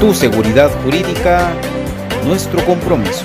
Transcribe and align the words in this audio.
Tu 0.00 0.12
seguridad 0.12 0.70
jurídica, 0.82 1.52
nuestro 2.26 2.64
compromiso. 2.66 3.24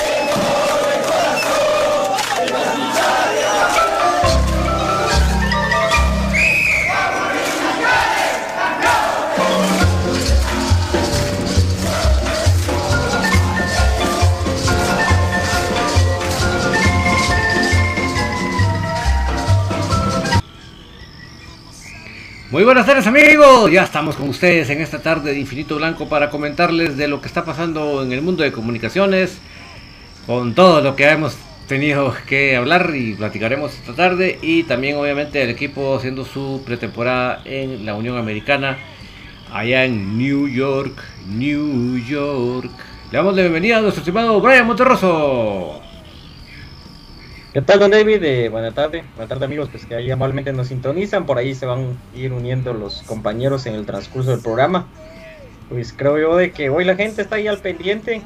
Muy 22.51 22.65
buenas 22.65 22.85
tardes 22.85 23.07
amigos, 23.07 23.71
ya 23.71 23.83
estamos 23.83 24.17
con 24.17 24.27
ustedes 24.27 24.69
en 24.69 24.81
esta 24.81 25.01
tarde 25.01 25.31
de 25.31 25.39
Infinito 25.39 25.77
Blanco 25.77 26.09
para 26.09 26.29
comentarles 26.29 26.97
de 26.97 27.07
lo 27.07 27.21
que 27.21 27.27
está 27.27 27.45
pasando 27.45 28.03
en 28.03 28.11
el 28.11 28.21
mundo 28.21 28.43
de 28.43 28.51
comunicaciones, 28.51 29.37
con 30.27 30.53
todo 30.53 30.81
lo 30.81 30.97
que 30.97 31.07
hemos 31.07 31.37
tenido 31.69 32.13
que 32.27 32.57
hablar 32.57 32.91
y 32.93 33.13
platicaremos 33.13 33.73
esta 33.73 33.93
tarde 33.93 34.37
y 34.41 34.63
también 34.63 34.97
obviamente 34.97 35.41
el 35.41 35.49
equipo 35.49 35.95
haciendo 35.95 36.25
su 36.25 36.61
pretemporada 36.65 37.41
en 37.45 37.85
la 37.85 37.95
Unión 37.95 38.17
Americana 38.17 38.79
allá 39.53 39.85
en 39.85 40.17
New 40.17 40.49
York, 40.49 41.01
New 41.29 41.99
York. 41.99 42.69
Le 43.11 43.17
damos 43.17 43.33
la 43.33 43.43
bienvenida 43.43 43.77
a 43.77 43.81
nuestro 43.81 44.01
estimado 44.01 44.41
Brian 44.41 44.67
Monterroso. 44.67 45.81
¿Qué 47.53 47.61
tal, 47.61 47.79
don 47.79 47.91
David? 47.91 48.23
Eh, 48.23 48.47
buenas 48.47 48.73
tardes, 48.73 49.03
buenas 49.13 49.27
tardes 49.27 49.43
amigos, 49.43 49.67
pues 49.69 49.85
que 49.85 49.93
ahí 49.93 50.09
amablemente 50.09 50.53
nos 50.53 50.67
sintonizan, 50.69 51.25
por 51.25 51.37
ahí 51.37 51.53
se 51.53 51.65
van 51.65 51.97
a 52.13 52.17
ir 52.17 52.31
uniendo 52.31 52.73
los 52.73 53.01
compañeros 53.01 53.65
en 53.65 53.75
el 53.75 53.85
transcurso 53.85 54.31
del 54.31 54.39
programa. 54.39 54.87
Pues 55.67 55.91
creo 55.91 56.17
yo 56.17 56.37
de 56.37 56.51
que 56.53 56.69
hoy 56.69 56.85
la 56.85 56.95
gente 56.95 57.21
está 57.21 57.35
ahí 57.35 57.49
al 57.49 57.57
pendiente, 57.57 58.21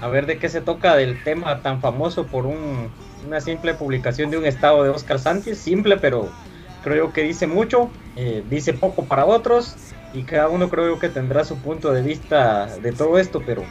a 0.00 0.08
ver 0.08 0.24
de 0.24 0.38
qué 0.38 0.48
se 0.48 0.62
toca 0.62 0.96
del 0.96 1.22
tema 1.22 1.60
tan 1.60 1.82
famoso 1.82 2.26
por 2.26 2.46
un, 2.46 2.88
una 3.26 3.42
simple 3.42 3.74
publicación 3.74 4.30
de 4.30 4.38
un 4.38 4.46
estado 4.46 4.82
de 4.82 4.88
Oscar 4.88 5.18
Sánchez, 5.18 5.58
simple 5.58 5.98
pero 5.98 6.30
creo 6.82 7.08
yo 7.08 7.12
que 7.12 7.20
dice 7.20 7.46
mucho, 7.46 7.90
eh, 8.16 8.42
dice 8.48 8.72
poco 8.72 9.04
para 9.04 9.26
otros 9.26 9.76
y 10.14 10.22
cada 10.22 10.48
uno 10.48 10.70
creo 10.70 10.86
yo 10.86 10.98
que 10.98 11.10
tendrá 11.10 11.44
su 11.44 11.58
punto 11.58 11.92
de 11.92 12.00
vista 12.00 12.78
de 12.78 12.92
todo 12.92 13.18
esto, 13.18 13.42
pero 13.44 13.62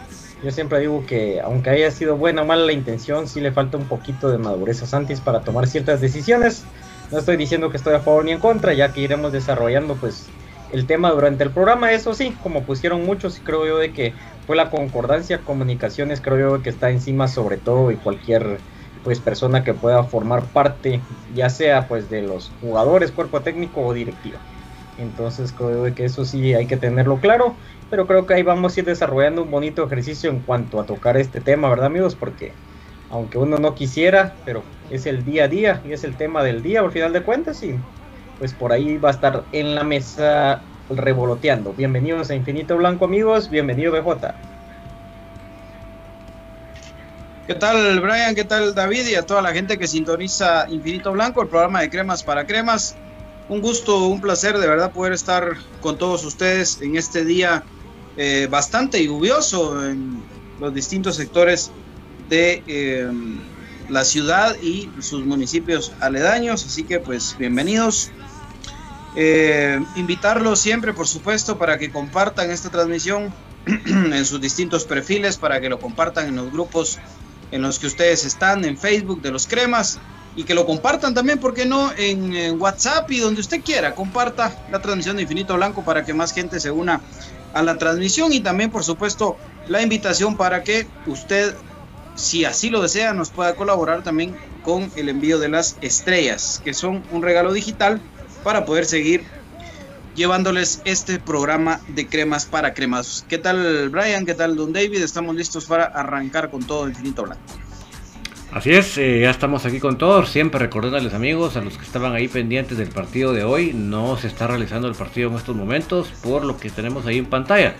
yo 0.43 0.51
siempre 0.51 0.79
digo 0.79 1.05
que 1.05 1.39
aunque 1.39 1.69
haya 1.69 1.89
sido 1.89 2.17
buena 2.17 2.41
o 2.41 2.45
mala 2.45 2.65
la 2.65 2.73
intención, 2.73 3.27
sí 3.27 3.39
le 3.39 3.53
falta 3.53 3.77
un 3.77 3.87
poquito 3.87 4.29
de 4.29 4.37
madurez 4.37 4.83
a 4.83 4.85
Santis 4.85 5.21
para 5.21 5.41
tomar 5.41 5.67
ciertas 5.67 6.01
decisiones. 6.01 6.65
No 7.11 7.19
estoy 7.19 7.37
diciendo 7.37 7.69
que 7.69 7.77
estoy 7.77 7.93
a 7.93 8.01
favor 8.01 8.25
ni 8.25 8.31
en 8.31 8.39
contra, 8.39 8.73
ya 8.73 8.91
que 8.91 8.99
iremos 8.99 9.31
desarrollando 9.31 9.95
pues 9.95 10.29
el 10.73 10.85
tema 10.85 11.11
durante 11.11 11.45
el 11.45 11.51
programa. 11.51 11.93
Eso 11.93 12.13
sí, 12.13 12.35
como 12.41 12.65
pusieron 12.65 13.05
muchos, 13.05 13.39
creo 13.41 13.65
yo 13.65 13.77
de 13.77 13.93
que 13.93 14.15
fue 14.45 14.57
la 14.57 14.69
concordancia 14.69 15.37
comunicaciones, 15.39 16.19
creo 16.19 16.57
yo 16.57 16.61
que 16.61 16.71
está 16.71 16.89
encima 16.89 17.29
sobre 17.29 17.57
todo 17.57 17.91
y 17.91 17.95
cualquier 17.95 18.59
pues 19.03 19.19
persona 19.19 19.63
que 19.63 19.73
pueda 19.73 20.03
formar 20.03 20.51
parte, 20.51 21.01
ya 21.33 21.49
sea 21.49 21.87
pues 21.87 22.09
de 22.09 22.21
los 22.21 22.51
jugadores, 22.59 23.11
cuerpo 23.11 23.41
técnico 23.41 23.81
o 23.81 23.93
directiva. 23.93 24.39
Entonces 24.97 25.51
creo 25.53 25.87
yo 25.87 25.95
que 25.95 26.05
eso 26.05 26.25
sí 26.25 26.53
hay 26.53 26.67
que 26.67 26.77
tenerlo 26.77 27.19
claro 27.19 27.55
pero 27.93 28.07
creo 28.07 28.25
que 28.25 28.33
ahí 28.33 28.41
vamos 28.41 28.75
a 28.75 28.79
ir 28.79 28.87
desarrollando 28.87 29.43
un 29.43 29.51
bonito 29.51 29.85
ejercicio 29.85 30.31
en 30.31 30.39
cuanto 30.39 30.79
a 30.79 30.83
tocar 30.87 31.15
este 31.15 31.41
tema, 31.41 31.69
¿verdad 31.69 31.85
amigos? 31.85 32.15
Porque 32.15 32.51
aunque 33.11 33.37
uno 33.37 33.59
no 33.59 33.75
quisiera, 33.75 34.33
pero 34.45 34.63
es 34.89 35.05
el 35.05 35.23
día 35.23 35.43
a 35.43 35.47
día 35.47 35.79
y 35.87 35.93
es 35.93 36.03
el 36.03 36.17
tema 36.17 36.41
del 36.41 36.63
día 36.63 36.79
al 36.79 36.91
final 36.91 37.13
de 37.13 37.21
cuentas 37.21 37.61
y 37.61 37.75
pues 38.39 38.51
por 38.51 38.71
ahí 38.71 38.97
va 38.97 39.09
a 39.09 39.11
estar 39.11 39.43
en 39.51 39.75
la 39.75 39.83
mesa 39.83 40.63
revoloteando. 40.89 41.71
Bienvenidos 41.73 42.31
a 42.31 42.33
Infinito 42.33 42.77
Blanco 42.77 43.05
amigos, 43.05 43.51
bienvenido 43.51 43.91
BJ. 43.91 44.33
¿Qué 47.45 47.53
tal 47.53 47.99
Brian? 47.99 48.33
¿Qué 48.33 48.43
tal 48.43 48.73
David? 48.73 49.05
Y 49.05 49.13
a 49.13 49.21
toda 49.21 49.43
la 49.43 49.53
gente 49.53 49.77
que 49.77 49.85
sintoniza 49.85 50.67
Infinito 50.67 51.11
Blanco, 51.11 51.43
el 51.43 51.47
programa 51.47 51.81
de 51.81 51.91
cremas 51.91 52.23
para 52.23 52.47
cremas. 52.47 52.95
Un 53.49 53.61
gusto, 53.61 54.07
un 54.07 54.19
placer 54.19 54.57
de 54.57 54.67
verdad 54.67 54.91
poder 54.91 55.13
estar 55.13 55.57
con 55.79 55.99
todos 55.99 56.25
ustedes 56.25 56.81
en 56.81 56.95
este 56.95 57.23
día 57.23 57.63
eh, 58.17 58.47
bastante 58.49 59.03
lluvioso 59.03 59.85
en 59.85 60.21
los 60.59 60.73
distintos 60.73 61.15
sectores 61.15 61.71
de 62.29 62.63
eh, 62.67 63.11
la 63.89 64.05
ciudad 64.05 64.55
y 64.61 64.89
sus 64.99 65.25
municipios 65.25 65.91
aledaños. 65.99 66.65
Así 66.65 66.83
que 66.83 66.99
pues 66.99 67.35
bienvenidos. 67.37 68.11
Eh, 69.15 69.79
invitarlos 69.95 70.59
siempre, 70.59 70.93
por 70.93 71.07
supuesto, 71.07 71.57
para 71.57 71.77
que 71.77 71.91
compartan 71.91 72.49
esta 72.49 72.69
transmisión 72.69 73.33
en 73.65 74.25
sus 74.25 74.41
distintos 74.41 74.85
perfiles, 74.85 75.37
para 75.37 75.61
que 75.61 75.69
lo 75.69 75.79
compartan 75.79 76.27
en 76.27 76.35
los 76.35 76.51
grupos 76.51 76.99
en 77.51 77.61
los 77.61 77.77
que 77.77 77.85
ustedes 77.85 78.25
están, 78.25 78.65
en 78.65 78.77
Facebook 78.77 79.21
de 79.21 79.31
los 79.31 79.45
cremas, 79.45 79.99
y 80.35 80.43
que 80.43 80.55
lo 80.55 80.65
compartan 80.65 81.13
también, 81.13 81.39
porque 81.39 81.65
no? 81.65 81.91
En, 81.95 82.33
en, 82.33 82.59
WhatsApp 82.59 83.09
y 83.11 83.19
donde 83.19 83.41
usted 83.41 83.61
quiera, 83.61 83.93
comparta 83.93 84.65
la 84.71 84.81
transmisión 84.81 85.15
de 85.15 85.21
Infinito 85.21 85.55
Blanco 85.55 85.83
para 85.83 86.03
que 86.03 86.15
más 86.15 86.33
gente 86.33 86.59
se 86.59 86.71
una 86.71 87.01
a 87.53 87.63
la 87.63 87.77
transmisión 87.77 88.33
y 88.33 88.39
también 88.39 88.71
por 88.71 88.83
supuesto 88.83 89.37
la 89.67 89.81
invitación 89.81 90.35
para 90.35 90.63
que 90.63 90.87
usted, 91.05 91.55
si 92.15 92.45
así 92.45 92.69
lo 92.69 92.81
desea, 92.81 93.13
nos 93.13 93.29
pueda 93.29 93.55
colaborar 93.55 94.03
también 94.03 94.35
con 94.63 94.91
el 94.95 95.09
envío 95.09 95.39
de 95.39 95.49
las 95.49 95.77
estrellas, 95.81 96.61
que 96.63 96.73
son 96.73 97.03
un 97.11 97.21
regalo 97.21 97.53
digital 97.53 98.01
para 98.43 98.65
poder 98.65 98.85
seguir 98.85 99.23
llevándoles 100.15 100.81
este 100.85 101.19
programa 101.19 101.81
de 101.87 102.07
cremas 102.07 102.45
para 102.45 102.73
cremas. 102.73 103.25
¿Qué 103.27 103.37
tal 103.37 103.89
Brian? 103.89 104.25
¿Qué 104.25 104.33
tal 104.33 104.55
Don 104.55 104.73
David? 104.73 105.01
Estamos 105.01 105.35
listos 105.35 105.65
para 105.65 105.85
arrancar 105.85 106.51
con 106.51 106.65
todo 106.65 106.87
Infinito 106.87 107.23
Blanco. 107.23 107.62
Así 108.53 108.69
es, 108.69 108.99
eh, 108.99 109.21
ya 109.21 109.31
estamos 109.31 109.65
aquí 109.65 109.79
con 109.79 109.97
todos. 109.97 110.29
Siempre 110.29 110.59
recordándoles 110.59 111.15
amigos, 111.15 111.57
a 111.57 111.61
los 111.61 111.75
que 111.75 111.83
estaban 111.83 112.13
ahí 112.13 112.27
pendientes 112.27 112.77
del 112.77 112.89
partido 112.89 113.33
de 113.33 113.43
hoy, 113.43 113.73
no 113.73 114.15
se 114.15 114.27
está 114.27 114.45
realizando 114.45 114.87
el 114.87 114.93
partido 114.93 115.31
en 115.31 115.37
estos 115.37 115.55
momentos 115.55 116.09
por 116.21 116.45
lo 116.45 116.57
que 116.57 116.69
tenemos 116.69 117.07
ahí 117.07 117.17
en 117.17 117.25
pantalla. 117.25 117.73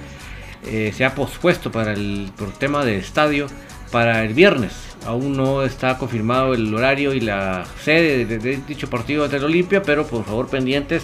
Eh, 0.66 0.92
se 0.96 1.06
ha 1.06 1.14
pospuesto 1.14 1.72
para 1.72 1.94
el 1.94 2.32
por 2.36 2.52
tema 2.54 2.84
de 2.84 2.98
estadio 2.98 3.46
para 3.92 4.24
el 4.24 4.34
viernes. 4.34 4.74
Aún 5.06 5.38
no 5.38 5.62
está 5.64 6.00
confirmado 6.00 6.56
el 6.56 6.74
horario 6.74 7.14
y 7.14 7.20
la 7.20 7.66
sede 7.84 8.26
de, 8.26 8.58
dicho 8.68 8.90
partido 8.90 9.26
ante 9.26 9.38
el 9.38 9.44
Olimpia, 9.44 9.84
pero 9.84 10.08
por 10.08 10.26
favor 10.26 10.48
pendientes. 10.48 11.04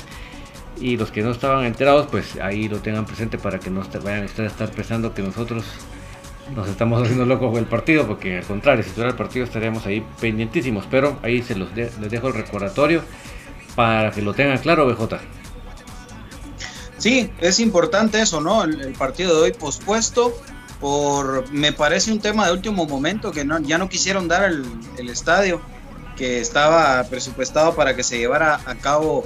Y 0.81 0.97
los 0.97 1.11
que 1.11 1.21
no 1.21 1.29
estaban 1.29 1.65
enterados, 1.65 2.07
pues 2.09 2.37
ahí 2.37 2.67
lo 2.69 2.79
tengan 2.79 3.05
presente 3.05 3.37
para 3.37 3.59
que 3.59 3.69
no 3.69 3.83
vayan 4.03 4.23
a 4.23 4.25
estar 4.25 4.71
pensando 4.71 5.13
que 5.13 5.21
nosotros 5.21 5.63
nos 6.55 6.67
estamos 6.67 7.01
haciendo 7.01 7.25
locos 7.25 7.51
con 7.51 7.59
el 7.59 7.65
partido, 7.65 8.07
porque 8.07 8.37
al 8.37 8.43
contrario, 8.43 8.83
si 8.83 8.89
fuera 8.89 9.09
el 9.09 9.15
partido 9.15 9.45
estaríamos 9.45 9.85
ahí 9.85 10.05
pendientísimos. 10.19 10.85
Pero 10.89 11.19
ahí 11.21 11.41
se 11.41 11.55
los 11.55 11.75
les 11.75 11.99
dejo 11.99 12.27
el 12.27 12.33
recordatorio 12.33 13.03
para 13.75 14.11
que 14.11 14.21
lo 14.21 14.33
tengan 14.33 14.57
claro, 14.57 14.85
BJ. 14.85 15.19
Sí, 16.97 17.31
es 17.39 17.59
importante 17.59 18.21
eso, 18.21 18.41
¿no? 18.41 18.63
El, 18.63 18.93
partido 18.93 19.35
de 19.35 19.41
hoy 19.43 19.53
pospuesto 19.53 20.33
por, 20.81 21.49
me 21.51 21.71
parece 21.71 22.11
un 22.11 22.19
tema 22.19 22.45
de 22.45 22.53
último 22.53 22.85
momento, 22.85 23.31
que 23.31 23.45
no, 23.45 23.59
ya 23.59 23.77
no 23.77 23.87
quisieron 23.87 24.27
dar 24.27 24.43
el, 24.43 24.65
el 24.97 25.09
estadio 25.09 25.61
que 26.17 26.41
estaba 26.41 27.01
presupuestado 27.05 27.73
para 27.75 27.95
que 27.95 28.03
se 28.03 28.17
llevara 28.17 28.59
a 28.65 28.75
cabo 28.75 29.23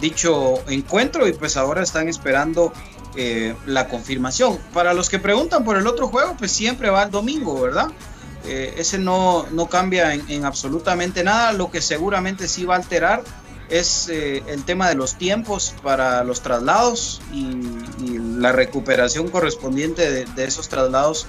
dicho 0.00 0.54
encuentro 0.68 1.28
y 1.28 1.32
pues 1.32 1.56
ahora 1.56 1.82
están 1.82 2.08
esperando 2.08 2.72
eh, 3.14 3.54
la 3.66 3.88
confirmación. 3.88 4.58
Para 4.72 4.94
los 4.94 5.10
que 5.10 5.18
preguntan 5.18 5.64
por 5.64 5.76
el 5.76 5.86
otro 5.86 6.08
juego, 6.08 6.34
pues 6.38 6.50
siempre 6.50 6.88
va 6.88 7.02
el 7.02 7.10
domingo, 7.10 7.60
¿verdad? 7.60 7.88
Eh, 8.46 8.74
ese 8.78 8.96
no, 8.96 9.46
no 9.50 9.66
cambia 9.66 10.14
en, 10.14 10.44
absolutamente 10.46 11.22
nada. 11.22 11.52
Lo 11.52 11.70
que 11.70 11.82
seguramente 11.82 12.48
sí 12.48 12.64
va 12.64 12.76
a 12.76 12.78
alterar 12.78 13.22
es 13.68 14.08
eh, 14.08 14.42
el 14.46 14.64
tema 14.64 14.88
de 14.88 14.94
los 14.94 15.16
tiempos 15.16 15.74
para 15.82 16.24
los 16.24 16.40
traslados 16.40 17.20
y, 17.32 17.80
la 18.38 18.50
recuperación 18.50 19.28
correspondiente 19.28 20.24
de, 20.24 20.44
esos 20.44 20.68
traslados, 20.68 21.28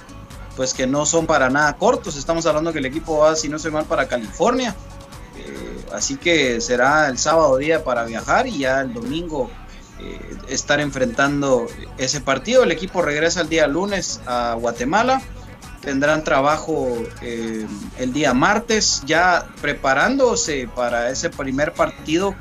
pues 0.56 0.74
que 0.74 0.88
no 0.88 1.06
son 1.06 1.26
para 1.26 1.48
nada 1.48 1.76
cortos. 1.76 2.16
Estamos 2.16 2.44
hablando 2.44 2.72
que 2.72 2.80
el 2.80 2.86
equipo 2.86 3.18
va, 3.18 3.36
si 3.36 3.48
no 3.48 3.60
se 3.60 3.70
mal, 3.70 3.84
para 3.84 4.08
California. 4.08 4.74
así 5.92 6.16
que 6.16 6.60
será 6.60 7.06
el 7.06 7.18
sábado 7.18 7.56
día 7.58 7.84
para 7.84 8.04
viajar 8.04 8.48
y 8.48 8.58
ya 8.58 8.80
el 8.80 8.92
domingo 8.92 9.48
eh, 10.00 10.36
estar 10.48 10.80
enfrentando 10.80 11.66
ese 11.98 12.20
partido. 12.20 12.62
El 12.62 12.72
equipo 12.72 13.02
regresa 13.02 13.42
el 13.42 13.48
día 13.48 13.66
lunes 13.66 14.20
a 14.26 14.54
Guatemala. 14.54 15.22
Tendrán 15.80 16.24
trabajo 16.24 16.88
eh, 17.20 17.66
el 17.98 18.12
día 18.12 18.32
martes, 18.34 19.02
ya 19.06 19.46
preparándose 19.60 20.68
para 20.74 21.10
ese 21.10 21.30
primer 21.30 21.74
partido 21.74 22.34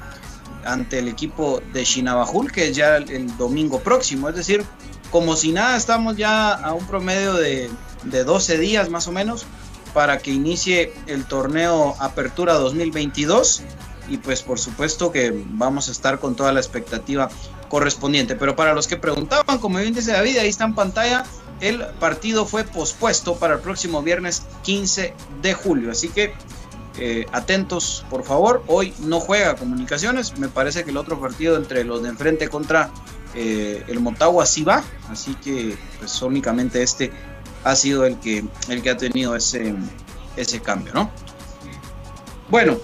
ante 0.65 1.00
el 1.00 1.10
equipo 1.10 1.62
de 1.74 1.83
Chinabajul, 1.83 2.51
que 2.51 2.69
es 2.69 2.75
ya 2.75 2.98
el, 2.98 3.38
domingo 3.38 3.81
próximo. 3.81 4.29
Es 4.29 4.36
decir, 4.36 4.63
como 5.12 5.36
si 5.36 5.51
nada, 5.51 5.75
estamos 5.75 6.15
ya 6.15 6.53
a 6.53 6.74
un 6.74 6.88
promedio 6.88 7.33
de, 7.33 7.69
de 8.03 8.24
12 8.24 8.57
días 8.57 8.89
más 8.89 9.07
o 9.07 9.12
menos 9.12 9.45
para 9.93 10.17
que 10.17 10.31
inicie 10.31 10.93
el 11.07 11.25
torneo 11.25 11.95
Apertura 12.00 12.53
2022 12.53 13.63
y 14.07 14.17
pues 14.17 14.41
por 14.41 14.60
supuesto 14.60 15.12
que 15.12 15.33
vamos 15.33 15.89
a 15.89 15.91
estar 15.91 16.19
con 16.19 16.36
toda 16.36 16.51
la 16.51 16.60
expectativa 16.60 17.29
correspondiente. 17.69 18.36
Pero 18.36 18.55
para 18.55 18.74
los 18.74 18.88
que 18.88 18.98
preguntaban, 18.98 19.57
como 19.60 19.79
bien 19.79 19.93
dice 19.93 20.12
David, 20.12 20.38
ahí 20.38 20.50
está 20.50 20.65
en 20.65 20.75
pantalla, 20.75 21.25
el 21.62 21.86
partido 22.00 22.45
fue 22.45 22.63
pospuesto 22.63 23.36
para 23.36 23.55
el 23.55 23.62
próximo 23.62 24.01
viernes 24.01 24.43
15 24.63 25.13
de 25.41 25.53
julio. 25.53 25.91
Así 25.91 26.10
que 26.10 26.33
eh, 26.98 27.25
atentos, 27.31 28.05
por 28.10 28.24
favor. 28.24 28.63
Hoy 28.67 28.93
no 29.00 29.19
juega 29.19 29.55
comunicaciones. 29.55 30.38
Me 30.38 30.50
parece 30.50 30.83
que 30.83 30.91
el 30.91 30.98
otro 30.98 31.19
partido 31.19 31.57
entre 31.57 31.83
los 31.83 32.03
de 32.03 32.10
enfrente 32.10 32.50
contra 32.50 32.91
eh, 33.33 33.83
el 33.88 34.00
Motagua 34.00 34.45
sí 34.45 34.63
va. 34.63 34.83
Así 35.10 35.36
que 35.36 35.77
pues 36.00 36.22
únicamente 36.22 36.83
este 36.83 37.12
ha 37.63 37.75
sido 37.75 38.05
el 38.05 38.19
que, 38.19 38.43
el 38.69 38.81
que 38.81 38.89
ha 38.89 38.98
tenido 38.98 39.36
ese, 39.36 39.74
ese 40.36 40.62
cambio, 40.62 40.93
¿no? 40.93 41.10
Bueno, 42.50 42.77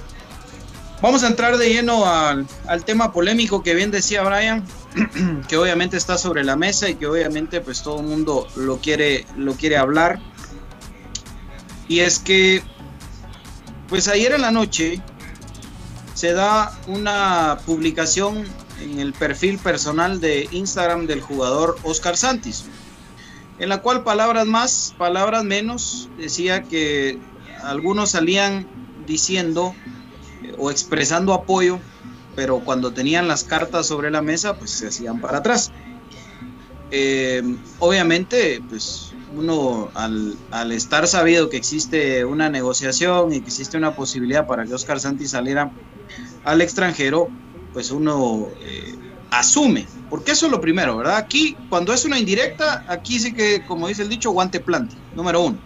Vamos 1.01 1.23
a 1.23 1.27
entrar 1.27 1.57
de 1.57 1.69
lleno 1.69 2.05
al, 2.05 2.45
tema 2.85 3.13
polémico 3.13 3.63
que 3.63 3.73
bien 3.73 3.89
decía 3.89 4.21
Brian, 4.21 4.65
que 5.47 5.55
obviamente 5.55 5.95
está 5.95 6.17
sobre 6.17 6.43
la 6.43 6.57
mesa 6.57 6.89
y 6.89 6.95
que 6.95 7.07
obviamente 7.07 7.61
pues 7.61 7.81
todo 7.83 8.01
el 8.01 8.05
mundo 8.05 8.49
lo 8.57 8.79
quiere, 8.79 9.25
lo 9.37 9.53
quiere 9.53 9.77
hablar. 9.77 10.19
Y 11.87 12.01
es 12.01 12.19
que 12.19 12.61
pues 13.87 14.09
ayer 14.09 14.33
en 14.33 14.41
la 14.41 14.51
noche 14.51 15.01
se 16.15 16.33
da 16.33 16.77
una 16.87 17.59
publicación 17.65 18.43
en 18.81 18.99
el 18.99 19.13
perfil 19.13 19.57
personal 19.57 20.19
de 20.19 20.49
Instagram 20.51 21.07
del 21.07 21.21
jugador 21.21 21.77
Oscar 21.83 22.17
Santis, 22.17 22.65
en 23.57 23.69
la 23.69 23.81
cual 23.81 24.03
palabras 24.03 24.47
más, 24.47 24.93
palabras 24.97 25.45
menos, 25.45 26.09
decía 26.17 26.63
que 26.63 27.17
algunos 27.63 28.11
salían 28.11 28.67
diciendo 29.07 29.73
o 30.57 30.71
expresando 30.71 31.33
apoyo, 31.33 31.79
pero 32.35 32.59
cuando 32.59 32.91
tenían 32.91 33.27
las 33.27 33.43
cartas 33.43 33.87
sobre 33.87 34.11
la 34.11 34.21
mesa, 34.21 34.55
pues 34.57 34.71
se 34.71 34.87
hacían 34.87 35.19
para 35.19 35.39
atrás. 35.39 35.71
Eh, 36.91 37.43
obviamente, 37.79 38.61
pues 38.67 39.13
uno 39.35 39.89
al, 39.93 40.37
estar 40.71 41.07
sabido 41.07 41.49
que 41.49 41.57
existe 41.57 42.25
una 42.25 42.49
negociación 42.49 43.33
y 43.33 43.41
que 43.41 43.47
existe 43.47 43.77
una 43.77 43.95
posibilidad 43.95 44.47
para 44.47 44.65
que 44.65 44.73
Oscar 44.73 44.99
Santi 44.99 45.27
saliera 45.27 45.71
al 46.43 46.61
extranjero, 46.61 47.29
pues 47.73 47.91
uno 47.91 48.47
eh, 48.61 48.95
asume, 49.29 49.87
porque 50.09 50.31
eso 50.31 50.47
es 50.47 50.51
lo 50.51 50.61
primero, 50.61 50.97
¿verdad? 50.97 51.17
Aquí, 51.17 51.55
cuando 51.69 51.93
es 51.93 52.05
una 52.05 52.17
indirecta, 52.17 52.85
aquí 52.87 53.19
sí 53.19 53.33
que, 53.33 53.63
como 53.65 53.87
dice 53.87 54.01
el 54.01 54.09
dicho, 54.09 54.31
guante 54.31 54.59
plante, 54.59 54.95
número 55.15 55.41
uno. 55.41 55.57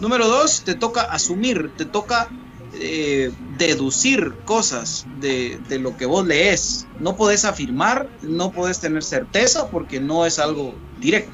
Número 0.00 0.28
dos, 0.28 0.62
te 0.62 0.74
toca 0.74 1.02
asumir, 1.02 1.72
te 1.76 1.84
toca 1.84 2.28
eh, 2.72 3.32
deducir 3.58 4.36
cosas 4.44 5.04
de, 5.18 5.60
lo 5.80 5.96
que 5.96 6.06
vos 6.06 6.24
lees. 6.24 6.86
No 7.00 7.16
podés 7.16 7.44
afirmar, 7.44 8.08
no 8.22 8.52
podés 8.52 8.78
tener 8.78 9.02
certeza 9.02 9.68
porque 9.70 10.00
no 10.00 10.24
es 10.24 10.38
algo 10.38 10.74
directo. 11.00 11.32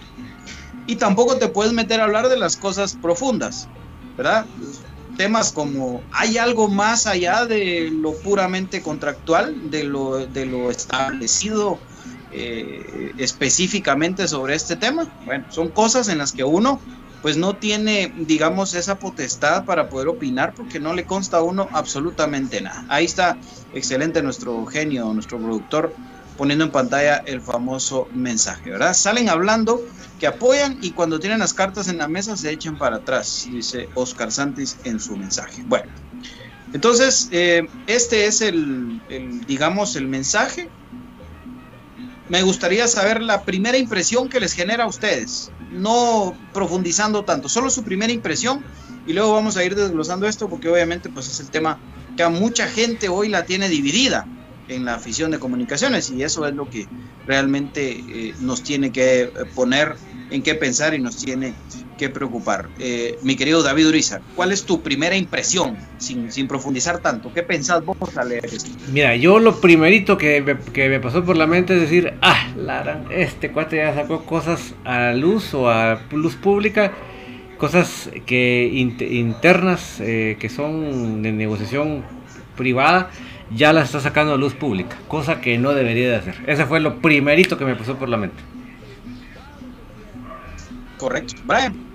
Y 0.87 0.97
tampoco 0.97 1.37
te 1.37 1.49
puedes 1.49 1.73
meter 1.73 2.01
a 2.01 2.05
hablar 2.05 2.29
de 2.29 2.39
las 2.39 2.57
cosas 2.57 2.97
profundas, 3.01 3.69
¿verdad? 4.17 4.47
Temas 5.19 5.53
como, 5.53 6.03
¿hay 6.11 6.39
algo 6.39 6.69
más 6.69 7.07
allá 7.07 7.45
de 7.45 7.91
lo 7.91 8.15
puramente 8.15 8.81
contractual, 8.81 9.71
de 9.71 9.85
lo, 9.85 10.71
establecido 10.71 11.79
eh, 12.33 13.13
específicamente 13.19 14.27
sobre 14.27 14.55
este 14.55 14.77
tema? 14.77 15.07
Bueno, 15.27 15.45
son 15.51 15.69
cosas 15.69 16.09
en 16.09 16.19
las 16.19 16.33
que 16.33 16.45
uno 16.45 16.81
pues 17.23 17.37
no 17.37 17.57
tiene, 17.57 18.13
digamos, 18.17 18.75
esa 18.75 18.99
potestad 18.99 19.65
para 19.65 19.89
poder 19.89 20.09
opinar 20.09 20.55
porque 20.55 20.79
no 20.81 20.95
le 20.95 21.05
consta 21.05 21.39
a 21.39 21.43
uno 21.43 21.69
absolutamente 21.73 22.61
nada. 22.61 22.85
Ahí 22.89 23.05
está, 23.05 23.39
excelente 23.73 24.23
nuestro 24.23 24.65
genio, 24.67 25.13
nuestro 25.13 25.39
productor, 25.39 25.95
poniendo 26.37 26.65
en 26.65 26.71
pantalla 26.71 27.23
el 27.27 27.41
famoso 27.41 28.09
mensaje, 28.13 28.71
¿verdad? 28.71 28.95
Salen 28.95 29.29
hablando 29.29 29.81
que 30.19 30.27
apoyan 30.27 30.77
y 30.81 30.91
cuando 30.93 31.19
tienen 31.19 31.39
las 31.39 31.55
cartas 31.55 31.89
en 31.89 31.99
la 31.99 32.09
mesa 32.09 32.37
se 32.37 32.51
echan 32.51 32.77
para 32.77 32.97
atrás, 32.97 33.49
dice 33.51 33.89
Oscar 33.95 34.31
Santis 34.31 34.79
en 34.85 35.01
su 35.01 35.17
mensaje. 35.17 35.63
Bueno, 35.67 35.91
entonces, 36.73 37.29
eh, 37.31 37.63
este 37.87 38.27
es 38.27 38.41
el, 38.43 39.01
digamos, 39.47 39.97
el 39.97 40.09
mensaje. 40.09 40.69
Me 42.29 42.43
gustaría 42.43 42.89
saber 42.89 43.23
la 43.23 43.45
primera 43.45 43.79
impresión 43.79 44.29
que 44.29 44.41
les 44.41 44.53
genera 44.53 44.85
a 44.85 44.89
ustedes 44.89 45.51
no 45.71 46.37
profundizando 46.53 47.25
tanto, 47.25 47.49
solo 47.49 47.71
su 47.71 47.85
primera 47.85 48.13
impresión 48.13 48.65
y 49.07 49.13
luego 49.13 49.33
vamos 49.33 49.57
a 49.57 49.65
ir 49.65 49.75
desglosando 49.75 50.27
esto 50.27 50.49
porque 50.49 50.69
obviamente 50.69 51.09
pues 51.11 51.29
es 51.29 51.41
el 51.41 51.51
tema 51.51 51.81
que 52.17 52.23
a 52.23 52.29
mucha 52.29 52.67
gente 52.67 53.09
hoy 53.09 53.29
la 53.29 53.45
tiene 53.45 53.69
dividida 53.69 54.25
en 54.69 54.85
la 54.85 54.95
afición 54.95 55.31
de 55.31 55.39
comunicaciones 55.39 56.11
y 56.11 56.23
eso 56.23 56.47
es 56.47 56.55
lo 56.55 56.69
que 56.69 56.87
realmente 57.27 57.91
eh, 57.91 58.35
nos 58.41 58.63
tiene 58.63 58.91
que 58.91 59.31
poner 59.55 59.95
en 60.31 60.43
qué 60.43 60.55
pensar 60.55 60.95
y 60.95 61.01
nos 61.01 61.17
tiene 61.19 61.57
que 61.97 62.09
preocupar. 62.09 62.69
Eh, 62.79 63.19
mi 63.23 63.37
querido 63.37 63.63
David 63.63 63.89
Uriza, 63.89 64.21
¿cuál 64.35 64.53
es 64.53 64.65
tu 64.65 64.83
primera 64.83 65.17
impresión 65.17 65.77
sin, 65.99 66.31
sin 66.33 66.49
profundizar 66.49 66.99
tanto? 66.99 67.33
¿Qué 67.33 67.43
pensás 67.43 67.85
vos 67.85 67.97
al 68.17 68.29
leer 68.29 68.47
esto? 68.47 68.71
Mira, 68.93 69.17
yo 69.17 69.39
lo 69.39 69.61
primerito 69.61 70.19
que 70.19 70.41
me, 70.43 70.59
que 70.59 70.89
me 70.89 71.01
pasó 71.01 71.25
por 71.25 71.37
la 71.37 71.47
mente 71.47 71.75
es 71.75 71.81
decir, 71.81 72.15
ah, 72.23 72.49
Lara, 72.57 73.05
este 73.11 73.51
cuate 73.51 73.77
ya 73.77 73.95
sacó 73.95 74.25
cosas 74.25 74.75
a 74.85 75.13
luz 75.13 75.55
o 75.55 75.69
a 75.69 76.01
luz 76.13 76.37
pública, 76.37 76.93
cosas 77.59 78.11
que 78.27 78.71
internas 78.73 79.97
que 79.99 80.51
son 80.55 81.23
de 81.23 81.33
negociación 81.33 82.05
privada 82.57 83.11
ya 83.55 83.73
las 83.73 83.87
está 83.87 84.01
sacando 84.01 84.35
a 84.35 84.37
luz 84.37 84.55
pública, 84.55 84.97
cosa 85.09 85.41
que 85.41 85.59
no 85.59 85.73
debería 85.73 86.11
de 86.11 86.17
hacer. 86.17 86.37
Ese 86.47 86.67
fue 86.67 86.81
lo 86.81 86.99
primerito 87.01 87.57
que 87.57 87.65
me 87.65 87.77
pasó 87.77 87.97
por 87.97 88.09
la 88.09 88.17
mente. 88.17 88.43
Correcto. 90.99 91.35
Brian. 91.45 91.86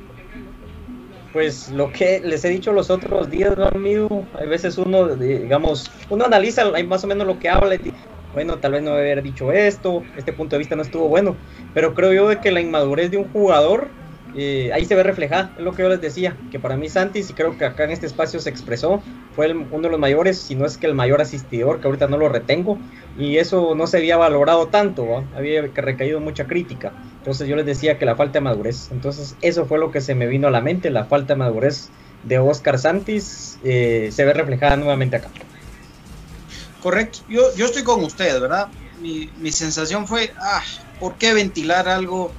Pues 1.32 1.70
lo 1.70 1.92
que 1.94 2.20
les 2.20 2.44
he 2.44 2.50
dicho 2.50 2.74
los 2.74 2.90
otros 2.90 3.30
días, 3.30 3.54
¿no, 3.58 3.66
amigo? 3.74 4.30
Hay 4.34 4.48
veces 4.48 4.78
uno, 4.78 5.16
digamos, 5.16 5.90
uno 6.10 6.26
analiza 6.26 6.70
más 6.86 7.04
o 7.06 7.08
menos 7.08 7.26
lo 7.26 7.40
que 7.40 7.48
habla 7.50 7.76
y 7.76 7.96
bueno, 8.34 8.60
tal 8.60 8.74
vez 8.74 8.84
no 8.84 8.92
haber 8.92 9.22
dicho 9.24 9.52
esto, 9.52 10.10
este 10.14 10.34
punto 10.34 10.56
de 10.56 10.60
vista 10.60 10.76
no 10.76 10.82
estuvo 10.82 11.08
bueno, 11.10 11.40
pero 11.74 11.94
creo 11.94 12.14
yo 12.14 12.28
de 12.30 12.40
que 12.42 12.52
la 12.52 12.62
inmadurez 12.62 13.12
de 13.12 13.18
un 13.18 13.30
jugador 13.32 13.96
eh, 14.36 14.72
ahí 14.74 14.86
se 14.86 14.96
ve 14.96 15.04
reflejada, 15.04 15.54
es 15.58 15.64
lo 15.64 15.74
que 15.74 15.84
yo 15.84 15.90
les 15.90 16.02
decía, 16.02 16.38
que 16.52 16.60
para 16.60 16.78
mí 16.78 16.90
Santis, 16.90 17.30
y 17.30 17.34
creo 17.34 17.58
que 17.58 17.66
acá 17.66 17.84
en 17.84 17.92
este 17.92 18.06
espacio 18.06 18.40
se 18.40 18.50
expresó, 18.50 19.02
fue 19.36 19.52
uno 19.52 19.82
de 19.82 19.90
los 19.90 20.00
mayores, 20.00 20.40
si 20.40 20.56
no 20.56 20.66
es 20.66 20.78
que 20.78 20.88
el 20.88 20.96
mayor 20.96 21.22
asistidor, 21.22 21.80
que 21.80 21.88
ahorita 21.88 22.08
no 22.08 22.18
lo 22.18 22.30
retengo, 22.30 22.78
y 23.18 23.38
eso 23.38 23.76
no 23.76 23.88
se 23.88 23.98
había 23.98 24.18
valorado 24.18 24.68
tanto, 24.68 25.24
había 25.36 25.62
recaído 25.62 26.20
mucha 26.20 26.48
crítica. 26.48 26.94
Entonces 27.18 27.48
yo 27.48 27.56
les 27.56 27.66
decía 27.66 28.00
que 28.00 28.06
la 28.06 28.16
falta 28.16 28.40
de 28.40 28.42
madurez, 28.42 28.90
entonces 28.92 29.36
eso 29.42 29.66
fue 29.66 29.80
lo 29.80 29.92
que 29.92 30.02
se 30.02 30.16
me 30.16 30.28
vino 30.28 30.48
a 30.48 30.52
la 30.52 30.62
mente, 30.62 30.90
la 30.90 31.06
falta 31.06 31.34
de 31.34 31.40
madurez 31.40 31.90
de 32.24 32.40
Oscar 32.40 32.80
Santis 32.80 33.58
eh, 33.64 34.10
se 34.12 34.26
ve 34.26 34.34
reflejada 34.34 34.76
nuevamente 34.76 35.18
acá. 35.18 35.30
Correcto, 36.82 37.20
yo, 37.30 37.54
yo 37.56 37.66
estoy 37.66 37.84
con 37.84 38.04
ustedes, 38.04 38.40
¿verdad? 38.42 38.68
Mi, 39.02 39.30
mi 39.38 39.52
sensación 39.52 40.08
fue, 40.08 40.32
ah, 40.40 40.64
¿por 41.00 41.16
qué 41.16 41.34
ventilar 41.34 41.88
algo 41.88 42.32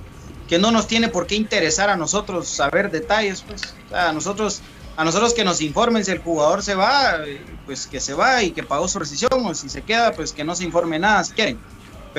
que 0.48 0.58
no 0.58 0.70
nos 0.70 0.86
tiene 0.86 1.08
por 1.08 1.26
qué 1.26 1.34
interesar 1.34 1.90
a 1.90 1.96
nosotros 1.96 2.48
saber 2.48 2.90
detalles? 2.90 3.42
Pues, 3.42 3.74
a 3.92 4.12
nosotros, 4.12 4.60
a 4.96 5.04
nosotros 5.04 5.34
que 5.34 5.44
nos 5.44 5.60
informen 5.60 6.04
si 6.04 6.10
el 6.10 6.18
jugador 6.18 6.62
se 6.62 6.74
va, 6.74 7.18
pues 7.66 7.86
que 7.86 8.00
se 8.00 8.14
va 8.14 8.42
y 8.42 8.52
que 8.52 8.62
pagó 8.62 8.88
su 8.88 8.98
rescisión, 8.98 9.30
o 9.44 9.54
si 9.54 9.68
se 9.68 9.82
queda, 9.82 10.12
pues 10.12 10.32
que 10.32 10.44
no 10.44 10.54
se 10.54 10.64
informe 10.64 10.98
nada 10.98 11.24
si 11.24 11.32
quieren. 11.32 11.58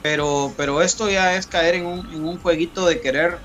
Pero, 0.01 0.53
pero 0.57 0.81
esto 0.81 1.09
ya 1.09 1.35
es 1.35 1.45
caer 1.45 1.75
en 1.75 1.85
un, 1.85 1.99
en 2.13 2.25
un 2.25 2.39
jueguito 2.39 2.85
de 2.85 2.99
querer. 2.99 3.37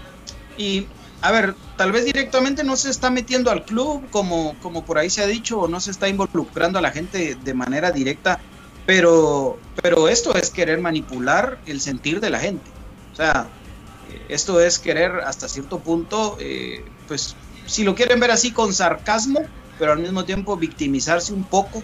Y, 0.57 0.87
a 1.21 1.31
ver, 1.31 1.55
tal 1.77 1.93
vez 1.93 2.05
directamente 2.05 2.65
no 2.65 2.77
se 2.77 2.91
está 2.91 3.11
metiendo 3.11 3.51
al 3.51 3.65
club, 3.65 4.09
como, 4.11 4.57
como 4.61 4.85
por 4.85 4.99
ahí 4.99 5.11
se 5.11 5.23
ha 5.23 5.27
dicho, 5.27 5.61
o 5.61 5.69
no 5.69 5.81
se 5.81 5.91
está 5.91 6.09
involucrando 6.09 6.79
a 6.79 6.83
la 6.83 6.91
gente 6.91 7.37
de 7.43 7.55
manera 7.55 7.93
directa 7.93 8.41
pero, 8.89 9.59
pero 9.83 10.09
esto 10.09 10.35
es 10.35 10.49
querer 10.49 10.81
manipular 10.81 11.59
el 11.67 11.79
sentir 11.83 12.21
de 12.21 12.31
la 12.31 12.41
gente. 12.41 12.65
O 13.13 13.17
sea, 13.17 13.47
esto 14.29 14.61
es 14.61 14.79
querer 14.79 15.13
hasta 15.25 15.49
cierto 15.49 15.81
punto, 15.81 16.37
eh, 16.41 16.85
pues 17.07 17.37
si 17.67 17.85
lo 17.85 17.95
quieren 17.95 18.21
ver 18.21 18.31
así 18.31 18.53
con 18.53 18.73
sarcasmo, 18.73 19.41
pero 19.79 19.93
al 19.93 19.99
mismo 19.99 20.25
tiempo 20.25 20.57
victimizarse 20.57 21.33
un 21.33 21.45
poco 21.45 21.83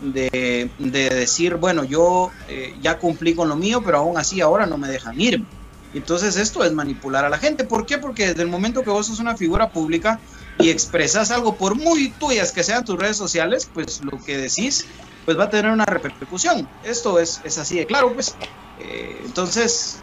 de, 0.00 0.70
decir, 0.78 1.56
bueno, 1.56 1.84
yo 1.84 2.30
eh, 2.48 2.74
ya 2.80 2.98
cumplí 2.98 3.34
con 3.34 3.48
lo 3.48 3.56
mío, 3.56 3.82
pero 3.84 3.98
aún 3.98 4.18
así 4.18 4.40
ahora 4.40 4.66
no 4.66 4.78
me 4.78 4.88
dejan 4.88 5.20
irme. 5.20 5.46
Entonces 5.92 6.36
esto 6.36 6.64
es 6.64 6.72
manipular 6.72 7.24
a 7.24 7.30
la 7.30 7.38
gente. 7.38 7.64
¿Por 7.64 7.84
qué? 7.84 7.98
Porque 7.98 8.28
desde 8.28 8.42
el 8.42 8.48
momento 8.48 8.82
que 8.82 8.90
vos 8.90 9.06
sos 9.06 9.18
una 9.18 9.36
figura 9.36 9.70
pública 9.70 10.20
y 10.58 10.70
expresas 10.70 11.30
algo, 11.30 11.56
por 11.56 11.74
muy 11.74 12.12
tuyas 12.12 12.52
que 12.52 12.62
sean 12.62 12.84
tus 12.84 12.98
redes 12.98 13.16
sociales, 13.16 13.68
pues 13.72 14.00
lo 14.00 14.18
que 14.24 14.38
decís 14.38 14.86
pues 15.24 15.38
va 15.38 15.44
a 15.44 15.50
tener 15.50 15.70
una 15.70 15.84
repercusión. 15.84 16.68
Esto 16.82 17.18
es, 17.18 17.40
es 17.44 17.58
así 17.58 17.78
de 17.78 17.86
claro, 17.86 18.12
pues. 18.14 18.36
Eh, 18.76 19.22
entonces, 19.24 20.02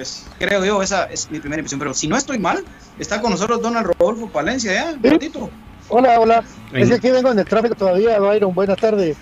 pues 0.00 0.24
creo 0.38 0.64
yo, 0.64 0.82
esa 0.82 1.04
es 1.04 1.30
mi 1.30 1.40
primera 1.40 1.60
impresión. 1.60 1.78
Pero 1.78 1.92
si 1.92 2.08
no 2.08 2.16
estoy 2.16 2.38
mal, 2.38 2.64
está 2.98 3.20
con 3.20 3.32
nosotros 3.32 3.60
Donald 3.60 3.86
Rodolfo 3.86 4.28
Palencia, 4.28 4.72
¿ya? 4.72 4.92
Un 4.92 5.10
ratito. 5.10 5.50
Hola, 5.90 6.18
hola. 6.18 6.42
Es 6.72 6.88
que 6.88 6.94
aquí 6.94 7.10
vengo 7.10 7.30
en 7.30 7.38
el 7.38 7.44
tráfico 7.44 7.74
todavía, 7.74 8.18
Byron. 8.18 8.54
Buenas 8.54 8.78
tardes. 8.78 9.18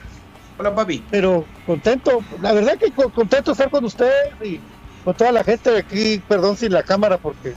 Hola, 0.56 0.72
papi. 0.72 1.02
Pero 1.10 1.44
contento, 1.66 2.20
la 2.40 2.52
verdad 2.52 2.78
que 2.78 2.92
contento 2.92 3.50
de 3.50 3.52
estar 3.52 3.70
con 3.70 3.84
ustedes 3.86 4.12
y 4.40 4.60
con 5.04 5.16
toda 5.16 5.32
la 5.32 5.42
gente 5.42 5.68
de 5.68 5.78
aquí. 5.78 6.22
Perdón 6.28 6.56
sin 6.56 6.72
la 6.72 6.84
cámara 6.84 7.18
porque 7.18 7.54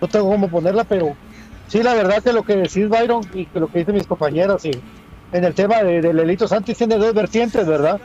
no 0.00 0.08
tengo 0.08 0.28
cómo 0.28 0.50
ponerla, 0.50 0.82
pero 0.82 1.16
sí, 1.68 1.84
la 1.84 1.94
verdad 1.94 2.20
que 2.20 2.32
lo 2.32 2.42
que 2.42 2.56
decís, 2.56 2.88
Byron, 2.88 3.22
y 3.32 3.46
que 3.46 3.60
lo 3.60 3.68
que 3.68 3.78
dicen 3.78 3.94
mis 3.94 4.08
compañeros 4.08 4.64
y 4.64 4.72
en 5.30 5.44
el 5.44 5.54
tema 5.54 5.84
de, 5.84 6.00
del 6.02 6.18
Elito 6.18 6.48
Santis 6.48 6.78
tiene 6.78 6.96
dos 6.96 7.14
vertientes, 7.14 7.64
¿verdad? 7.64 8.00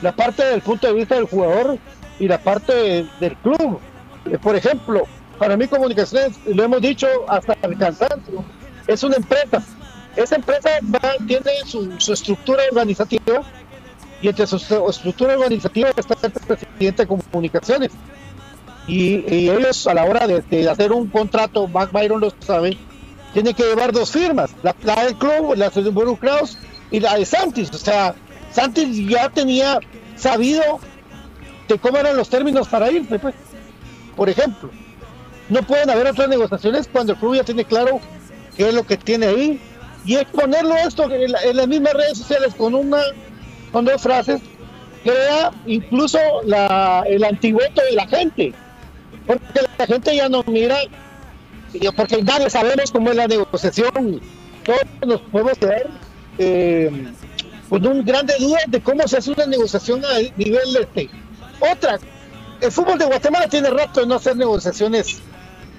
La 0.00 0.12
parte 0.12 0.42
del 0.42 0.62
punto 0.62 0.86
de 0.86 0.94
vista 0.94 1.16
del 1.16 1.26
jugador 1.26 1.78
y 2.18 2.28
la 2.28 2.38
parte 2.38 3.06
del 3.20 3.36
club. 3.42 3.78
Eh, 4.30 4.38
por 4.38 4.56
ejemplo, 4.56 5.04
para 5.38 5.56
mí 5.56 5.66
Comunicaciones, 5.68 6.38
lo 6.46 6.64
hemos 6.64 6.80
dicho 6.80 7.06
hasta 7.28 7.56
el 7.62 7.76
cansancio, 7.78 8.44
es 8.86 9.02
una 9.02 9.16
empresa. 9.16 9.62
Esa 10.16 10.36
empresa 10.36 10.70
tiene 11.26 11.50
su, 11.66 12.12
estructura 12.12 12.62
organizativa 12.70 13.42
y 14.22 14.28
entre 14.28 14.46
su 14.46 14.56
estructura 14.56 15.34
organizativa 15.34 15.90
está 15.94 16.14
el 16.26 16.32
presidente 16.32 17.02
de 17.02 17.06
comunicaciones. 17.06 17.92
Y, 18.86 19.24
ellos 19.50 19.86
a 19.86 19.94
la 19.94 20.04
hora 20.04 20.26
de, 20.26 20.68
hacer 20.68 20.92
un 20.92 21.08
contrato, 21.08 21.68
Byron 21.68 22.20
lo 22.20 22.32
sabe, 22.38 22.78
tiene 23.34 23.52
que 23.52 23.64
llevar 23.64 23.92
dos 23.92 24.10
firmas, 24.10 24.54
la, 24.62 24.74
del 25.04 25.16
club, 25.16 25.54
la 25.56 25.68
de 25.68 25.80
involucrados 25.82 26.56
y 26.90 27.00
la 27.00 27.16
de 27.16 27.26
Santis. 27.26 27.70
O 27.70 27.78
sea, 27.78 28.14
Santis 28.50 29.06
ya 29.06 29.28
tenía 29.28 29.80
sabido 30.16 30.62
de 31.68 31.78
cómo 31.78 31.98
eran 31.98 32.16
los 32.16 32.30
términos 32.30 32.68
para 32.68 32.90
irse, 32.90 33.18
pues. 33.18 33.34
Por 34.16 34.28
ejemplo, 34.28 34.70
no 35.48 35.62
pueden 35.62 35.90
haber 35.90 36.08
otras 36.08 36.28
negociaciones 36.28 36.88
cuando 36.90 37.12
el 37.12 37.18
club 37.18 37.36
ya 37.36 37.44
tiene 37.44 37.64
claro 37.64 38.00
qué 38.56 38.68
es 38.68 38.74
lo 38.74 38.84
que 38.84 38.96
tiene 38.96 39.26
ahí 39.26 39.60
y 40.04 40.16
exponerlo 40.16 40.74
esto 40.76 41.10
en, 41.10 41.32
las 41.32 41.68
mismas 41.68 41.92
redes 41.94 42.18
sociales 42.18 42.54
con 42.54 42.74
una 42.74 43.02
con 43.72 43.84
dos 43.84 44.00
frases 44.00 44.40
crea 45.02 45.50
incluso 45.66 46.18
la, 46.44 47.04
el 47.06 47.22
antivoto 47.24 47.82
de 47.82 47.92
la 47.92 48.06
gente 48.06 48.54
porque 49.26 49.60
la 49.78 49.86
gente 49.86 50.16
ya 50.16 50.28
no 50.28 50.42
mira 50.46 50.78
porque 51.96 52.22
nadie 52.22 52.50
sabemos 52.50 52.90
cómo 52.90 53.10
es 53.10 53.16
la 53.16 53.26
negociación, 53.26 54.20
todos 54.64 54.80
nos 55.06 55.20
podemos 55.22 55.58
quedar 55.58 55.86
eh, 56.38 56.90
con 57.68 57.86
un 57.86 58.04
grande 58.04 58.34
duda 58.38 58.58
de 58.68 58.80
cómo 58.80 59.06
se 59.06 59.18
hace 59.18 59.32
una 59.32 59.46
negociación 59.46 60.04
a 60.04 60.18
nivel 60.36 60.76
este. 60.76 61.10
Otra, 61.60 61.98
el 62.60 62.72
fútbol 62.72 62.98
de 62.98 63.06
Guatemala 63.06 63.48
tiene 63.48 63.70
rato 63.70 64.00
de 64.00 64.06
no 64.06 64.16
hacer 64.16 64.36
negociaciones 64.36 65.20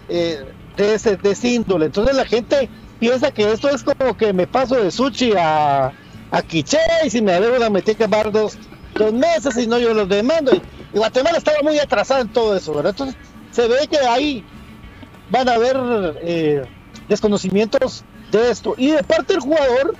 eh, 0.09 0.45
de, 0.75 0.93
ese, 0.93 1.17
de 1.17 1.37
índole, 1.43 1.87
entonces 1.87 2.15
la 2.15 2.25
gente 2.25 2.69
piensa 2.99 3.31
que 3.31 3.51
esto 3.51 3.69
es 3.69 3.83
como 3.83 4.15
que 4.17 4.33
me 4.33 4.47
paso 4.47 4.75
de 4.75 4.91
Sushi 4.91 5.33
a, 5.37 5.91
a 6.31 6.41
Quiché 6.41 6.79
y 7.05 7.09
si 7.09 7.21
me 7.21 7.33
debo 7.39 7.57
la 7.57 7.69
metí 7.69 7.95
que 7.95 8.05
llevar 8.05 8.31
dos, 8.31 8.57
dos 8.95 9.13
meses 9.13 9.57
y 9.57 9.67
no 9.67 9.79
yo 9.79 9.93
los 9.93 10.09
demando. 10.09 10.53
Y, 10.53 10.61
Guatemala 10.93 11.37
estaba 11.37 11.57
muy 11.61 11.77
atrasada 11.79 12.21
en 12.21 12.29
todo 12.29 12.55
eso. 12.55 12.73
Entonces 12.83 13.15
se 13.51 13.67
ve 13.67 13.87
que 13.89 13.99
hay 13.99 14.43
van 15.29 15.49
a 15.49 15.53
haber 15.53 16.17
eh, 16.21 16.65
desconocimientos 17.07 18.03
de 18.31 18.51
esto. 18.51 18.73
Y 18.77 18.91
de 18.91 19.03
parte 19.03 19.33
del 19.33 19.41
jugador, 19.41 19.95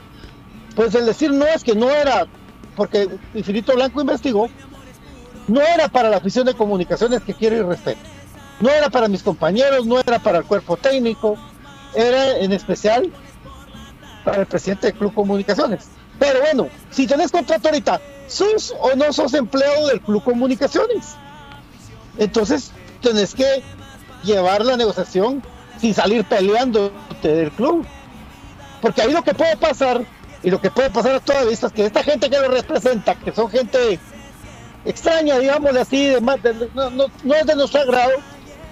pues 0.75 0.95
el 0.95 1.05
decir 1.05 1.31
no 1.31 1.45
es 1.45 1.63
que 1.63 1.75
no 1.75 1.89
era, 1.89 2.27
porque 2.75 3.09
Infinito 3.33 3.73
Blanco 3.73 4.01
investigó, 4.01 4.49
no 5.47 5.61
era 5.61 5.87
para 5.87 6.09
la 6.09 6.17
afición 6.17 6.45
de 6.45 6.53
comunicaciones 6.53 7.21
que 7.21 7.33
quiere 7.33 7.57
y 7.57 7.61
respeto. 7.61 7.99
No 8.59 8.69
era 8.69 8.89
para 8.89 9.07
mis 9.07 9.23
compañeros, 9.23 9.85
no 9.85 9.99
era 9.99 10.19
para 10.19 10.39
el 10.39 10.45
cuerpo 10.45 10.77
técnico, 10.77 11.37
era 11.93 12.37
en 12.37 12.51
especial 12.51 13.11
para 14.25 14.41
el 14.41 14.45
presidente 14.47 14.87
del 14.87 14.97
Club 14.97 15.13
Comunicaciones. 15.13 15.87
Pero 16.19 16.41
bueno, 16.41 16.67
si 16.89 17.07
tenés 17.07 17.31
contrato 17.31 17.67
ahorita, 17.67 18.01
¿sos 18.27 18.73
o 18.79 18.95
no 18.95 19.13
sos 19.13 19.33
empleado 19.33 19.87
del 19.87 20.01
Club 20.01 20.23
Comunicaciones? 20.23 21.15
Entonces, 22.17 22.71
tenés 23.01 23.35
que 23.35 23.63
llevar 24.23 24.65
la 24.65 24.75
negociación 24.75 25.43
sin 25.79 25.93
salir 25.93 26.25
peleando 26.25 26.91
del 27.21 27.51
club. 27.51 27.85
Porque 28.81 29.01
ahí 29.01 29.11
lo 29.11 29.23
que 29.23 29.33
puede 29.33 29.55
pasar, 29.57 30.03
y 30.43 30.49
lo 30.49 30.59
que 30.59 30.71
puede 30.71 30.89
pasar 30.89 31.15
a 31.15 31.19
toda 31.19 31.43
vista, 31.45 31.67
es 31.67 31.73
que 31.73 31.85
esta 31.85 32.03
gente 32.03 32.29
que 32.29 32.39
lo 32.39 32.49
representa, 32.49 33.15
que 33.15 33.31
son 33.31 33.49
gente 33.49 33.99
extraña, 34.87 35.37
digamos 35.37 35.75
así, 35.75 36.07
de 36.07 36.21
más, 36.21 36.39
no, 36.73 36.89
no, 36.89 37.35
es 37.35 37.45
de 37.45 37.55
nuestro 37.55 37.81
agrado, 37.81 38.13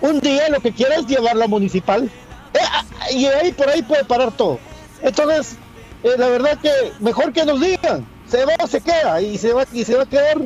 un 0.02 0.20
día 0.20 0.50
lo 0.50 0.62
que 0.62 0.72
quiere 0.72 0.96
es 0.96 1.08
llevarla 1.08 1.48
municipal. 1.48 2.06
Eh, 2.54 2.60
ah, 2.72 2.84
y 3.12 3.26
ahí 3.26 3.52
por 3.52 3.70
ahí 3.70 3.82
puede 3.82 4.06
parar 4.06 4.32
todo. 4.32 4.58
Entonces, 5.02 5.58
eh, 6.04 6.16
la 6.18 6.30
verdad 6.30 6.58
que 6.62 6.72
mejor 7.00 7.34
que 7.34 7.46
nos 7.46 7.60
digan, 7.60 8.08
se 8.28 8.46
va 8.46 8.54
o 8.64 8.68
se 8.68 8.80
queda, 8.80 9.22
y 9.22 9.38
se 9.38 9.54
va, 9.54 9.66
y 9.74 9.84
se 9.84 9.96
va 9.96 10.04
a 10.04 10.06
quedar, 10.06 10.38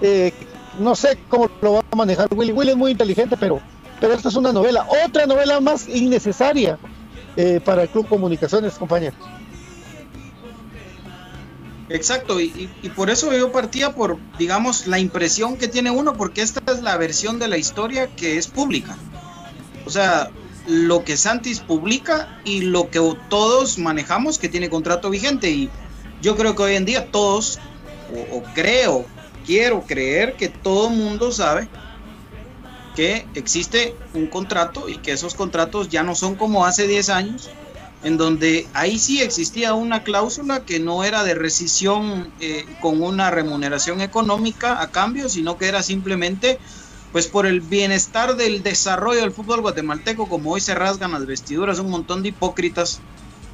eh, 0.00 0.32
no 0.78 0.94
sé 0.94 1.18
cómo 1.28 1.50
lo 1.60 1.72
va 1.74 1.80
a 1.90 1.96
manejar 1.96 2.28
Willy. 2.30 2.52
Willy 2.52 2.70
es 2.70 2.76
muy 2.76 2.92
inteligente, 2.92 3.36
pero 3.38 3.60
pero 4.00 4.14
esta 4.14 4.28
es 4.28 4.36
una 4.36 4.52
novela, 4.52 4.86
otra 5.04 5.26
novela 5.26 5.58
más 5.58 5.88
innecesaria 5.88 6.78
para 7.64 7.82
el 7.82 7.88
Club 7.88 8.08
Comunicaciones, 8.08 8.74
compañeros. 8.74 9.18
Exacto, 11.90 12.40
y, 12.40 12.68
por 12.94 13.08
eso 13.08 13.32
yo 13.32 13.50
partía 13.50 13.94
por, 13.94 14.18
digamos, 14.38 14.86
la 14.86 14.98
impresión 14.98 15.56
que 15.56 15.68
tiene 15.68 15.90
uno, 15.90 16.14
porque 16.14 16.42
esta 16.42 16.60
es 16.70 16.82
la 16.82 16.96
versión 16.96 17.38
de 17.38 17.48
la 17.48 17.56
historia 17.56 18.08
que 18.14 18.36
es 18.36 18.46
pública. 18.46 18.96
O 19.86 19.90
sea, 19.90 20.30
lo 20.66 21.02
que 21.04 21.16
Santis 21.16 21.60
publica 21.60 22.40
y 22.44 22.60
lo 22.60 22.90
que 22.90 23.00
todos 23.30 23.78
manejamos 23.78 24.38
que 24.38 24.50
tiene 24.50 24.68
contrato 24.68 25.08
vigente. 25.08 25.50
Y 25.50 25.70
yo 26.20 26.36
creo 26.36 26.54
que 26.54 26.62
hoy 26.62 26.74
en 26.76 26.84
día 26.84 27.10
todos, 27.10 27.58
o, 28.14 28.36
o 28.36 28.42
creo, 28.54 29.06
quiero 29.46 29.82
creer 29.86 30.34
que 30.34 30.50
todo 30.50 30.90
mundo 30.90 31.32
sabe 31.32 31.68
que 32.94 33.26
existe 33.34 33.94
un 34.12 34.26
contrato 34.26 34.88
y 34.88 34.98
que 34.98 35.12
esos 35.12 35.34
contratos 35.34 35.88
ya 35.88 36.02
no 36.02 36.14
son 36.14 36.34
como 36.34 36.66
hace 36.66 36.86
10 36.86 37.08
años, 37.10 37.48
en 38.02 38.16
donde 38.16 38.68
ahí 38.74 38.98
sí 38.98 39.20
existía 39.20 39.74
una 39.74 40.04
cláusula 40.04 40.64
que 40.64 40.78
no 40.78 41.02
era 41.04 41.24
de 41.24 41.34
rescisión 41.34 42.32
eh, 42.40 42.64
con 42.80 43.02
una 43.02 43.30
remuneración 43.30 44.00
económica 44.00 44.80
a 44.80 44.90
cambio, 44.90 45.28
sino 45.28 45.58
que 45.58 45.66
era 45.66 45.82
simplemente 45.82 46.58
pues 47.12 47.26
por 47.26 47.46
el 47.46 47.60
bienestar 47.60 48.36
del 48.36 48.62
desarrollo 48.62 49.20
del 49.20 49.32
fútbol 49.32 49.62
guatemalteco, 49.62 50.28
como 50.28 50.52
hoy 50.52 50.60
se 50.60 50.74
rasgan 50.74 51.12
las 51.12 51.26
vestiduras 51.26 51.78
un 51.78 51.90
montón 51.90 52.22
de 52.22 52.28
hipócritas, 52.28 53.00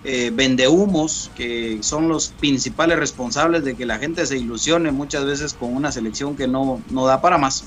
eh, 0.02 0.30
vendehumos, 0.34 1.30
que 1.36 1.78
son 1.82 2.08
los 2.08 2.28
principales 2.28 2.98
responsables 2.98 3.64
de 3.64 3.74
que 3.74 3.86
la 3.86 3.98
gente 3.98 4.26
se 4.26 4.36
ilusione 4.36 4.90
muchas 4.90 5.24
veces 5.24 5.54
con 5.54 5.74
una 5.74 5.92
selección 5.92 6.36
que 6.36 6.48
no, 6.48 6.82
no 6.90 7.06
da 7.06 7.22
para 7.22 7.38
más. 7.38 7.64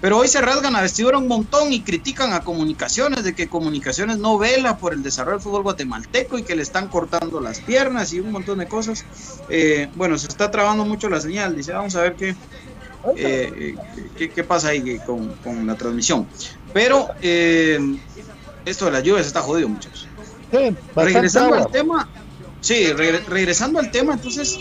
Pero 0.00 0.18
hoy 0.18 0.28
se 0.28 0.40
rasgan 0.40 0.72
la 0.74 0.80
vestidura 0.82 1.18
un 1.18 1.26
montón 1.26 1.72
y 1.72 1.82
critican 1.82 2.32
a 2.32 2.40
comunicaciones 2.44 3.24
de 3.24 3.34
que 3.34 3.48
comunicaciones 3.48 4.18
no 4.18 4.38
vela 4.38 4.78
por 4.78 4.92
el 4.92 5.02
desarrollo 5.02 5.38
del 5.38 5.42
fútbol 5.42 5.62
guatemalteco 5.64 6.38
y 6.38 6.44
que 6.44 6.54
le 6.54 6.62
están 6.62 6.86
cortando 6.88 7.40
las 7.40 7.60
piernas 7.60 8.12
y 8.12 8.20
un 8.20 8.30
montón 8.30 8.58
de 8.58 8.68
cosas. 8.68 9.04
Eh, 9.48 9.88
bueno, 9.96 10.16
se 10.16 10.28
está 10.28 10.50
trabando 10.50 10.84
mucho 10.84 11.08
la 11.08 11.20
señal, 11.20 11.56
dice, 11.56 11.72
vamos 11.72 11.96
a 11.96 12.02
ver 12.02 12.14
qué, 12.14 12.36
eh, 13.16 13.74
qué, 14.16 14.30
qué 14.30 14.44
pasa 14.44 14.68
ahí 14.68 14.98
con, 15.04 15.34
con 15.42 15.66
la 15.66 15.74
transmisión. 15.74 16.28
Pero 16.72 17.08
eh, 17.20 17.78
esto 18.64 18.84
de 18.84 18.90
las 18.92 19.02
lluvias 19.02 19.26
está 19.26 19.40
jodido, 19.40 19.68
muchachos. 19.68 20.06
regresando 20.94 21.54
al 21.56 21.70
tema, 21.72 22.08
sí, 22.60 22.86
regre- 22.92 23.24
regresando 23.26 23.78
al 23.80 23.90
tema, 23.90 24.12
entonces, 24.14 24.56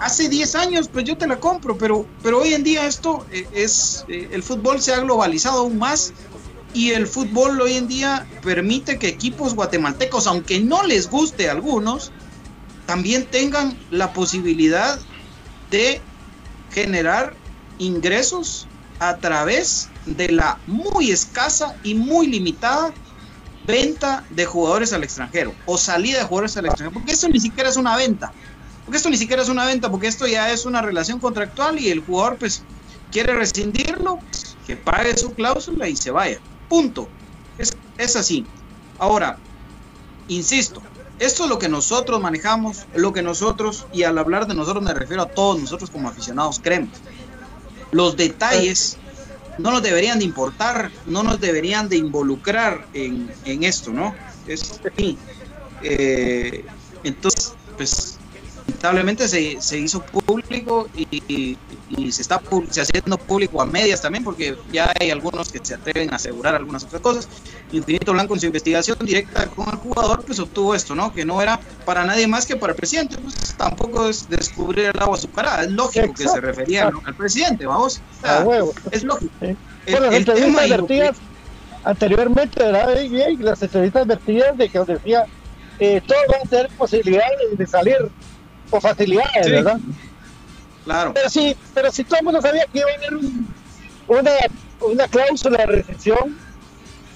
hace 0.00 0.28
10 0.28 0.54
años, 0.56 0.88
pues 0.88 1.04
yo 1.04 1.16
te 1.16 1.26
la 1.26 1.38
compro, 1.38 1.76
pero, 1.78 2.06
pero 2.22 2.40
hoy 2.40 2.54
en 2.54 2.64
día 2.64 2.86
esto 2.86 3.26
eh, 3.30 3.46
es, 3.52 4.04
eh, 4.08 4.30
el 4.32 4.42
fútbol 4.42 4.80
se 4.80 4.94
ha 4.94 5.00
globalizado 5.00 5.60
aún 5.60 5.78
más 5.78 6.12
y 6.72 6.92
el 6.92 7.06
fútbol 7.06 7.60
hoy 7.60 7.74
en 7.74 7.86
día 7.86 8.26
permite 8.42 8.98
que 8.98 9.08
equipos 9.08 9.54
guatemaltecos, 9.54 10.26
aunque 10.26 10.60
no 10.60 10.82
les 10.84 11.08
guste 11.08 11.48
a 11.48 11.52
algunos, 11.52 12.12
también 12.86 13.26
tengan 13.26 13.78
la 13.90 14.12
posibilidad 14.12 14.98
de 15.70 16.00
generar 16.72 17.34
ingresos 17.78 18.66
a 19.00 19.18
través 19.18 19.88
de 20.06 20.30
la 20.30 20.58
muy 20.66 21.10
escasa 21.10 21.76
y 21.82 21.94
muy 21.94 22.26
limitada 22.26 22.92
venta 23.66 24.24
de 24.30 24.46
jugadores 24.46 24.92
al 24.92 25.04
extranjero 25.04 25.54
o 25.66 25.76
salida 25.78 26.18
de 26.18 26.24
jugadores 26.24 26.56
al 26.56 26.66
extranjero, 26.66 26.98
porque 26.98 27.12
esto 27.12 27.28
ni 27.28 27.40
siquiera 27.40 27.68
es 27.68 27.76
una 27.76 27.96
venta, 27.96 28.32
porque 28.90 28.96
esto 28.96 29.10
ni 29.10 29.18
siquiera 29.18 29.40
es 29.40 29.48
una 29.48 29.66
venta, 29.66 29.88
porque 29.88 30.08
esto 30.08 30.26
ya 30.26 30.50
es 30.50 30.66
una 30.66 30.82
relación 30.82 31.20
contractual 31.20 31.78
y 31.78 31.90
el 31.90 32.00
jugador 32.00 32.38
pues 32.38 32.64
quiere 33.12 33.36
rescindirlo, 33.36 34.16
pues, 34.16 34.56
que 34.66 34.74
pague 34.74 35.16
su 35.16 35.32
cláusula 35.32 35.88
y 35.88 35.94
se 35.94 36.10
vaya, 36.10 36.40
punto, 36.68 37.08
es, 37.56 37.72
es 37.98 38.16
así. 38.16 38.44
Ahora, 38.98 39.38
insisto, 40.26 40.82
esto 41.20 41.44
es 41.44 41.48
lo 41.48 41.60
que 41.60 41.68
nosotros 41.68 42.20
manejamos, 42.20 42.78
lo 42.96 43.12
que 43.12 43.22
nosotros, 43.22 43.86
y 43.92 44.02
al 44.02 44.18
hablar 44.18 44.48
de 44.48 44.56
nosotros 44.56 44.82
me 44.82 44.92
refiero 44.92 45.22
a 45.22 45.28
todos 45.28 45.60
nosotros 45.60 45.88
como 45.88 46.08
aficionados 46.08 46.58
creemos. 46.58 46.98
Los 47.92 48.16
detalles 48.16 48.96
no 49.58 49.70
nos 49.70 49.84
deberían 49.84 50.18
de 50.18 50.24
importar, 50.24 50.90
no 51.06 51.22
nos 51.22 51.40
deberían 51.40 51.88
de 51.88 51.96
involucrar 51.96 52.88
en, 52.92 53.30
en 53.44 53.62
esto, 53.62 53.92
¿no? 53.92 54.16
Es 54.48 54.80
así. 54.84 55.16
Eh, 55.80 56.64
entonces, 57.04 57.52
pues, 57.76 58.19
lamentablemente 58.70 59.28
se, 59.28 59.60
se 59.60 59.78
hizo 59.78 60.00
público 60.02 60.88
y, 60.96 61.06
y- 61.28 61.58
y 61.96 62.12
se 62.12 62.22
está 62.22 62.40
se 62.70 62.80
haciendo 62.80 63.18
público 63.18 63.60
a 63.60 63.66
medias 63.66 64.00
también, 64.00 64.22
porque 64.22 64.56
ya 64.72 64.92
hay 65.00 65.10
algunos 65.10 65.50
que 65.50 65.58
se 65.62 65.74
atreven 65.74 66.12
a 66.12 66.16
asegurar 66.16 66.54
algunas 66.54 66.84
otras 66.84 67.02
cosas. 67.02 67.28
Infinito 67.72 68.12
Blanco 68.12 68.34
en 68.34 68.40
su 68.40 68.46
investigación 68.46 68.96
directa 69.00 69.46
con 69.48 69.68
el 69.68 69.76
jugador, 69.76 70.24
pues 70.24 70.38
obtuvo 70.38 70.74
esto, 70.74 70.94
¿no? 70.94 71.12
Que 71.12 71.24
no 71.24 71.42
era 71.42 71.58
para 71.84 72.04
nadie 72.04 72.26
más 72.28 72.46
que 72.46 72.54
para 72.56 72.72
el 72.72 72.76
presidente. 72.76 73.18
Pues 73.18 73.34
tampoco 73.56 74.08
es 74.08 74.28
descubrir 74.28 74.86
el 74.94 75.00
agua 75.02 75.16
azucarada. 75.16 75.64
Es 75.64 75.70
lógico 75.72 76.14
que 76.14 76.28
se 76.28 76.40
refería 76.40 76.90
al 77.04 77.14
presidente, 77.16 77.66
vamos. 77.66 78.00
O 78.18 78.26
sea, 78.26 78.38
A 78.40 78.44
huevo. 78.44 78.72
es 78.92 79.02
lógico. 79.02 79.32
El- 79.40 79.56
Bueno, 79.90 80.06
las 80.06 80.14
el 80.14 80.24
tema 80.24 80.60
que- 80.62 81.12
anteriormente. 81.84 82.62
Y, 83.10 83.16
y 83.16 83.36
las 83.38 83.62
entrevistas 83.62 84.06
vertidas 84.06 84.56
de 84.56 84.68
que 84.68 84.78
decía, 84.80 85.24
eh, 85.78 86.00
todos 86.06 86.20
van 86.28 86.40
a 86.46 86.48
tener 86.48 86.68
posibilidades 86.76 87.56
de 87.58 87.66
salir 87.66 87.96
con 88.70 88.80
facilidades, 88.80 89.44
Sí. 89.46 89.50
¿verdad? 89.52 89.78
Claro. 90.84 91.12
Pero 91.14 91.28
sí, 91.28 91.56
pero 91.74 91.90
si 91.92 92.04
todo 92.04 92.18
el 92.20 92.24
mundo 92.24 92.40
sabía 92.40 92.64
que 92.72 92.78
iba 92.78 92.90
a 92.90 92.94
haber 92.96 93.14
un- 93.16 93.46
una, 94.08 94.30
una 94.80 95.08
cláusula 95.08 95.58
de 95.58 95.66
rescisión, 95.66 96.36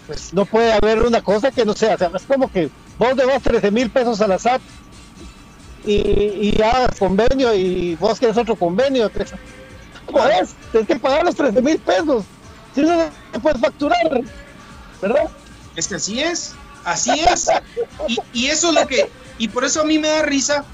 pues 0.07 0.35
no 0.35 0.45
puede 0.45 0.73
haber 0.73 1.03
una 1.03 1.23
cosa 1.23 1.51
que 1.51 1.64
no 1.64 1.73
sea. 1.75 1.95
O 1.95 1.99
sea, 1.99 2.11
es 2.14 2.23
como 2.25 2.51
que 2.53 2.69
vos 2.99 3.17
debas 3.17 3.43
13 3.43 3.71
mil 3.71 3.90
pesos 3.90 4.21
a 4.21 4.29
la 4.29 4.38
SAT 4.38 4.61
y, 5.87 5.93
y 6.57 6.62
hagas 6.62 6.99
convenio 6.99 7.55
y 7.55 7.95
vos 7.97 8.19
quieres 8.19 8.37
otro 8.37 8.57
convenio. 8.57 9.11
¿Cómo 10.07 10.27
es? 10.27 10.55
Tienes 10.71 10.88
que 10.88 10.97
pagar 10.97 11.25
los 11.25 11.35
13 11.35 11.61
mil 11.62 11.79
pesos. 11.79 12.25
Si 12.75 12.83
no, 12.83 12.97
no 13.33 13.40
puedes 13.40 13.61
facturar, 13.61 14.23
¿verdad? 15.01 15.29
Es 15.77 15.88
que 15.88 15.95
así 15.97 16.21
es, 16.21 16.55
así 16.85 17.11
es. 17.21 17.49
Y, 18.09 18.19
y 18.33 18.47
eso 18.47 18.69
es 18.69 18.75
lo 18.75 18.87
que, 18.87 19.11
y 19.38 19.49
por 19.49 19.64
eso 19.64 19.81
a 19.81 19.85
mí 19.85 19.99
me 19.99 20.09
da 20.09 20.23
risa 20.23 20.64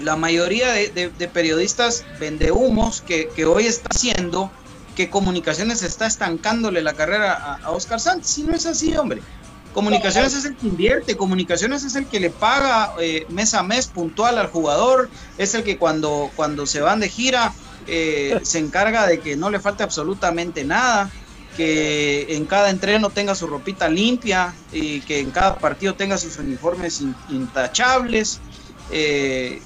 la 0.00 0.16
mayoría 0.16 0.72
de, 0.72 0.88
de- 0.88 1.08
de 1.10 1.28
periodistas 1.28 2.04
vendehumos 2.20 3.00
que, 3.00 3.28
que 3.34 3.44
hoy 3.44 3.66
está 3.66 3.88
haciendo 3.90 4.50
que 4.94 5.10
Comunicaciones 5.10 5.82
está 5.82 6.06
estancándole 6.06 6.82
la 6.82 6.94
carrera 6.94 7.32
a, 7.34 7.54
a 7.66 7.70
Oscar 7.70 8.00
Santos. 8.00 8.30
Si 8.30 8.42
no 8.42 8.54
es 8.54 8.64
así, 8.66 8.96
hombre. 8.96 9.22
Comunicaciones 9.74 10.32
es 10.34 10.46
el 10.46 10.56
que 10.56 10.68
invierte, 10.68 11.16
Comunicaciones 11.18 11.84
es 11.84 11.94
el 11.96 12.06
que 12.06 12.18
le 12.18 12.30
paga 12.30 12.92
eh, 12.98 13.26
mes 13.28 13.52
a 13.52 13.62
mes 13.62 13.88
puntual 13.88 14.38
al 14.38 14.46
jugador, 14.46 15.10
es 15.36 15.54
el 15.54 15.64
que 15.64 15.76
cuando, 15.76 16.30
cuando 16.34 16.64
se 16.66 16.80
van 16.80 17.00
de 17.00 17.10
gira 17.10 17.52
eh, 17.86 18.40
se 18.42 18.58
encarga 18.58 19.06
de 19.06 19.20
que 19.20 19.36
no 19.36 19.50
le 19.50 19.60
falte 19.60 19.82
absolutamente 19.82 20.64
nada, 20.64 21.10
que 21.58 22.34
en 22.36 22.46
cada 22.46 22.70
entreno 22.70 23.10
tenga 23.10 23.34
su 23.34 23.46
ropita 23.46 23.88
limpia 23.90 24.54
y 24.72 25.00
que 25.02 25.20
en 25.20 25.30
cada 25.30 25.56
partido 25.56 25.92
tenga 25.94 26.16
sus 26.16 26.38
uniformes 26.38 27.00
in- 27.02 27.14
intachables. 27.28 28.40
eh, 28.90 29.60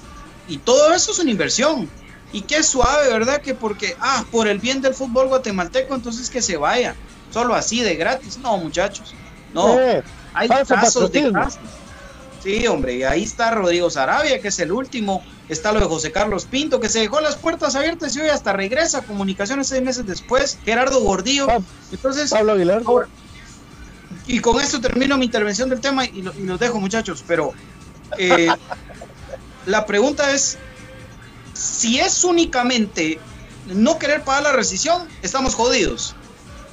y 0.47 0.57
todo 0.57 0.93
eso 0.93 1.11
es 1.11 1.19
una 1.19 1.31
inversión. 1.31 1.89
Y 2.33 2.41
qué 2.43 2.63
suave, 2.63 3.09
¿verdad? 3.11 3.41
Que 3.41 3.53
porque, 3.53 3.95
ah, 3.99 4.23
por 4.31 4.47
el 4.47 4.59
bien 4.59 4.81
del 4.81 4.93
fútbol 4.93 5.27
guatemalteco, 5.27 5.93
entonces 5.95 6.29
que 6.29 6.41
se 6.41 6.55
vaya. 6.57 6.95
Solo 7.29 7.55
así 7.55 7.81
de 7.81 7.95
gratis. 7.95 8.37
No, 8.37 8.57
muchachos. 8.57 9.13
No. 9.53 9.77
Eh, 9.79 10.01
Hay 10.33 10.47
casos 10.47 11.11
de 11.11 11.31
casos. 11.31 11.59
Sí, 12.41 12.65
hombre, 12.67 12.95
y 12.95 13.03
ahí 13.03 13.23
está 13.23 13.51
Rodrigo 13.51 13.89
Sarabia, 13.89 14.41
que 14.41 14.47
es 14.47 14.59
el 14.59 14.71
último. 14.71 15.23
Está 15.49 15.73
lo 15.73 15.79
de 15.81 15.85
José 15.85 16.11
Carlos 16.13 16.45
Pinto, 16.45 16.79
que 16.79 16.87
se 16.89 16.99
dejó 16.99 17.19
las 17.19 17.35
puertas 17.35 17.75
abiertas 17.75 18.15
y 18.15 18.21
hoy 18.21 18.29
hasta 18.29 18.53
regresa 18.53 19.01
comunicaciones 19.01 19.67
seis 19.67 19.83
meses 19.83 20.05
después. 20.05 20.57
Gerardo 20.63 21.01
Gordillo. 21.01 21.47
Entonces, 21.91 22.31
Pablo 22.31 22.53
Aguilar. 22.53 22.81
ahora- 22.85 23.09
y 24.25 24.39
con 24.39 24.59
esto 24.61 24.79
termino 24.79 25.17
mi 25.17 25.25
intervención 25.25 25.69
del 25.69 25.81
tema 25.81 26.05
y, 26.05 26.21
lo- 26.21 26.33
y 26.33 26.43
los 26.43 26.59
dejo, 26.59 26.79
muchachos. 26.79 27.23
Pero 27.27 27.51
eh, 28.17 28.47
la 29.65 29.85
pregunta 29.85 30.31
es: 30.31 30.57
si 31.53 31.99
es 31.99 32.23
únicamente 32.23 33.19
no 33.67 33.99
querer 33.99 34.23
pagar 34.23 34.43
la 34.43 34.51
rescisión, 34.51 35.07
estamos 35.21 35.55
jodidos. 35.55 36.15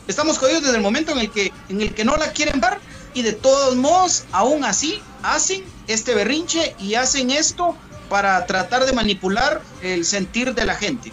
Estamos 0.06 0.38
jodidos 0.38 0.62
desde 0.62 0.76
el 0.76 0.82
momento 0.82 1.12
en 1.12 1.18
el 1.18 1.30
que, 1.30 1.52
en 1.68 1.82
el 1.82 1.94
que 1.94 2.04
no 2.04 2.16
la 2.16 2.32
quieren 2.32 2.60
dar 2.60 2.80
y 3.12 3.22
de 3.22 3.32
todos 3.34 3.76
modos, 3.76 4.24
aún 4.32 4.64
así, 4.64 5.02
hacen 5.22 5.62
este 5.86 6.14
berrinche 6.14 6.74
y 6.78 6.94
hacen 6.94 7.30
esto 7.30 7.76
para 8.08 8.46
tratar 8.46 8.86
de 8.86 8.92
manipular 8.92 9.60
el 9.82 10.04
sentir 10.04 10.54
de 10.54 10.64
la 10.64 10.74
gente. 10.74 11.12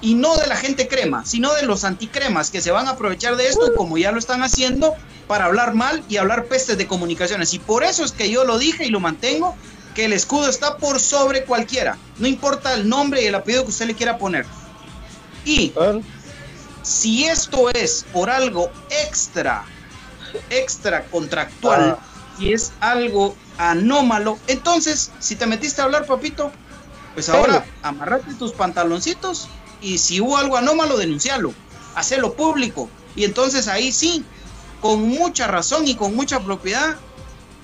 Y 0.00 0.14
no 0.14 0.36
de 0.36 0.46
la 0.46 0.56
gente 0.56 0.86
crema, 0.86 1.24
sino 1.24 1.52
de 1.54 1.64
los 1.64 1.82
anticremas 1.82 2.50
que 2.50 2.60
se 2.60 2.70
van 2.70 2.86
a 2.86 2.90
aprovechar 2.90 3.36
de 3.36 3.48
esto, 3.48 3.74
como 3.76 3.98
ya 3.98 4.12
lo 4.12 4.20
están 4.20 4.44
haciendo, 4.44 4.94
para 5.26 5.46
hablar 5.46 5.74
mal 5.74 6.04
y 6.08 6.18
hablar 6.18 6.44
pestes 6.44 6.78
de 6.78 6.86
comunicaciones. 6.86 7.52
Y 7.54 7.58
por 7.58 7.82
eso 7.82 8.04
es 8.04 8.12
que 8.12 8.30
yo 8.30 8.44
lo 8.44 8.58
dije 8.58 8.86
y 8.86 8.90
lo 8.90 9.00
mantengo, 9.00 9.56
que 9.98 10.04
el 10.04 10.12
escudo 10.12 10.48
está 10.48 10.76
por 10.76 11.00
sobre 11.00 11.42
cualquiera. 11.42 11.98
No 12.18 12.28
importa 12.28 12.72
el 12.72 12.88
nombre 12.88 13.20
y 13.20 13.26
el 13.26 13.34
apellido 13.34 13.64
que 13.64 13.70
usted 13.70 13.88
le 13.88 13.96
quiera 13.96 14.16
poner. 14.16 14.46
Y 15.44 15.72
si 16.82 17.24
esto 17.24 17.68
es 17.70 18.06
por 18.12 18.30
algo 18.30 18.70
extra, 18.90 19.64
extra 20.50 21.04
contractual, 21.06 21.98
y 22.38 22.52
es 22.52 22.70
algo 22.78 23.34
anómalo, 23.56 24.38
entonces, 24.46 25.10
si 25.18 25.34
te 25.34 25.46
metiste 25.46 25.80
a 25.80 25.86
hablar, 25.86 26.06
papito, 26.06 26.52
pues 27.14 27.28
ahora 27.28 27.66
amarrate 27.82 28.34
tus 28.34 28.52
pantaloncitos 28.52 29.48
y 29.82 29.98
si 29.98 30.20
hubo 30.20 30.36
algo 30.36 30.56
anómalo, 30.56 30.96
denuncialo, 30.96 31.52
hacelo 31.96 32.34
público. 32.34 32.88
Y 33.16 33.24
entonces 33.24 33.66
ahí 33.66 33.90
sí, 33.90 34.24
con 34.80 35.08
mucha 35.08 35.48
razón 35.48 35.88
y 35.88 35.96
con 35.96 36.14
mucha 36.14 36.38
propiedad, 36.38 36.94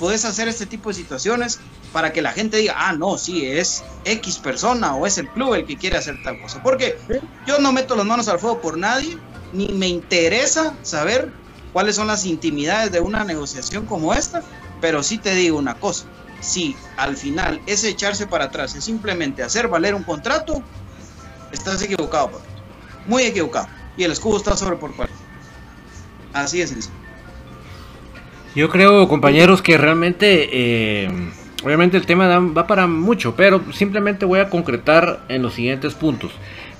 puedes 0.00 0.24
hacer 0.24 0.48
este 0.48 0.66
tipo 0.66 0.88
de 0.88 0.96
situaciones 0.96 1.60
para 1.94 2.12
que 2.12 2.20
la 2.20 2.32
gente 2.32 2.56
diga, 2.56 2.74
ah, 2.76 2.92
no, 2.92 3.16
sí, 3.16 3.46
es 3.46 3.84
X 4.04 4.38
persona 4.38 4.96
o 4.96 5.06
es 5.06 5.16
el 5.16 5.28
club 5.28 5.54
el 5.54 5.64
que 5.64 5.76
quiere 5.76 5.96
hacer 5.96 6.20
tal 6.24 6.40
cosa. 6.40 6.60
Porque 6.60 6.98
yo 7.46 7.60
no 7.60 7.72
meto 7.72 7.94
las 7.94 8.04
manos 8.04 8.26
al 8.26 8.40
fuego 8.40 8.60
por 8.60 8.76
nadie, 8.76 9.16
ni 9.52 9.68
me 9.68 9.86
interesa 9.86 10.74
saber 10.82 11.30
cuáles 11.72 11.94
son 11.94 12.08
las 12.08 12.26
intimidades 12.26 12.90
de 12.90 12.98
una 12.98 13.22
negociación 13.22 13.86
como 13.86 14.12
esta, 14.12 14.42
pero 14.80 15.04
sí 15.04 15.18
te 15.18 15.36
digo 15.36 15.56
una 15.56 15.76
cosa, 15.76 16.06
si 16.40 16.74
al 16.96 17.16
final 17.16 17.62
ese 17.64 17.90
echarse 17.90 18.26
para 18.26 18.46
atrás 18.46 18.74
es 18.74 18.82
simplemente 18.82 19.44
hacer 19.44 19.68
valer 19.68 19.94
un 19.94 20.02
contrato, 20.02 20.64
estás 21.52 21.80
equivocado. 21.80 22.42
Muy 23.06 23.22
equivocado. 23.22 23.68
y 23.96 24.02
el 24.02 24.10
escudo 24.10 24.38
está 24.38 24.56
sobre 24.56 24.74
por 24.74 24.96
cual. 24.96 25.10
Así 26.32 26.60
es 26.60 26.70
sencillo. 26.70 26.92
Yo 28.56 28.68
creo, 28.68 29.06
compañeros, 29.06 29.62
que 29.62 29.78
realmente, 29.78 30.48
eh, 30.52 31.32
obviamente 31.64 31.96
el 31.96 32.06
tema 32.06 32.38
va 32.38 32.66
para 32.66 32.86
mucho, 32.86 33.34
pero 33.34 33.62
simplemente 33.72 34.26
voy 34.26 34.40
a 34.40 34.50
concretar 34.50 35.20
en 35.28 35.42
los 35.42 35.54
siguientes 35.54 35.94
puntos. 35.94 36.32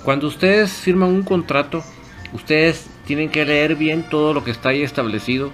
Cuando 0.03 0.27
ustedes 0.27 0.71
firman 0.71 1.09
un 1.09 1.23
contrato, 1.23 1.83
ustedes 2.33 2.87
tienen 3.05 3.29
que 3.29 3.45
leer 3.45 3.75
bien 3.75 4.03
todo 4.03 4.33
lo 4.33 4.43
que 4.43 4.51
está 4.51 4.69
ahí 4.69 4.83
establecido, 4.83 5.51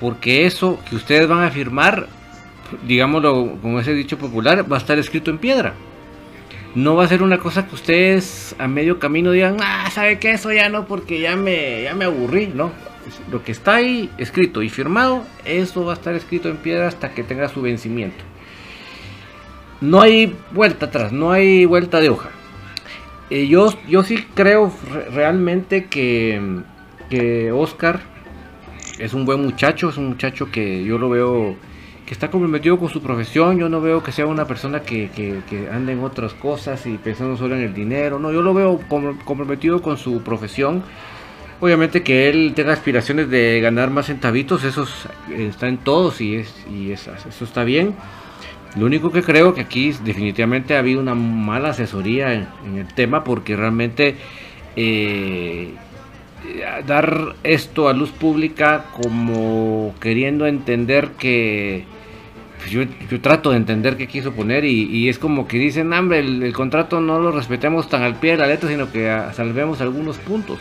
porque 0.00 0.46
eso 0.46 0.78
que 0.88 0.96
ustedes 0.96 1.28
van 1.28 1.44
a 1.44 1.50
firmar, 1.50 2.08
digámoslo 2.86 3.58
con 3.60 3.78
ese 3.78 3.92
dicho 3.92 4.16
popular, 4.16 4.70
va 4.70 4.76
a 4.76 4.80
estar 4.80 4.98
escrito 4.98 5.30
en 5.30 5.38
piedra. 5.38 5.74
No 6.74 6.94
va 6.94 7.04
a 7.04 7.08
ser 7.08 7.22
una 7.22 7.38
cosa 7.38 7.66
que 7.66 7.74
ustedes 7.74 8.54
a 8.58 8.68
medio 8.68 8.98
camino 8.98 9.30
digan, 9.30 9.56
ah, 9.60 9.90
¿sabe 9.90 10.18
qué? 10.18 10.32
Eso 10.32 10.52
ya 10.52 10.68
no, 10.68 10.86
porque 10.86 11.20
ya 11.20 11.36
me, 11.36 11.82
ya 11.82 11.94
me 11.94 12.04
aburrí, 12.04 12.48
¿no? 12.48 12.70
Lo 13.30 13.42
que 13.42 13.52
está 13.52 13.76
ahí 13.76 14.10
escrito 14.18 14.62
y 14.62 14.68
firmado, 14.68 15.24
eso 15.44 15.84
va 15.84 15.92
a 15.92 15.96
estar 15.96 16.14
escrito 16.14 16.48
en 16.48 16.56
piedra 16.56 16.88
hasta 16.88 17.12
que 17.12 17.22
tenga 17.22 17.48
su 17.48 17.62
vencimiento. 17.62 18.24
No 19.80 20.00
hay 20.00 20.34
vuelta 20.52 20.86
atrás, 20.86 21.12
no 21.12 21.32
hay 21.32 21.64
vuelta 21.64 22.00
de 22.00 22.08
hoja. 22.08 22.30
Eh, 23.30 23.48
yo, 23.48 23.72
yo 23.88 24.02
sí 24.04 24.24
creo 24.34 24.72
re- 24.92 25.10
realmente 25.10 25.86
que, 25.86 26.40
Oscar 27.52 28.00
es 28.98 29.12
un 29.14 29.24
buen 29.24 29.42
muchacho, 29.42 29.88
es 29.90 29.96
un 29.96 30.08
muchacho 30.08 30.50
que 30.50 30.84
yo 30.84 30.98
lo 30.98 31.08
veo 31.10 31.56
que 32.06 32.14
está 32.14 32.30
comprometido 32.30 32.78
con 32.78 32.88
su 32.88 33.02
profesión, 33.02 33.58
yo 33.58 33.68
no 33.68 33.80
veo 33.80 34.02
que 34.02 34.12
sea 34.12 34.26
una 34.26 34.44
persona 34.46 34.80
que, 34.80 35.10
que, 35.10 35.40
que 35.50 35.68
ande 35.68 35.92
en 35.92 36.04
otras 36.04 36.34
cosas 36.34 36.86
y 36.86 36.96
pensando 36.98 37.36
solo 37.36 37.56
en 37.56 37.62
el 37.62 37.74
dinero, 37.74 38.18
no, 38.20 38.32
yo 38.32 38.42
lo 38.42 38.54
veo 38.54 38.80
com- 38.88 39.18
comprometido 39.24 39.82
con 39.82 39.96
su 39.98 40.22
profesión. 40.22 40.84
Obviamente 41.60 42.02
que 42.02 42.28
él 42.28 42.52
tenga 42.54 42.72
aspiraciones 42.74 43.28
de 43.28 43.60
ganar 43.60 43.90
más 43.90 44.06
centavitos, 44.06 44.62
eso 44.62 44.84
es- 44.84 45.08
está 45.36 45.66
en 45.68 45.78
todos 45.78 46.20
y, 46.20 46.36
es, 46.36 46.54
y 46.72 46.92
es- 46.92 47.08
eso 47.28 47.44
está 47.44 47.64
bien. 47.64 47.94
Lo 48.74 48.86
único 48.86 49.10
que 49.10 49.22
creo 49.22 49.54
que 49.54 49.62
aquí 49.62 49.92
definitivamente 50.04 50.76
ha 50.76 50.80
habido 50.80 51.00
una 51.00 51.14
mala 51.14 51.70
asesoría 51.70 52.34
en, 52.34 52.46
en 52.66 52.78
el 52.78 52.86
tema 52.88 53.24
porque 53.24 53.56
realmente 53.56 54.16
eh, 54.76 55.72
dar 56.86 57.34
esto 57.42 57.88
a 57.88 57.92
luz 57.92 58.10
pública 58.10 58.86
como 58.92 59.94
queriendo 60.00 60.46
entender 60.46 61.10
que 61.18 61.84
pues 62.58 62.70
yo, 62.70 62.82
yo 63.10 63.20
trato 63.20 63.50
de 63.50 63.56
entender 63.56 63.96
qué 63.96 64.06
quiso 64.06 64.32
poner 64.32 64.64
y, 64.64 64.84
y 64.84 65.08
es 65.08 65.18
como 65.18 65.46
que 65.46 65.58
dicen, 65.58 65.92
hombre, 65.92 66.20
el, 66.20 66.42
el 66.42 66.52
contrato 66.52 67.00
no 67.00 67.18
lo 67.18 67.30
respetemos 67.32 67.88
tan 67.88 68.02
al 68.02 68.16
pie 68.16 68.32
de 68.32 68.38
la 68.38 68.46
letra, 68.46 68.68
sino 68.68 68.90
que 68.90 69.10
ah, 69.10 69.32
salvemos 69.34 69.80
algunos 69.80 70.18
puntos. 70.18 70.58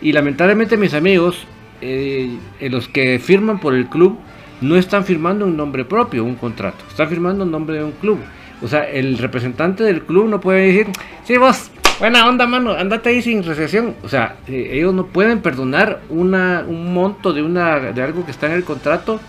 Y 0.00 0.12
lamentablemente 0.12 0.76
mis 0.76 0.94
amigos, 0.94 1.46
eh, 1.80 2.38
los 2.60 2.88
que 2.88 3.18
firman 3.18 3.60
por 3.60 3.74
el 3.74 3.86
club, 3.86 4.18
no 4.60 4.76
están 4.76 5.04
firmando 5.04 5.44
un 5.44 5.56
nombre 5.56 5.84
propio, 5.84 6.24
un 6.24 6.34
contrato, 6.34 6.84
están 6.88 7.08
firmando 7.08 7.44
un 7.44 7.50
nombre 7.50 7.78
de 7.78 7.84
un 7.84 7.92
club. 7.92 8.18
O 8.60 8.68
sea, 8.68 8.88
el 8.90 9.18
representante 9.18 9.84
del 9.84 10.02
club 10.02 10.28
no 10.28 10.40
puede 10.40 10.66
decir, 10.66 10.88
sí, 11.24 11.36
vos, 11.36 11.70
buena 12.00 12.28
onda, 12.28 12.46
mano, 12.46 12.72
andate 12.72 13.10
ahí 13.10 13.22
sin 13.22 13.44
recesión. 13.44 13.94
O 14.02 14.08
sea, 14.08 14.36
eh, 14.48 14.70
ellos 14.72 14.92
no 14.94 15.06
pueden 15.06 15.40
perdonar 15.40 16.00
una, 16.08 16.64
un 16.66 16.92
monto 16.92 17.32
de, 17.32 17.42
una, 17.42 17.78
de 17.78 18.02
algo 18.02 18.24
que 18.24 18.32
está 18.32 18.46
en 18.46 18.52
el 18.52 18.64
contrato 18.64 19.20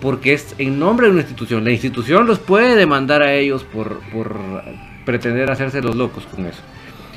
porque 0.00 0.32
es 0.32 0.56
en 0.58 0.80
nombre 0.80 1.06
de 1.06 1.12
una 1.12 1.20
institución. 1.20 1.64
La 1.64 1.70
institución 1.70 2.26
los 2.26 2.40
puede 2.40 2.74
demandar 2.74 3.22
a 3.22 3.32
ellos 3.34 3.62
por, 3.62 4.00
por 4.12 4.36
pretender 5.04 5.50
hacerse 5.50 5.80
los 5.80 5.94
locos 5.94 6.26
con 6.26 6.46
eso. 6.46 6.60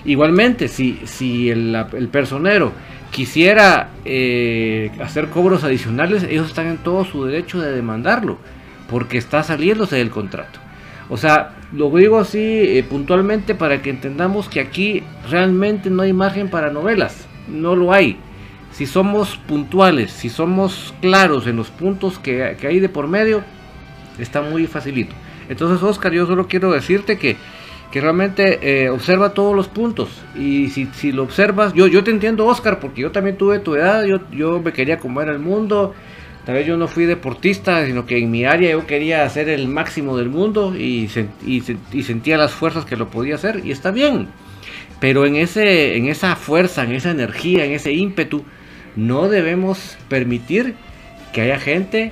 Igualmente, 0.06 0.68
si, 0.68 1.00
si 1.06 1.50
el, 1.50 2.10
personero 2.12 2.72
quisiera 3.12 3.90
eh, 4.06 4.92
hacer 5.02 5.30
cobros 5.30 5.64
adicionales, 5.64 6.24
ellos 6.24 6.48
están 6.48 6.68
en 6.68 6.78
todo 6.78 7.06
su 7.06 7.26
derecho 7.26 7.60
de 7.60 7.72
demandarlo, 7.72 8.38
porque 8.90 9.18
está 9.18 9.42
saliéndose 9.44 9.96
del 9.96 10.12
contrato. 10.12 10.60
O 11.10 11.18
sea, 11.18 11.56
lo 11.72 11.90
digo 11.92 12.20
así 12.20 12.40
eh, 12.40 12.86
puntualmente 12.88 13.56
para 13.56 13.82
que 13.82 13.90
entendamos 13.90 14.48
que 14.48 14.60
aquí 14.60 15.04
realmente 15.30 15.90
no 15.90 16.04
hay 16.04 16.14
margen 16.14 16.50
para 16.50 16.72
novelas, 16.72 17.28
no 17.48 17.76
lo 17.76 17.92
hay. 17.92 18.18
Si 18.72 18.86
somos 18.86 19.38
puntuales, 19.38 20.12
si 20.12 20.30
somos 20.30 20.94
claros 21.02 21.48
en 21.48 21.56
los 21.56 21.70
puntos 21.70 22.20
que, 22.20 22.58
que 22.60 22.68
hay 22.68 22.80
de 22.80 22.90
por 22.90 23.08
medio, 23.08 23.44
está 24.20 24.42
muy 24.42 24.68
facilito. 24.68 25.16
Entonces, 25.50 25.82
Oscar, 25.82 26.12
yo 26.12 26.26
solo 26.26 26.48
quiero 26.48 26.72
decirte 26.72 27.18
que, 27.18 27.38
que 27.96 28.02
realmente 28.02 28.60
eh, 28.62 28.90
observa 28.90 29.34
todos 29.34 29.56
los 29.56 29.70
puntos. 29.70 30.10
Y 30.38 30.68
si, 30.68 31.14
lo 31.14 31.24
observas, 31.24 31.74
yo, 31.74 32.04
te 32.04 32.12
entiendo, 32.12 32.46
Oscar, 32.46 32.82
porque 32.82 33.02
yo 33.02 33.14
también 33.14 33.38
tuve 33.38 33.60
tu 33.60 33.74
edad, 33.74 34.04
yo, 34.34 34.60
me 34.60 34.74
quería 34.74 35.00
comer 35.00 35.30
el 35.30 35.40
mundo. 35.40 35.96
Tal 36.46 36.56
vez 36.56 36.68
yo 36.68 36.76
no 36.76 36.90
fui 36.90 37.06
deportista, 37.06 37.86
sino 37.86 38.06
que 38.06 38.18
en 38.18 38.32
mi 38.32 38.44
área 38.44 38.72
yo 38.72 38.86
quería 38.86 39.24
hacer 39.24 39.48
el 39.48 39.70
máximo 39.70 40.18
del 40.18 40.28
mundo 40.28 40.76
y, 40.78 41.10
y 41.46 42.04
sentía 42.04 42.38
las 42.38 42.52
fuerzas 42.52 42.84
que 42.84 42.98
lo 42.98 43.08
podía 43.10 43.36
hacer. 43.36 43.62
Y 43.64 43.72
está 43.72 43.92
bien. 43.92 44.28
Pero 45.00 45.26
en, 45.26 45.38
ese, 45.38 45.96
en 45.96 46.08
esa 46.08 46.36
fuerza, 46.36 46.84
en 46.84 46.92
esa 46.92 47.12
energía, 47.12 47.64
en 47.64 47.72
ese 47.72 47.94
ímpetu, 47.94 48.44
no 48.98 49.30
debemos 49.30 49.98
permitir 50.10 50.76
que 51.32 51.40
haya 51.40 51.60
gente 51.60 52.12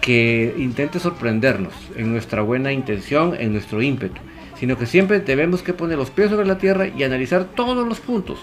que 0.00 0.54
intente 0.56 1.00
sorprendernos 1.00 1.74
en 1.96 2.12
nuestra 2.12 2.42
buena 2.42 2.72
intención, 2.72 3.34
en 3.36 3.50
nuestro 3.50 3.82
ímpetu, 3.82 4.20
sino 4.58 4.76
que 4.78 4.86
siempre 4.86 5.20
debemos 5.20 5.62
que 5.62 5.72
poner 5.72 5.98
los 5.98 6.10
pies 6.10 6.30
sobre 6.30 6.46
la 6.46 6.58
tierra 6.58 6.88
y 6.88 7.02
analizar 7.02 7.44
todos 7.44 7.86
los 7.86 8.00
puntos. 8.00 8.38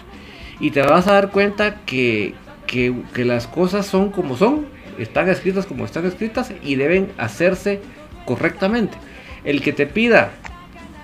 Y 0.60 0.72
te 0.72 0.82
vas 0.82 1.08
a 1.08 1.14
dar 1.14 1.32
cuenta 1.32 1.82
que, 1.86 2.36
que, 2.68 3.26
las 3.26 3.48
cosas 3.48 3.86
son 3.86 4.12
como 4.12 4.38
son, 4.38 4.66
están 4.98 5.30
escritas 5.30 5.66
como 5.66 5.86
están 5.86 6.06
escritas 6.06 6.54
y 6.64 6.76
deben 6.76 7.12
hacerse 7.18 7.82
correctamente. 8.26 8.98
El 9.44 9.62
que 9.62 9.74
te 9.74 9.88
pida 9.88 10.32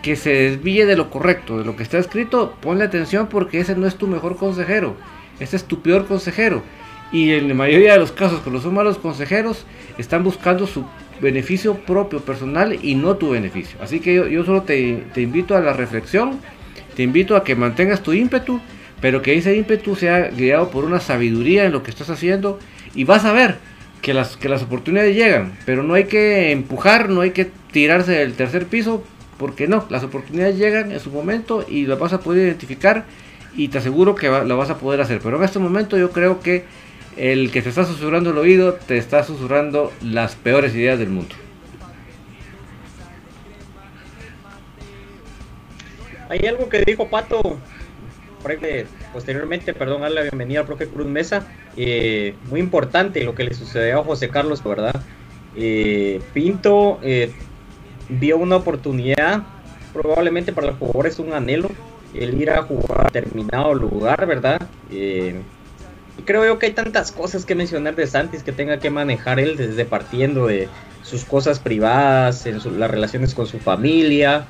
que 0.01 0.15
se 0.15 0.31
desvíe 0.31 0.85
de 0.85 0.95
lo 0.95 1.09
correcto, 1.09 1.57
de 1.57 1.65
lo 1.65 1.75
que 1.75 1.83
está 1.83 1.97
escrito, 1.97 2.55
ponle 2.61 2.85
atención 2.85 3.27
porque 3.27 3.59
ese 3.59 3.75
no 3.75 3.85
es 3.85 3.95
tu 3.95 4.07
mejor 4.07 4.37
consejero, 4.37 4.95
ese 5.39 5.57
es 5.57 5.65
tu 5.65 5.81
peor 5.81 6.07
consejero. 6.07 6.63
Y 7.11 7.31
en 7.31 7.47
la 7.47 7.55
mayoría 7.55 7.93
de 7.93 7.99
los 7.99 8.11
casos, 8.11 8.39
cuando 8.41 8.61
son 8.61 8.75
malos 8.75 8.99
consejeros, 8.99 9.65
están 9.97 10.23
buscando 10.23 10.67
su 10.67 10.85
beneficio 11.21 11.75
propio, 11.75 12.19
personal 12.21 12.77
y 12.81 12.95
no 12.95 13.15
tu 13.17 13.31
beneficio. 13.31 13.77
Así 13.81 13.99
que 13.99 14.13
yo, 14.15 14.27
yo 14.27 14.43
solo 14.45 14.63
te, 14.63 15.03
te 15.13 15.21
invito 15.21 15.55
a 15.55 15.61
la 15.61 15.73
reflexión, 15.73 16.39
te 16.95 17.03
invito 17.03 17.35
a 17.35 17.43
que 17.43 17.55
mantengas 17.55 18.01
tu 18.01 18.13
ímpetu, 18.13 18.59
pero 19.01 19.21
que 19.21 19.37
ese 19.37 19.55
ímpetu 19.55 19.95
sea 19.95 20.29
guiado 20.29 20.69
por 20.71 20.85
una 20.85 20.99
sabiduría 20.99 21.65
en 21.65 21.71
lo 21.71 21.83
que 21.83 21.91
estás 21.91 22.09
haciendo 22.09 22.59
y 22.95 23.03
vas 23.03 23.25
a 23.25 23.31
ver 23.33 23.57
que 24.01 24.13
las, 24.13 24.37
que 24.37 24.49
las 24.49 24.63
oportunidades 24.63 25.15
llegan, 25.15 25.53
pero 25.65 25.83
no 25.83 25.93
hay 25.93 26.05
que 26.05 26.51
empujar, 26.51 27.09
no 27.09 27.21
hay 27.21 27.31
que 27.31 27.49
tirarse 27.71 28.13
del 28.13 28.33
tercer 28.33 28.65
piso, 28.65 29.03
porque 29.37 29.67
no, 29.67 29.85
las 29.89 30.03
oportunidades 30.03 30.57
llegan 30.57 30.91
en 30.91 30.99
su 30.99 31.11
momento 31.11 31.65
y 31.67 31.85
las 31.85 31.99
vas 31.99 32.11
a 32.13 32.19
poder 32.19 32.47
identificar 32.47 33.05
y 33.55 33.69
te 33.69 33.77
aseguro 33.77 34.15
que 34.15 34.27
va- 34.29 34.43
lo 34.43 34.57
vas 34.57 34.69
a 34.69 34.77
poder 34.77 34.99
hacer. 35.01 35.19
Pero 35.23 35.37
en 35.37 35.43
este 35.43 35.59
momento 35.59 35.97
yo 35.97 36.11
creo 36.11 36.39
que 36.41 36.63
el 37.19 37.51
que 37.51 37.61
te 37.61 37.67
está 37.67 37.83
susurrando 37.83 38.29
el 38.29 38.37
oído 38.37 38.73
te 38.73 38.97
está 38.97 39.23
susurrando 39.23 39.91
las 40.01 40.35
peores 40.35 40.73
ideas 40.73 40.97
del 40.97 41.09
mundo. 41.09 41.35
Hay 46.29 46.45
algo 46.47 46.69
que 46.69 46.81
dijo 46.85 47.09
Pato 47.09 47.59
posteriormente, 49.11 49.73
perdón, 49.73 50.01
darle 50.01 50.15
la 50.15 50.21
bienvenida 50.21 50.61
al 50.61 50.65
profe 50.65 50.87
Cruz 50.87 51.07
Mesa. 51.07 51.45
eh, 51.75 52.35
muy 52.49 52.61
importante 52.61 53.23
lo 53.23 53.35
que 53.35 53.43
le 53.43 53.53
sucedió 53.53 53.99
a 53.99 54.03
José 54.03 54.29
Carlos, 54.29 54.63
¿verdad? 54.63 54.95
Eh, 55.57 56.21
Pinto 56.33 56.99
eh, 57.03 57.33
vio 58.07 58.37
una 58.37 58.55
oportunidad, 58.55 59.43
probablemente 59.91 60.53
para 60.53 60.67
los 60.67 60.77
jugadores 60.77 61.19
un 61.19 61.33
anhelo, 61.33 61.69
el 62.13 62.41
ir 62.41 62.49
a 62.49 62.63
jugar 62.63 63.01
a 63.01 63.03
determinado 63.11 63.73
lugar, 63.73 64.25
¿verdad? 64.25 64.61
Creo 66.25 66.45
yo 66.45 66.59
que 66.59 66.67
hay 66.67 66.73
tantas 66.73 67.11
cosas 67.11 67.45
que 67.45 67.55
mencionar 67.55 67.95
de 67.95 68.07
Santis 68.07 68.43
que 68.43 68.51
tenga 68.51 68.79
que 68.79 68.89
manejar 68.89 69.39
él 69.39 69.57
desde 69.57 69.85
partiendo 69.85 70.47
de 70.47 70.69
sus 71.01 71.25
cosas 71.25 71.59
privadas, 71.59 72.45
en 72.45 72.59
su- 72.59 72.71
las 72.71 72.89
relaciones 72.91 73.33
con 73.33 73.47
su 73.47 73.59
familia. 73.59 74.47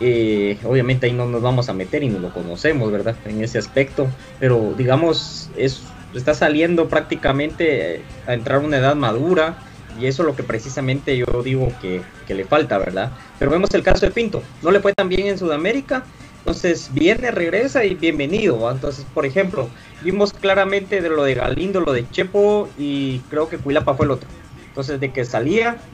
Eh, 0.00 0.60
obviamente 0.64 1.06
ahí 1.06 1.12
no 1.12 1.26
nos 1.26 1.42
vamos 1.42 1.68
a 1.68 1.74
meter 1.74 2.02
y 2.04 2.08
no 2.08 2.18
lo 2.20 2.32
conocemos, 2.32 2.92
¿verdad? 2.92 3.16
En 3.24 3.42
ese 3.42 3.58
aspecto. 3.58 4.14
Pero 4.38 4.74
digamos, 4.76 5.50
es, 5.56 5.82
está 6.14 6.34
saliendo 6.34 6.88
prácticamente 6.88 7.96
eh, 7.96 8.04
a 8.26 8.34
entrar 8.34 8.58
a 8.62 8.64
una 8.66 8.78
edad 8.78 8.96
madura. 8.96 9.58
Y 9.90 10.06
eso 10.06 10.22
es 10.22 10.26
lo 10.26 10.36
que 10.36 10.42
precisamente 10.44 11.16
yo 11.16 11.24
digo 11.42 11.78
que 11.78 12.04
le 12.28 12.44
falta, 12.44 12.78
¿verdad? 12.78 13.12
Pero 13.38 13.50
vemos 13.50 13.70
el 13.72 13.82
caso 13.82 14.04
de 14.06 14.12
Pinto. 14.12 14.42
No 14.62 14.70
le 14.70 14.80
fue 14.80 14.92
tan 14.92 15.08
bien 15.08 15.26
en 15.26 15.38
Sudamérica. 15.38 16.04
Entonces 16.48 16.90
viene, 16.94 17.30
regresa 17.30 17.84
y 17.84 17.94
bienvenido. 17.96 18.70
Entonces, 18.70 19.04
por 19.04 19.26
ejemplo, 19.26 19.74
vimos 20.00 20.32
claramente 20.32 21.02
de 21.02 21.10
lo 21.10 21.22
de 21.22 21.34
Galindo, 21.34 21.82
lo 21.82 21.92
de 21.92 22.08
Chepo 22.08 22.72
y 22.74 23.20
creo 23.28 23.48
que 23.48 23.58
Cuilapa 23.58 23.94
fue 23.96 24.06
el 24.06 24.12
otro. 24.12 24.30
Entonces, 24.68 24.98
de 24.98 25.12
que 25.12 25.26
salía 25.26 25.84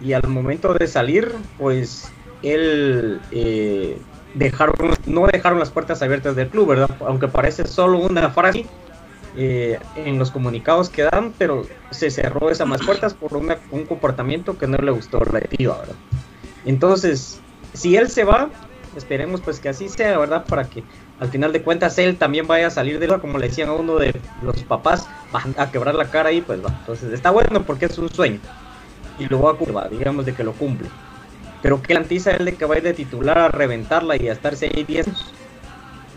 y 0.00 0.12
al 0.14 0.22
momento 0.28 0.74
de 0.74 0.88
salir, 0.88 1.32
pues 1.56 2.18
él 2.42 3.26
eh, 3.30 4.04
dejaron, 4.32 4.74
no 5.06 5.26
dejaron 5.28 5.60
las 5.60 5.70
puertas 5.70 6.02
abiertas 6.02 6.34
del 6.34 6.50
club, 6.50 6.70
¿verdad? 6.70 6.96
Aunque 7.06 7.28
parece 7.28 7.64
solo 7.68 8.00
una 8.00 8.30
frase, 8.32 8.72
eh, 9.34 9.78
en 9.94 10.18
los 10.18 10.32
comunicados 10.32 10.90
que 10.90 11.02
dan, 11.02 11.34
pero 11.38 11.68
se 11.90 12.10
cerró 12.10 12.50
esas 12.50 12.66
más 12.66 12.82
puertas 12.82 13.14
por 13.14 13.36
una- 13.36 13.62
un 13.70 13.86
comportamiento 13.86 14.58
que 14.58 14.66
no 14.66 14.78
le 14.78 14.90
gustó 14.90 15.20
la 15.20 15.40
directiva, 15.40 15.78
¿verdad? 15.78 16.00
Entonces, 16.64 17.44
si 17.72 17.96
él 17.96 18.08
se 18.08 18.24
va, 18.24 18.54
esperemos 18.96 19.40
pues 19.40 19.60
que 19.60 19.68
así 19.68 19.88
sea, 19.88 20.18
¿verdad? 20.18 20.44
Para 20.44 20.64
que 20.64 20.82
al 21.20 21.28
final 21.28 21.52
de 21.52 21.62
cuentas 21.62 21.98
él 21.98 22.16
también 22.16 22.46
vaya 22.46 22.66
a 22.66 22.70
salir 22.70 22.98
de 22.98 23.08
la, 23.08 23.18
como 23.18 23.38
le 23.38 23.48
decían 23.48 23.68
a 23.68 23.72
uno 23.72 23.96
de 23.96 24.14
los 24.42 24.62
papás, 24.64 25.08
a 25.56 25.70
quebrar 25.70 25.94
la 25.94 26.10
cara 26.10 26.30
ahí, 26.30 26.40
pues 26.40 26.64
va. 26.64 26.68
Entonces 26.80 27.12
está 27.12 27.30
bueno 27.30 27.62
porque 27.64 27.86
es 27.86 27.98
un 27.98 28.08
sueño 28.08 28.40
y 29.18 29.26
lo 29.26 29.40
va 29.40 29.52
a 29.52 29.54
cumplir, 29.54 29.98
digamos 29.98 30.26
de 30.26 30.34
que 30.34 30.44
lo 30.44 30.52
cumple. 30.52 30.88
Pero 31.62 31.80
que 31.80 31.94
garantiza 31.94 32.32
él 32.32 32.44
de 32.44 32.54
que 32.54 32.64
va 32.64 32.74
a 32.74 32.78
ir 32.78 32.84
de 32.84 32.94
titular 32.94 33.38
a 33.38 33.48
reventarla 33.48 34.16
y 34.16 34.28
a 34.28 34.32
estarse 34.32 34.66
ahí 34.66 34.84
10 34.84 35.06
años? 35.06 35.32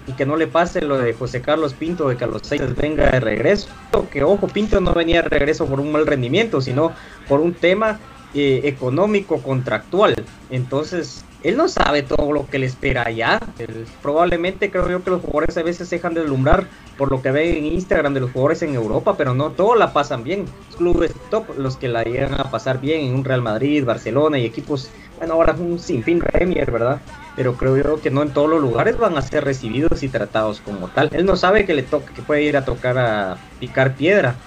y 0.07 0.13
que 0.13 0.25
no 0.25 0.35
le 0.35 0.47
pase 0.47 0.81
lo 0.81 0.97
de 0.97 1.13
José 1.13 1.41
Carlos 1.41 1.73
Pinto 1.73 2.09
de 2.09 2.17
que 2.17 2.25
a 2.25 2.27
los 2.27 2.41
seis 2.43 2.61
venga 2.75 3.09
de 3.11 3.19
regreso. 3.19 3.67
Que 4.11 4.23
ojo, 4.23 4.47
Pinto 4.47 4.79
no 4.79 4.93
venía 4.93 5.21
de 5.23 5.29
regreso 5.29 5.65
por 5.65 5.79
un 5.79 5.91
mal 5.91 6.05
rendimiento, 6.05 6.61
sino 6.61 6.91
por 7.27 7.39
un 7.39 7.53
tema 7.53 7.99
eh, 8.33 8.61
económico 8.65 9.41
contractual. 9.41 10.15
Entonces, 10.49 11.25
él 11.49 11.57
no 11.57 11.67
sabe 11.67 12.03
todo 12.03 12.31
lo 12.31 12.47
que 12.47 12.59
le 12.59 12.65
espera 12.65 13.03
allá. 13.07 13.39
Él- 13.57 13.85
probablemente 14.01 14.71
creo 14.71 14.89
yo 14.89 15.03
que 15.03 15.11
los 15.11 15.21
jugadores 15.21 15.57
a 15.57 15.63
veces 15.63 15.87
se 15.89 15.95
dejan 15.97 16.13
de 16.13 16.21
deslumbrar 16.21 16.69
por 16.95 17.11
lo 17.11 17.21
que 17.21 17.31
ven 17.31 17.55
en 17.57 17.65
Instagram 17.65 18.13
de 18.13 18.21
los 18.21 18.31
jugadores 18.31 18.61
en 18.63 18.73
Europa, 18.75 19.15
pero 19.17 19.33
no 19.35 19.53
todos 19.53 19.77
la 19.77 19.93
pasan 19.93 20.23
bien. 20.23 20.45
Los 20.67 20.75
clubes 20.77 21.13
top, 21.29 21.55
los 21.57 21.77
que 21.77 21.87
la 21.87 22.03
llegan 22.03 22.33
a 22.39 22.49
pasar 22.49 22.79
bien 22.79 23.01
en 23.05 23.15
un 23.15 23.23
Real 23.25 23.41
Madrid, 23.41 23.85
Barcelona 23.85 24.39
y 24.39 24.45
equipos, 24.45 24.95
bueno, 25.17 25.35
ahora 25.35 25.53
es 25.53 25.59
un 25.59 25.79
sinfín 25.79 26.19
Premier, 26.19 26.71
¿verdad? 26.71 27.03
Pero 27.35 27.57
creo 27.57 27.77
yo 27.77 28.01
que 28.01 28.11
no 28.11 28.23
en 28.23 28.33
todos 28.33 28.49
los 28.49 28.61
lugares 28.61 28.97
van 28.97 29.17
a 29.17 29.21
ser 29.21 29.43
recibidos 29.43 30.03
y 30.03 30.09
tratados 30.09 30.61
como 30.61 30.89
tal. 30.91 31.09
Él 31.11 31.25
no 31.25 31.35
sabe 31.35 31.65
que 31.65 31.73
le 31.73 31.83
toca, 31.83 32.13
que 32.13 32.23
puede 32.23 32.43
ir 32.43 32.57
a 32.57 32.65
tocar 32.65 32.97
a 32.97 33.43
picar 33.59 33.95
piedra 33.95 34.41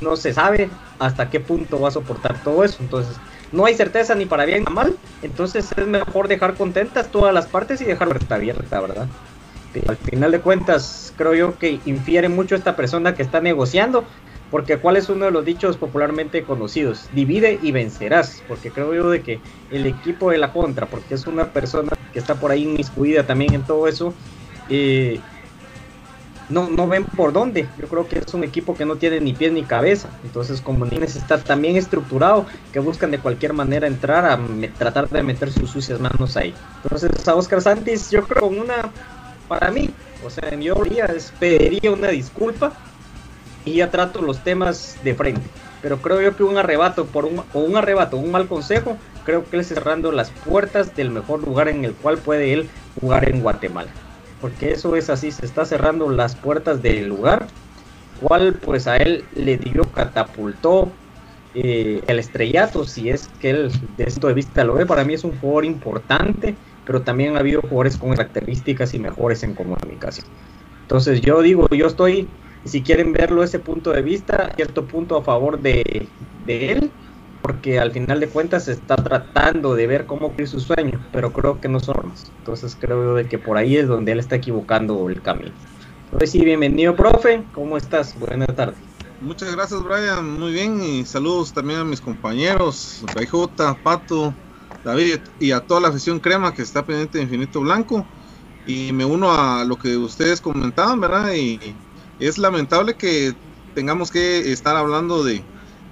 no 0.00 0.16
se 0.16 0.32
sabe 0.32 0.70
hasta 0.98 1.30
qué 1.30 1.40
punto 1.40 1.80
va 1.80 1.88
a 1.88 1.92
soportar 1.92 2.42
todo 2.42 2.64
eso. 2.64 2.82
Entonces, 2.82 3.20
no 3.52 3.64
hay 3.66 3.74
certeza 3.74 4.14
ni 4.14 4.26
para 4.26 4.44
bien 4.44 4.60
ni 4.60 4.64
para 4.64 4.74
mal. 4.74 4.98
Entonces 5.22 5.70
es 5.76 5.86
mejor 5.86 6.28
dejar 6.28 6.56
contentas 6.56 7.10
todas 7.10 7.32
las 7.34 7.46
partes 7.46 7.80
y 7.80 7.84
dejar 7.84 8.08
abierta, 8.28 8.80
¿verdad? 8.80 9.08
Al 9.88 9.96
final 9.96 10.30
de 10.30 10.40
cuentas, 10.40 11.12
creo 11.16 11.34
yo 11.34 11.58
que 11.58 11.80
infiere 11.84 12.28
mucho 12.28 12.54
esta 12.54 12.76
persona 12.76 13.14
que 13.14 13.22
está 13.22 13.40
negociando. 13.40 14.06
Porque 14.50 14.78
cuál 14.78 14.96
es 14.96 15.08
uno 15.08 15.24
de 15.24 15.32
los 15.32 15.44
dichos 15.44 15.78
popularmente 15.78 16.44
conocidos, 16.44 17.08
divide 17.10 17.58
y 17.60 17.72
vencerás, 17.72 18.44
porque 18.46 18.70
creo 18.72 18.94
yo 18.94 19.10
de 19.10 19.20
que 19.22 19.42
el 19.68 19.84
equipo 19.86 20.30
de 20.30 20.38
la 20.38 20.52
contra, 20.52 20.88
porque 20.90 21.14
es 21.14 21.26
una 21.26 21.52
persona 21.52 21.90
que 22.12 22.20
está 22.20 22.38
por 22.38 22.52
ahí 22.52 22.62
inmiscuida 22.62 23.26
también 23.26 23.54
en 23.54 23.66
todo 23.66 23.88
eso, 23.88 24.14
eh, 24.68 25.26
no, 26.48 26.68
no 26.68 26.86
ven 26.86 27.04
por 27.04 27.32
dónde. 27.32 27.68
Yo 27.78 27.88
creo 27.88 28.06
que 28.08 28.18
es 28.18 28.34
un 28.34 28.44
equipo 28.44 28.74
que 28.74 28.84
no 28.84 28.96
tiene 28.96 29.20
ni 29.20 29.32
pies 29.32 29.52
ni 29.52 29.62
cabeza. 29.62 30.08
Entonces, 30.24 30.60
como 30.60 30.84
Nines 30.84 31.16
está 31.16 31.38
también 31.38 31.76
estructurado, 31.76 32.46
que 32.72 32.80
buscan 32.80 33.10
de 33.10 33.18
cualquier 33.18 33.52
manera 33.52 33.86
entrar 33.86 34.24
a 34.24 34.38
tratar 34.78 35.08
de 35.08 35.22
meter 35.22 35.50
sus 35.50 35.70
sucias 35.70 36.00
manos 36.00 36.36
ahí. 36.36 36.54
Entonces, 36.82 37.26
a 37.26 37.34
Oscar 37.34 37.62
Santis, 37.62 38.10
yo 38.10 38.24
creo 38.26 38.46
una, 38.46 38.90
para 39.48 39.70
mí, 39.70 39.90
o 40.24 40.30
sea, 40.30 40.48
en 40.50 40.58
mi 40.58 40.66
teoría, 40.66 41.06
pediría 41.38 41.90
una 41.90 42.08
disculpa 42.08 42.72
y 43.64 43.74
ya 43.74 43.90
trato 43.90 44.20
los 44.22 44.42
temas 44.42 44.96
de 45.02 45.14
frente. 45.14 45.42
Pero 45.82 45.98
creo 45.98 46.20
yo 46.20 46.36
que 46.36 46.42
un 46.44 46.56
arrebato 46.56 47.06
por 47.06 47.26
un, 47.26 47.42
o 47.52 47.60
un 47.60 47.76
arrebato, 47.76 48.16
un 48.16 48.30
mal 48.30 48.46
consejo, 48.48 48.96
creo 49.24 49.44
que 49.48 49.56
él 49.56 49.64
cerrando 49.64 50.12
las 50.12 50.30
puertas 50.30 50.94
del 50.96 51.10
mejor 51.10 51.42
lugar 51.46 51.68
en 51.68 51.84
el 51.84 51.94
cual 51.94 52.18
puede 52.18 52.52
él 52.52 52.68
jugar 53.00 53.28
en 53.28 53.42
Guatemala. 53.42 53.90
Porque 54.44 54.72
eso 54.72 54.94
es 54.94 55.08
así, 55.08 55.32
se 55.32 55.46
está 55.46 55.64
cerrando 55.64 56.10
las 56.10 56.36
puertas 56.36 56.82
del 56.82 57.06
lugar, 57.06 57.46
cual 58.20 58.52
pues 58.62 58.86
a 58.86 58.98
él 58.98 59.24
le 59.34 59.56
dio, 59.56 59.84
catapultó 59.84 60.92
eh, 61.54 62.02
el 62.06 62.18
estrellato, 62.18 62.84
si 62.84 63.08
es 63.08 63.28
que 63.40 63.48
él 63.48 63.70
ese 63.96 64.10
punto 64.10 64.28
de 64.28 64.34
vista 64.34 64.62
lo 64.64 64.74
ve, 64.74 64.84
para 64.84 65.02
mí 65.02 65.14
es 65.14 65.24
un 65.24 65.34
jugador 65.38 65.64
importante, 65.64 66.54
pero 66.84 67.00
también 67.00 67.36
ha 67.36 67.38
habido 67.38 67.62
jugadores 67.62 67.96
con 67.96 68.10
características 68.10 68.92
y 68.92 68.98
mejores 68.98 69.42
en 69.44 69.54
comunicación. 69.54 70.26
Entonces 70.82 71.22
yo 71.22 71.40
digo, 71.40 71.66
yo 71.70 71.86
estoy, 71.86 72.28
si 72.66 72.82
quieren 72.82 73.14
verlo 73.14 73.44
ese 73.44 73.60
punto 73.60 73.92
de 73.92 74.02
vista, 74.02 74.52
cierto 74.56 74.86
punto 74.86 75.16
a 75.16 75.24
favor 75.24 75.58
de, 75.58 76.06
de 76.44 76.72
él, 76.72 76.90
porque 77.44 77.78
al 77.78 77.92
final 77.92 78.20
de 78.20 78.28
cuentas 78.28 78.68
está 78.68 78.96
tratando 78.96 79.74
de 79.74 79.86
ver 79.86 80.06
cómo 80.06 80.28
cumplir 80.28 80.48
su 80.48 80.60
sueño, 80.60 81.04
pero 81.12 81.30
creo 81.30 81.60
que 81.60 81.68
no 81.68 81.78
son 81.78 81.96
normas. 81.96 82.32
Entonces 82.38 82.74
creo 82.80 83.16
de 83.16 83.28
que 83.28 83.38
por 83.38 83.58
ahí 83.58 83.76
es 83.76 83.86
donde 83.86 84.12
él 84.12 84.18
está 84.18 84.36
equivocando 84.36 85.10
el 85.10 85.20
camino. 85.20 85.52
Entonces 86.04 86.30
sí, 86.30 86.42
bienvenido 86.42 86.96
profe, 86.96 87.44
¿cómo 87.52 87.76
estás? 87.76 88.18
Buenas 88.18 88.48
tardes. 88.56 88.78
Muchas 89.20 89.54
gracias, 89.54 89.82
Brian. 89.82 90.40
Muy 90.40 90.52
bien. 90.54 90.82
Y 90.82 91.04
saludos 91.04 91.52
también 91.52 91.80
a 91.80 91.84
mis 91.84 92.00
compañeros, 92.00 93.04
BJ, 93.14 93.74
Pato, 93.82 94.32
David 94.82 95.18
y 95.38 95.50
a 95.50 95.60
toda 95.60 95.82
la 95.82 95.88
afición 95.88 96.20
crema 96.20 96.54
que 96.54 96.62
está 96.62 96.86
pendiente 96.86 97.18
de 97.18 97.24
Infinito 97.24 97.60
Blanco. 97.60 98.06
Y 98.66 98.90
me 98.94 99.04
uno 99.04 99.30
a 99.30 99.64
lo 99.64 99.76
que 99.76 99.98
ustedes 99.98 100.40
comentaban, 100.40 100.98
¿verdad? 100.98 101.34
Y 101.34 101.60
es 102.18 102.38
lamentable 102.38 102.94
que 102.94 103.34
tengamos 103.74 104.10
que 104.10 104.50
estar 104.50 104.76
hablando 104.76 105.22
de, 105.22 105.44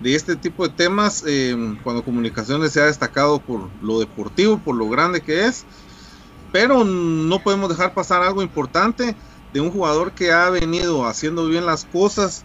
de 0.02 0.14
este 0.14 0.36
tipo 0.36 0.66
de 0.66 0.74
temas 0.74 1.24
eh, 1.26 1.56
cuando 1.82 2.04
Comunicaciones 2.04 2.72
se 2.72 2.80
ha 2.80 2.86
destacado 2.86 3.40
por 3.40 3.70
lo 3.80 4.00
deportivo, 4.00 4.58
por 4.58 4.76
lo 4.76 4.88
grande 4.88 5.22
que 5.22 5.46
es. 5.46 5.64
Pero 6.52 6.84
no 6.84 7.42
podemos 7.42 7.68
dejar 7.68 7.94
pasar 7.94 8.22
algo 8.22 8.42
importante 8.42 9.16
de 9.52 9.60
un 9.60 9.70
jugador 9.70 10.12
que 10.12 10.32
ha 10.32 10.50
venido 10.50 11.06
haciendo 11.06 11.46
bien 11.46 11.64
las 11.64 11.84
cosas 11.84 12.44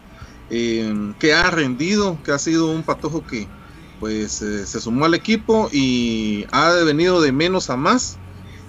eh, 0.49 1.13
que 1.19 1.33
ha 1.33 1.49
rendido, 1.51 2.21
que 2.23 2.31
ha 2.31 2.39
sido 2.39 2.71
un 2.71 2.83
patojo 2.83 3.25
que 3.25 3.49
pues 3.99 4.41
eh, 4.41 4.65
se 4.65 4.79
sumó 4.79 5.05
al 5.05 5.13
equipo 5.13 5.69
y 5.71 6.45
ha 6.51 6.71
venido 6.83 7.21
de 7.21 7.31
menos 7.31 7.69
a 7.69 7.77
más 7.77 8.17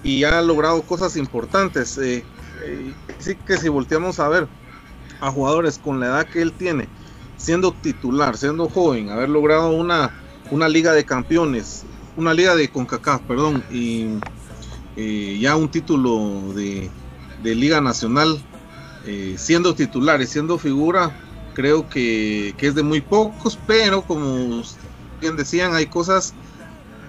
y 0.03 0.23
ha 0.23 0.41
logrado 0.41 0.81
cosas 0.83 1.15
importantes. 1.15 1.97
Eh, 1.97 2.25
eh, 2.65 2.93
sí 3.19 3.35
que 3.35 3.57
si 3.57 3.69
volteamos 3.69 4.19
a 4.19 4.29
ver 4.29 4.47
a 5.21 5.31
jugadores 5.31 5.77
con 5.77 5.99
la 5.99 6.07
edad 6.07 6.27
que 6.27 6.41
él 6.41 6.53
tiene, 6.53 6.87
siendo 7.39 7.71
titular, 7.71 8.37
siendo 8.37 8.69
joven, 8.69 9.09
haber 9.09 9.29
logrado 9.29 9.71
una, 9.71 10.11
una 10.51 10.67
liga 10.67 10.93
de 10.93 11.05
campeones, 11.05 11.85
una 12.17 12.33
liga 12.33 12.55
de 12.55 12.69
CONCACAF, 12.69 13.21
perdón, 13.21 13.63
y 13.71 14.19
eh, 14.97 15.37
ya 15.39 15.55
un 15.55 15.69
título 15.69 16.53
de, 16.53 16.91
de 17.41 17.55
Liga 17.55 17.79
Nacional, 17.79 18.39
eh, 19.05 19.35
siendo 19.37 19.73
titular 19.73 20.23
siendo 20.27 20.57
figura, 20.57 21.17
creo 21.53 21.89
que, 21.89 22.53
que 22.57 22.67
es 22.67 22.75
de 22.75 22.83
muy 22.83 23.01
pocos, 23.01 23.57
pero 23.65 24.01
como 24.01 24.61
bien 25.21 25.37
decían, 25.37 25.73
hay 25.73 25.87
cosas 25.87 26.33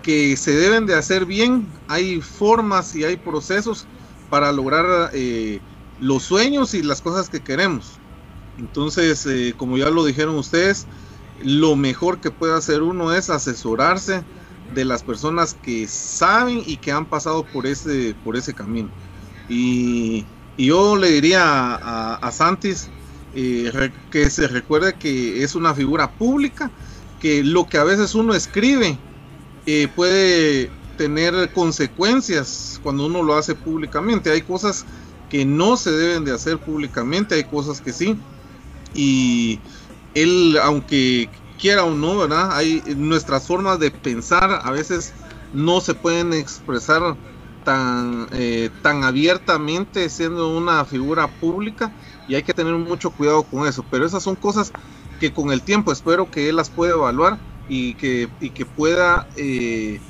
que 0.03 0.37
se 0.37 0.55
deben 0.55 0.87
de 0.87 0.95
hacer 0.95 1.27
bien, 1.27 1.67
hay 1.89 2.21
formas 2.21 2.95
y 2.95 3.05
hay 3.05 3.17
procesos 3.17 3.87
para 4.31 4.53
lograr 4.53 5.11
eh, 5.13 5.61
los 5.99 6.23
sueños 6.23 6.73
y 6.75 6.83
las 6.83 7.03
cosas 7.03 7.29
que 7.29 7.41
queremos. 7.41 8.00
Entonces, 8.61 9.27
eh, 9.27 9.55
como 9.57 9.79
ya 9.79 9.91
lo 9.91 10.05
dijeron 10.05 10.37
ustedes, 10.37 10.87
lo 11.43 11.75
mejor 11.75 12.21
que 12.21 12.31
puede 12.31 12.55
hacer 12.55 12.83
uno 12.83 13.13
es 13.13 13.31
asesorarse 13.31 14.23
de 14.75 14.85
las 14.85 15.03
personas 15.03 15.55
que 15.55 15.89
saben 15.89 16.63
y 16.65 16.77
que 16.77 16.93
han 16.93 17.07
pasado 17.07 17.45
por 17.45 17.67
ese, 17.67 18.15
por 18.23 18.37
ese 18.37 18.55
camino. 18.55 18.91
Y, 19.49 20.25
yo 20.59 20.95
le 20.95 21.11
diría 21.11 21.43
a, 21.43 22.17
a, 22.17 22.33
Santis 22.33 22.91
eh, 23.35 23.91
que 24.11 24.29
se 24.29 24.47
recuerde 24.47 24.93
que 24.93 25.43
es 25.43 25.55
una 25.55 25.73
figura 25.73 26.11
pública, 26.13 26.71
que 27.19 27.43
lo 27.43 27.67
que 27.67 27.79
a 27.79 27.85
veces 27.85 28.15
uno 28.15 28.35
escribe 28.35 28.99
eh, 29.65 29.89
puede 29.95 30.71
tener 30.99 31.51
consecuencias 31.55 32.79
cuando 32.83 33.07
uno 33.07 33.23
lo 33.23 33.37
hace 33.37 33.55
públicamente. 33.55 34.31
Hay 34.31 34.43
cosas 34.43 34.85
que 35.31 35.47
no 35.47 35.77
se 35.77 35.93
deben 35.93 36.25
de 36.25 36.33
hacer 36.33 36.59
públicamente, 36.59 37.37
hay 37.37 37.45
cosas 37.45 37.81
que 37.81 37.93
sí. 37.93 38.19
Y 38.93 39.63
él, 40.15 40.59
aunque 40.63 41.31
quiera 41.59 41.85
o 41.85 41.95
no, 41.95 42.19
¿verdad? 42.19 42.57
Hay 42.57 42.83
nuestras 42.97 43.47
formas 43.47 43.79
de 43.79 43.91
pensar 43.91 44.61
a 44.63 44.71
veces 44.73 45.15
no 45.53 45.81
se 45.81 45.95
pueden 45.95 46.33
expresar 46.33 47.19
tan, 47.63 48.27
eh, 48.33 48.71
tan 48.83 49.05
abiertamente 49.05 50.09
siendo 50.11 50.57
una 50.57 50.85
figura 50.87 51.35
pública 51.39 51.95
y 52.27 52.35
hay 52.35 52.43
que 52.43 52.55
tener 52.55 52.75
mucho 52.75 53.13
cuidado 53.13 53.45
con 53.49 53.67
eso. 53.67 53.87
Pero 53.91 54.07
esas 54.07 54.23
son 54.23 54.37
cosas 54.37 54.73
que 55.19 55.33
con 55.33 55.53
el 55.53 55.63
tiempo 55.65 55.93
espero 55.93 56.31
que 56.31 56.49
él 56.49 56.57
las 56.57 56.71
pueda 56.71 56.95
evaluar 56.95 57.43
y 57.67 57.95
que, 57.97 58.35
y 58.41 58.51
que 58.53 58.67
pueda 58.67 59.29
eh, 59.37 60.01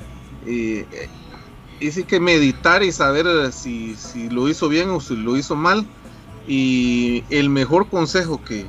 eh, 0.45 1.91
sí 1.91 2.05
que 2.05 2.19
meditar 2.19 2.83
y 2.83 2.91
saber 2.91 3.51
si, 3.51 3.97
si 3.97 4.29
lo 4.29 4.47
hizo 4.47 4.69
bien 4.69 4.89
o 4.91 5.01
si 5.01 5.15
lo 5.15 5.35
hizo 5.37 5.55
mal. 5.55 5.91
Y 6.47 7.23
el 7.29 7.49
mejor 7.49 7.87
consejo 7.89 8.43
que, 8.43 8.65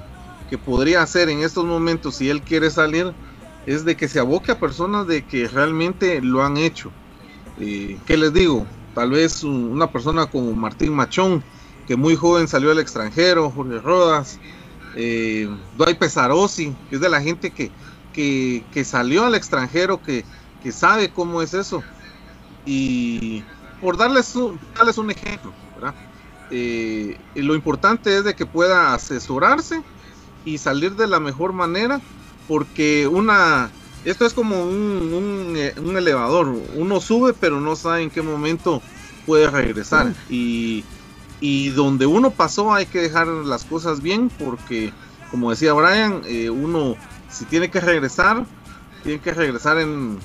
que 0.50 0.58
podría 0.58 1.02
hacer 1.02 1.28
en 1.28 1.42
estos 1.42 1.64
momentos 1.64 2.16
si 2.16 2.28
él 2.28 2.42
quiere 2.42 2.70
salir 2.70 3.12
es 3.66 3.84
de 3.84 3.96
que 3.96 4.08
se 4.08 4.18
aboque 4.18 4.52
a 4.52 4.60
personas 4.60 5.06
de 5.06 5.24
que 5.24 5.48
realmente 5.48 6.20
lo 6.20 6.42
han 6.42 6.56
hecho. 6.56 6.90
Eh, 7.58 7.98
¿Qué 8.06 8.16
les 8.16 8.32
digo? 8.32 8.66
Tal 8.94 9.10
vez 9.10 9.42
una 9.44 9.90
persona 9.90 10.26
como 10.26 10.52
Martín 10.52 10.94
Machón, 10.94 11.42
que 11.86 11.96
muy 11.96 12.16
joven 12.16 12.48
salió 12.48 12.70
al 12.70 12.78
extranjero, 12.78 13.50
Jorge 13.50 13.78
Rodas, 13.78 14.38
eh, 14.94 15.48
Pesarosi, 15.98 16.74
que 16.88 16.96
es 16.96 17.00
de 17.00 17.08
la 17.08 17.20
gente 17.20 17.50
que, 17.50 17.70
que, 18.12 18.64
que 18.72 18.84
salió 18.84 19.24
al 19.24 19.34
extranjero, 19.34 20.02
que, 20.02 20.24
que, 20.62 20.72
sabe 20.72 21.10
cómo 21.10 21.42
es 21.42 21.54
eso. 21.54 21.82
Y 22.66 23.42
por 23.80 23.96
darles 23.96 24.34
un, 24.36 24.60
darles 24.76 24.98
un 24.98 25.10
ejemplo, 25.10 25.52
eh, 26.52 27.18
lo 27.34 27.54
importante 27.54 28.16
es 28.16 28.24
de 28.24 28.34
que 28.34 28.46
pueda 28.46 28.94
asesorarse 28.94 29.82
y 30.44 30.58
salir 30.58 30.94
de 30.94 31.06
la 31.06 31.18
mejor 31.18 31.52
manera, 31.52 32.00
porque 32.46 33.08
una, 33.08 33.70
esto 34.04 34.26
es 34.26 34.34
como 34.34 34.62
un, 34.62 35.12
un, 35.12 35.54
eh, 35.56 35.74
un 35.82 35.96
elevador, 35.96 36.54
uno 36.76 37.00
sube 37.00 37.32
pero 37.32 37.60
no 37.60 37.74
sabe 37.74 38.02
en 38.02 38.10
qué 38.10 38.22
momento 38.22 38.82
puede 39.26 39.50
regresar. 39.50 40.12
Y 40.28 40.84
y 41.42 41.70
donde 41.70 42.06
uno 42.06 42.30
pasó 42.30 42.72
hay 42.72 42.86
que 42.86 43.00
dejar 43.00 43.26
las 43.26 43.64
cosas 43.64 44.00
bien 44.00 44.30
porque 44.38 44.92
como 45.30 45.50
decía 45.50 45.72
Brian 45.72 46.22
eh, 46.24 46.48
uno 46.48 46.94
si 47.28 47.44
tiene 47.46 47.68
que 47.68 47.80
regresar 47.80 48.46
tiene 49.02 49.20
que 49.20 49.34
regresar 49.34 49.78
en 49.78 50.18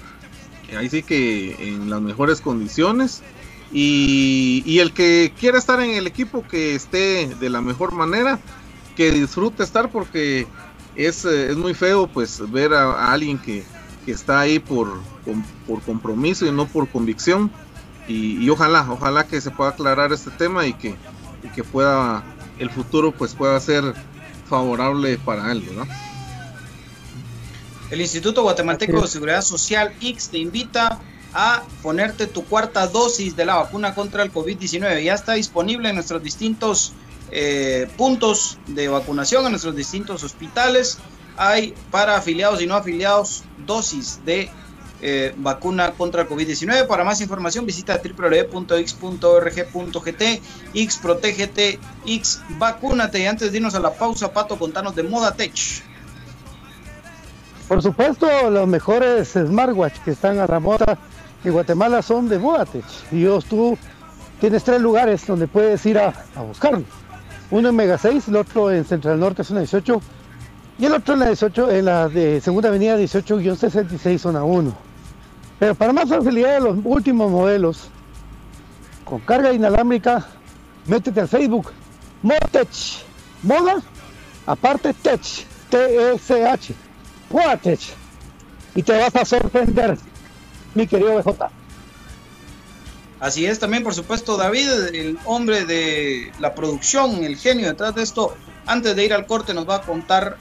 ahí 0.77 0.87
sí 0.89 1.01
que 1.01 1.69
en 1.69 1.89
las 1.89 2.01
mejores 2.01 2.39
condiciones 2.39 3.23
y, 3.71 4.63
y, 4.65 4.79
el 4.79 4.93
que 4.93 5.33
quiera 5.37 5.57
estar 5.57 5.81
en 5.81 5.91
el 5.91 6.07
equipo 6.07 6.45
que 6.47 6.75
esté 6.75 7.27
de 7.39 7.49
la 7.49 7.61
mejor 7.61 7.91
manera 7.91 8.39
que 8.95 9.11
disfrute 9.11 9.63
estar 9.63 9.91
porque 9.91 10.47
es, 10.95 11.25
eh, 11.25 11.51
es 11.51 11.57
muy 11.57 11.73
feo 11.73 12.07
pues 12.07 12.41
ver 12.49 12.73
a, 12.73 12.93
a 12.93 13.11
alguien 13.11 13.37
que, 13.37 13.63
que, 14.05 14.11
está 14.11 14.39
ahí 14.39 14.59
por, 14.59 14.99
por 15.67 15.81
compromiso 15.81 16.45
y 16.45 16.51
no 16.51 16.65
por 16.65 16.87
convicción 16.87 17.51
y, 18.07 18.43
y, 18.43 18.49
ojalá, 18.49 18.87
ojalá 18.89 19.27
que 19.27 19.41
se 19.41 19.51
pueda 19.51 19.71
aclarar 19.71 20.13
este 20.13 20.31
tema 20.31 20.65
y 20.65 20.73
que, 20.73 20.95
y 21.43 21.49
que 21.53 21.63
pueda 21.63 22.23
el 22.59 22.69
futuro 22.69 23.11
pues 23.11 23.35
pueda 23.35 23.59
ser 23.59 23.83
favorable 24.49 25.17
para 25.17 25.51
él, 25.51 25.61
¿verdad? 25.61 25.87
El 27.89 28.01
Instituto 28.01 28.41
Guatemalteco 28.43 29.01
de 29.01 29.07
Seguridad 29.07 29.41
Social 29.41 29.93
X 30.01 30.29
te 30.29 30.39
invita 30.39 30.99
a 31.39 31.63
ponerte 31.83 32.25
tu 32.25 32.43
cuarta 32.45 32.87
dosis 32.87 33.35
de 33.35 33.45
la 33.45 33.57
vacuna 33.57 33.93
contra 33.93 34.23
el 34.23 34.33
COVID-19. 34.33 35.03
Ya 35.03 35.13
está 35.13 35.33
disponible 35.33 35.87
en 35.89 35.93
nuestros 35.93 36.23
distintos 36.23 36.93
eh, 37.29 37.87
puntos 37.95 38.57
de 38.65 38.87
vacunación, 38.87 39.45
en 39.45 39.51
nuestros 39.51 39.75
distintos 39.75 40.23
hospitales. 40.23 40.97
Hay 41.37 41.75
para 41.91 42.17
afiliados 42.17 42.59
y 42.59 42.65
no 42.65 42.73
afiliados 42.73 43.43
dosis 43.67 44.19
de 44.25 44.49
eh, 44.99 45.35
vacuna 45.37 45.91
contra 45.91 46.23
el 46.23 46.27
COVID-19. 46.27 46.87
Para 46.87 47.03
más 47.03 47.21
información 47.21 47.67
visita 47.67 48.01
www.x.org.gt, 48.03 48.61
X 50.73 50.97
protégete, 50.97 51.79
X 52.07 52.41
vacúnate. 52.57 53.19
Y 53.19 53.27
antes 53.27 53.51
de 53.51 53.59
irnos 53.59 53.75
a 53.75 53.79
la 53.79 53.93
pausa, 53.93 54.33
Pato, 54.33 54.57
contanos 54.57 54.95
de 54.95 55.03
Moda 55.03 55.35
Tech. 55.35 55.53
Por 57.67 57.83
supuesto, 57.83 58.49
los 58.49 58.67
mejores 58.67 59.33
smartwatch 59.33 59.99
que 59.99 60.09
están 60.11 60.39
a 60.39 60.47
la 60.47 60.59
en 61.43 61.51
Guatemala 61.51 62.01
son 62.01 62.29
de 62.29 62.39
Modatech. 62.39 62.85
Y 63.11 63.21
yo, 63.21 63.41
tú 63.41 63.77
tienes 64.39 64.63
tres 64.63 64.81
lugares 64.81 65.25
donde 65.25 65.47
puedes 65.47 65.85
ir 65.85 65.97
a, 65.97 66.13
a 66.35 66.41
buscarlos. 66.41 66.83
Uno 67.49 67.69
en 67.69 67.75
Mega 67.75 67.97
6, 67.97 68.27
el 68.27 68.35
otro 68.35 68.71
en 68.71 68.83
Central 68.83 69.19
Norte, 69.19 69.43
zona 69.43 69.61
18, 69.61 70.01
y 70.79 70.85
el 70.85 70.93
otro 70.93 71.13
en 71.13 71.21
la 71.21 71.27
18, 71.27 71.71
en 71.71 71.85
la 71.85 72.09
de 72.09 72.41
Segunda 72.41 72.69
Avenida 72.69 72.97
18-66, 72.99 74.19
zona 74.19 74.43
1. 74.43 74.73
Pero 75.59 75.75
para 75.75 75.93
más 75.93 76.09
facilidad 76.09 76.55
de 76.55 76.59
los 76.59 76.77
últimos 76.83 77.31
modelos, 77.31 77.89
con 79.05 79.19
carga 79.21 79.53
inalámbrica, 79.53 80.25
métete 80.85 81.21
al 81.21 81.27
Facebook, 81.27 81.71
Motech, 82.21 83.05
moda, 83.41 83.81
aparte 84.45 84.93
Tech, 84.93 85.21
T-E-C-H, 85.69 86.75
Modatech, 87.31 87.79
y 88.75 88.83
te 88.83 88.97
vas 88.97 89.15
a 89.15 89.25
sorprender, 89.25 89.97
mi 90.77 90.87
querido 90.87 91.15
BJ. 91.17 91.49
Así 93.19 93.47
es 93.47 93.59
también, 93.59 93.83
por 93.83 93.95
supuesto, 93.95 94.37
David, 94.37 94.69
el 94.93 95.17
hombre 95.25 95.65
de 95.65 96.31
la 96.39 96.53
producción, 96.53 97.23
el 97.23 97.35
genio 97.35 97.67
detrás 97.67 97.95
de 97.95 98.03
esto. 98.03 98.35
Antes 98.67 98.95
de 98.95 99.05
ir 99.05 99.13
al 99.13 99.25
corte 99.25 99.53
nos 99.53 99.67
va 99.67 99.77
a 99.77 99.81
contar 99.81 100.37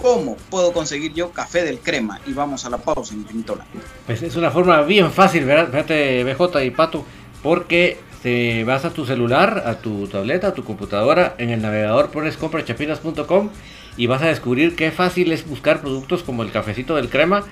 cómo 0.00 0.36
puedo 0.50 0.72
conseguir 0.72 1.14
yo 1.14 1.30
café 1.30 1.62
del 1.62 1.78
crema. 1.78 2.20
Y 2.26 2.34
vamos 2.34 2.66
a 2.66 2.70
la 2.70 2.78
pausa, 2.78 3.14
Infinito 3.14 3.54
Blanco. 3.54 3.72
Pues 4.06 4.22
es 4.22 4.36
una 4.36 4.50
forma 4.50 4.82
bien 4.82 5.10
fácil, 5.10 5.44
¿verdad? 5.46 5.70
Fíjate, 5.70 6.24
BJ 6.24 6.64
y 6.64 6.70
Pato, 6.70 7.04
porque 7.42 7.98
te 8.22 8.64
vas 8.64 8.84
a 8.84 8.90
tu 8.90 9.06
celular, 9.06 9.62
a 9.64 9.78
tu 9.78 10.08
tableta, 10.08 10.48
a 10.48 10.54
tu 10.54 10.62
computadora, 10.62 11.36
en 11.38 11.48
el 11.48 11.62
navegador 11.62 12.10
pones 12.10 12.36
comprachapinas.com 12.36 13.48
y 13.96 14.06
vas 14.06 14.20
a 14.20 14.26
descubrir 14.26 14.76
qué 14.76 14.90
fácil 14.90 15.32
es 15.32 15.48
buscar 15.48 15.80
productos 15.80 16.22
como 16.22 16.42
el 16.42 16.52
cafecito 16.52 16.96
del 16.96 17.08
crema. 17.08 17.44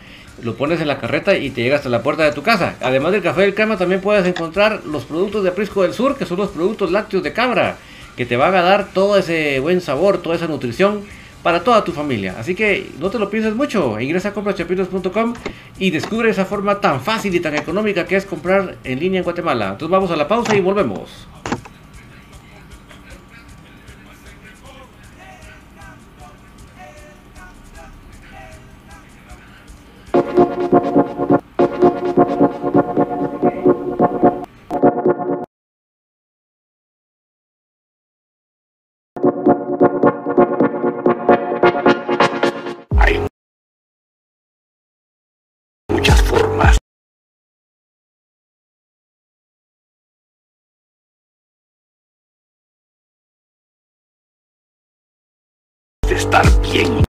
Lo 0.43 0.55
pones 0.55 0.81
en 0.81 0.89
la 0.89 0.99
carreta 0.99 1.37
y 1.37 1.51
te 1.51 1.63
llega 1.63 1.77
hasta 1.77 1.89
la 1.89 2.03
puerta 2.03 2.25
de 2.25 2.33
tu 2.33 2.43
casa. 2.43 2.77
Además 2.81 3.13
del 3.13 3.23
café 3.23 3.43
del 3.43 3.55
crema, 3.55 3.77
también 3.77 4.01
puedes 4.01 4.27
encontrar 4.27 4.83
los 4.85 5.05
productos 5.05 5.43
de 5.43 5.51
Aprisco 5.51 5.83
del 5.83 5.95
Sur, 5.95 6.17
que 6.17 6.27
son 6.27 6.39
los 6.39 6.51
productos 6.51 6.91
lácteos 6.91 7.23
de 7.23 7.33
cabra, 7.33 7.77
que 8.17 8.27
te 8.27 8.37
van 8.37 8.55
a 8.55 8.63
dar 8.63 8.89
todo 8.93 9.17
ese 9.17 9.59
buen 9.61 9.81
sabor, 9.81 10.23
toda 10.23 10.37
esa 10.37 10.47
nutrición 10.47 11.03
para 11.43 11.63
toda 11.63 11.85
tu 11.85 11.93
familia. 11.93 12.37
Así 12.39 12.55
que 12.55 12.91
no 12.99 13.11
te 13.11 13.19
lo 13.19 13.31
pienses 13.31 13.55
mucho. 13.55 13.99
Ingresa 14.01 14.31
a 14.31 14.35
comprachapinos.com 14.35 15.35
y 15.79 15.91
descubre 15.91 16.31
esa 16.31 16.45
forma 16.45 16.81
tan 16.81 17.01
fácil 17.01 17.35
y 17.35 17.41
tan 17.41 17.55
económica 17.55 18.07
que 18.07 18.17
es 18.17 18.25
comprar 18.25 18.77
en 18.85 18.99
línea 18.99 19.19
en 19.19 19.25
Guatemala. 19.25 19.71
Entonces 19.71 19.91
vamos 19.91 20.11
a 20.11 20.17
la 20.17 20.29
pausa 20.29 20.57
y 20.57 20.61
volvemos. 20.61 21.29
Estar 56.11 56.45
bien 56.63 57.08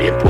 También 0.00 0.29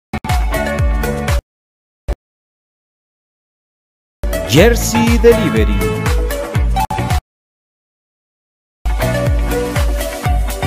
Jersey 4.51 5.17
Delivery. 5.19 5.77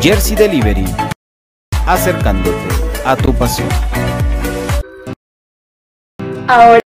Jersey 0.00 0.34
Delivery, 0.34 0.86
acercándote 1.86 2.56
a 3.04 3.14
tu 3.16 3.34
pasión. 3.34 3.68
Ahora, 6.48 6.81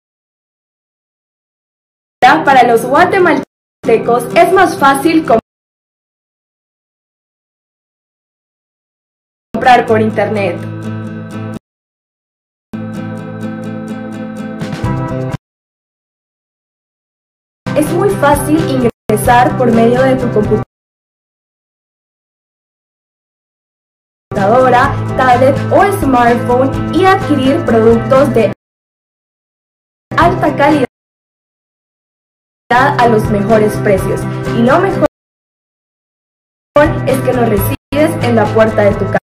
para 2.40 2.64
los 2.64 2.84
guatemaltecos 2.86 4.24
es 4.34 4.52
más 4.52 4.78
fácil 4.78 5.24
comprar 9.52 9.86
por 9.86 10.00
internet. 10.00 10.56
Es 17.76 17.92
muy 17.92 18.08
fácil 18.10 18.58
ingresar 18.58 19.56
por 19.58 19.70
medio 19.70 20.02
de 20.02 20.16
tu 20.16 20.26
computadora, 24.32 24.90
tablet 25.16 25.56
o 25.70 25.84
smartphone 26.00 26.94
y 26.94 27.04
adquirir 27.04 27.62
productos 27.64 28.34
de 28.34 28.52
alta 30.16 30.56
calidad 30.56 30.91
a 32.72 33.08
los 33.08 33.28
mejores 33.30 33.76
precios. 33.78 34.20
Y 34.56 34.62
lo 34.62 34.78
mejor 34.80 35.06
es 37.06 37.20
que 37.20 37.32
lo 37.32 37.44
recibes 37.44 38.24
en 38.24 38.36
la 38.36 38.44
puerta 38.46 38.82
de 38.82 38.94
tu 38.94 39.04
casa. 39.04 39.18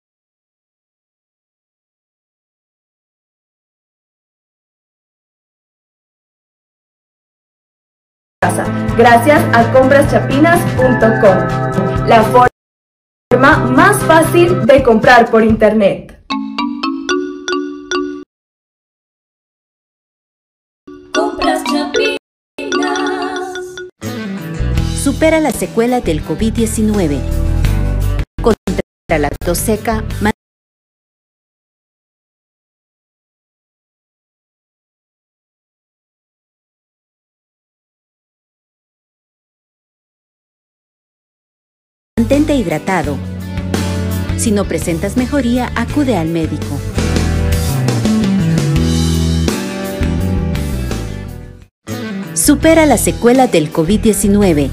Gracias 8.97 9.43
a 9.55 9.73
compraschapinas.com, 9.73 12.07
la 12.07 12.23
forma 12.25 13.59
más 13.71 13.99
fácil 14.05 14.67
de 14.67 14.83
comprar 14.83 15.31
por 15.31 15.43
internet. 15.43 16.18
Supera 25.09 25.41
la 25.41 25.53
secuela 25.53 26.03
del 26.03 26.23
COVID-19. 26.23 27.19
Contra 28.43 29.19
la 29.19 29.31
tos 29.31 29.57
seca, 29.57 30.05
mantente 42.19 42.55
hidratado. 42.55 43.17
Si 44.37 44.51
no 44.51 44.67
presentas 44.67 45.17
mejoría, 45.17 45.73
acude 45.75 46.19
al 46.19 46.29
médico. 46.29 46.79
Supera 52.35 52.85
la 52.85 52.99
secuela 52.99 53.47
del 53.47 53.73
COVID-19. 53.73 54.73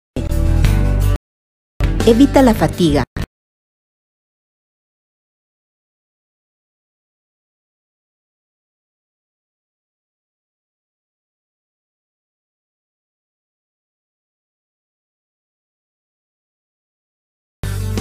Evita 2.07 2.41
la 2.41 2.55
fatiga. 2.55 3.03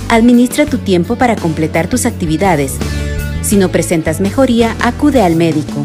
Administra 0.08 0.64
tu 0.64 0.78
tiempo 0.78 1.16
para 1.16 1.36
completar 1.36 1.86
tus 1.88 2.06
actividades. 2.06 2.78
Si 3.42 3.58
no 3.58 3.68
presentas 3.68 4.22
mejoría, 4.22 4.74
acude 4.82 5.22
al 5.22 5.36
médico. 5.36 5.84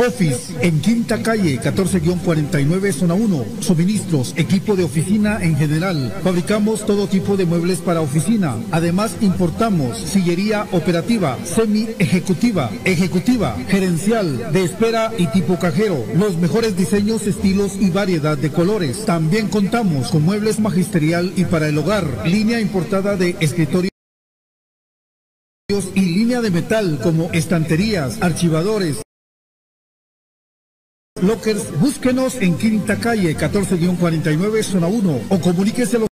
Office 0.00 0.54
en 0.62 0.80
Quinta 0.80 1.22
Calle 1.22 1.60
14-49 1.60 2.92
Zona 2.92 3.14
1. 3.14 3.44
Suministros, 3.60 4.32
equipo 4.36 4.74
de 4.74 4.84
oficina 4.84 5.42
en 5.42 5.56
general. 5.56 6.14
Fabricamos 6.24 6.86
todo 6.86 7.06
tipo 7.06 7.36
de 7.36 7.44
muebles 7.44 7.80
para 7.80 8.00
oficina. 8.00 8.56
Además 8.70 9.16
importamos 9.20 9.98
sillería 9.98 10.66
operativa, 10.72 11.36
semi 11.44 11.88
ejecutiva, 11.98 12.70
ejecutiva, 12.84 13.56
gerencial, 13.68 14.52
de 14.52 14.64
espera 14.64 15.12
y 15.18 15.26
tipo 15.26 15.58
cajero. 15.58 16.02
Los 16.14 16.38
mejores 16.38 16.78
diseños, 16.78 17.26
estilos 17.26 17.76
y 17.78 17.90
variedad 17.90 18.38
de 18.38 18.50
colores. 18.50 19.04
También 19.04 19.48
contamos 19.48 20.10
con 20.10 20.22
muebles 20.22 20.60
magisterial 20.60 21.30
y 21.36 21.44
para 21.44 21.68
el 21.68 21.76
hogar. 21.76 22.26
Línea 22.26 22.58
importada 22.58 23.16
de 23.16 23.36
escritorio 23.40 23.90
y 25.94 26.00
línea 26.00 26.40
de 26.40 26.50
metal 26.50 26.98
como 27.02 27.30
estanterías, 27.32 28.18
archivadores, 28.22 29.02
Lockers, 31.22 31.78
búsquenos 31.78 32.36
en 32.36 32.56
Quinta 32.56 32.98
Calle 32.98 33.36
14-49 33.36 34.62
Zona 34.62 34.86
1 34.86 35.20
o 35.28 35.40
comuníquese 35.40 35.98
los 35.98 36.08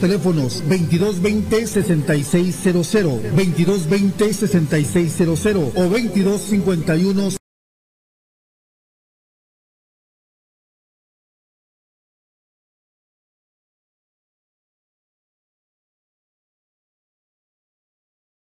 teléfonos 0.00 0.64
2220-6600, 0.64 3.32
2220-6600 3.34 5.72
o 5.74 5.88
2251 5.88 7.38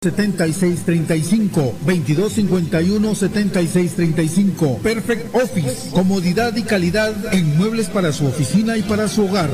7635 0.04 1.76
2251 1.86 3.14
7635 3.14 4.80
Perfect 4.82 5.36
Office, 5.36 5.92
comodidad 5.92 6.56
y 6.56 6.64
calidad 6.64 7.14
en 7.32 7.56
muebles 7.56 7.88
para 7.88 8.12
su 8.12 8.26
oficina 8.26 8.78
y 8.78 8.82
para 8.82 9.08
su 9.08 9.26
hogar. 9.26 9.52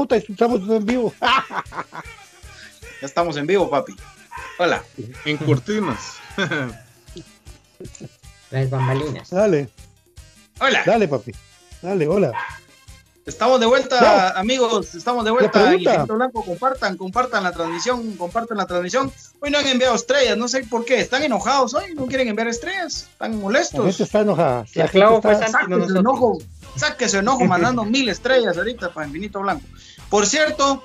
Puta, 0.00 0.16
estamos 0.16 0.60
en 0.66 0.86
vivo. 0.86 1.12
Ya 1.20 3.06
estamos 3.06 3.36
en 3.36 3.46
vivo, 3.46 3.68
papi. 3.68 3.94
Hola. 4.58 4.82
En 5.26 5.36
cortinas. 5.36 6.14
Las 8.50 8.70
bambalinas. 8.70 9.28
Dale, 9.28 9.68
Hola. 10.58 10.82
dale, 10.86 11.06
papi. 11.06 11.32
Dale, 11.82 12.08
hola. 12.08 12.32
Estamos 13.26 13.60
de 13.60 13.66
vuelta, 13.66 14.00
No. 14.34 14.40
amigos. 14.40 14.94
Estamos 14.94 15.22
de 15.24 15.30
La 15.30 15.36
vuelta. 15.38 15.74
Infinito 15.74 16.14
Blanco, 16.16 16.42
compartan, 16.44 16.96
compartan 16.96 17.44
la 17.44 17.52
transmisión, 17.52 18.16
compartan 18.16 18.56
la 18.56 18.66
transmisión. 18.66 19.12
Hoy 19.40 19.50
no 19.50 19.58
han 19.58 19.66
enviado 19.66 19.94
estrellas, 19.94 20.36
no 20.38 20.48
sé 20.48 20.64
por 20.64 20.84
qué. 20.86 21.00
¿Están 21.00 21.22
enojados 21.22 21.74
hoy? 21.74 21.94
¿No 21.94 22.06
quieren 22.06 22.28
enviar 22.28 22.48
estrellas? 22.48 23.08
¿Están 23.12 23.32
La 23.32 23.36
molestos? 23.36 23.84
gente 23.84 24.02
está 24.04 24.20
enojada. 24.20 24.64
La 24.74 24.84
El 24.84 24.90
clavo 24.90 25.20
gente 25.22 25.44
está- 25.44 25.48
Saque 25.60 25.86
su 25.86 25.98
enojo, 25.98 26.38
saque 26.76 27.08
su 27.08 27.18
enojo 27.18 27.44
mandando 27.44 27.84
mil 27.84 28.08
estrellas 28.08 28.56
ahorita 28.56 28.92
para 28.92 29.06
Infinito 29.06 29.40
Blanco. 29.40 29.66
Por 30.10 30.26
cierto, 30.26 30.82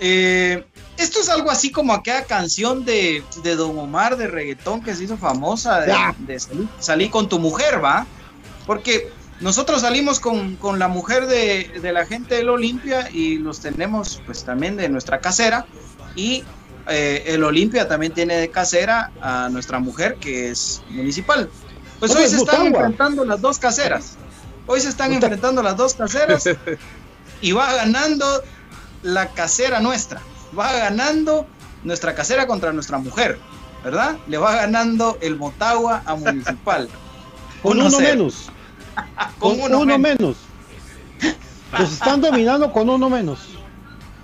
eh, 0.00 0.64
esto 0.96 1.20
es 1.20 1.28
algo 1.28 1.50
así 1.50 1.70
como 1.70 1.92
aquella 1.92 2.24
canción 2.24 2.84
de, 2.84 3.22
de 3.42 3.56
Don 3.56 3.78
Omar 3.78 4.16
de 4.16 4.26
reggaetón 4.26 4.82
que 4.82 4.96
se 4.96 5.04
hizo 5.04 5.16
famosa 5.16 5.80
de, 5.80 5.94
de 6.18 6.40
Salí, 6.40 6.68
Salí 6.80 7.08
con 7.08 7.28
tu 7.28 7.38
mujer, 7.38 7.82
¿va? 7.82 8.06
Porque 8.66 9.12
nosotros 9.40 9.82
salimos 9.82 10.18
con, 10.18 10.56
con 10.56 10.78
la 10.78 10.88
mujer 10.88 11.26
de, 11.26 11.78
de 11.80 11.92
la 11.92 12.06
gente 12.06 12.36
del 12.36 12.48
Olimpia 12.48 13.08
y 13.12 13.38
los 13.38 13.60
tenemos 13.60 14.20
pues 14.26 14.44
también 14.44 14.76
de 14.76 14.88
nuestra 14.88 15.20
casera 15.20 15.66
y 16.16 16.42
eh, 16.88 17.24
el 17.26 17.44
Olimpia 17.44 17.86
también 17.86 18.12
tiene 18.12 18.36
de 18.36 18.50
casera 18.50 19.12
a 19.20 19.48
nuestra 19.50 19.78
mujer 19.78 20.16
que 20.16 20.50
es 20.50 20.82
municipal. 20.88 21.50
Pues 22.00 22.12
¿Cómo 22.12 22.24
hoy 22.24 22.30
se 22.30 22.36
están 22.36 22.66
enfrentando 22.66 23.24
las 23.24 23.40
dos 23.40 23.58
caseras. 23.58 24.16
Hoy 24.66 24.80
se 24.80 24.88
están 24.88 25.12
enfrentando 25.12 25.62
las 25.62 25.76
dos 25.76 25.94
caseras 25.94 26.44
y 27.40 27.52
va 27.52 27.72
ganando 27.74 28.42
la 29.02 29.28
casera 29.28 29.80
nuestra. 29.80 30.20
Va 30.58 30.72
ganando 30.72 31.46
nuestra 31.84 32.14
casera 32.14 32.46
contra 32.46 32.72
nuestra 32.72 32.98
mujer, 32.98 33.38
¿verdad? 33.84 34.16
Le 34.26 34.38
va 34.38 34.54
ganando 34.54 35.18
el 35.20 35.36
Motagua 35.36 36.02
a 36.04 36.14
Municipal. 36.14 36.88
Con 37.62 37.78
1-0. 37.78 37.86
uno 37.86 38.00
menos. 38.00 38.50
Con 39.38 39.58
Con 39.58 39.60
uno 39.72 39.78
uno, 39.80 39.98
menos. 39.98 40.18
menos. 40.20 40.36
Los 41.78 41.92
están 41.92 42.20
dominando 42.20 42.72
con 42.72 42.88
uno 42.88 43.10
menos. 43.10 43.40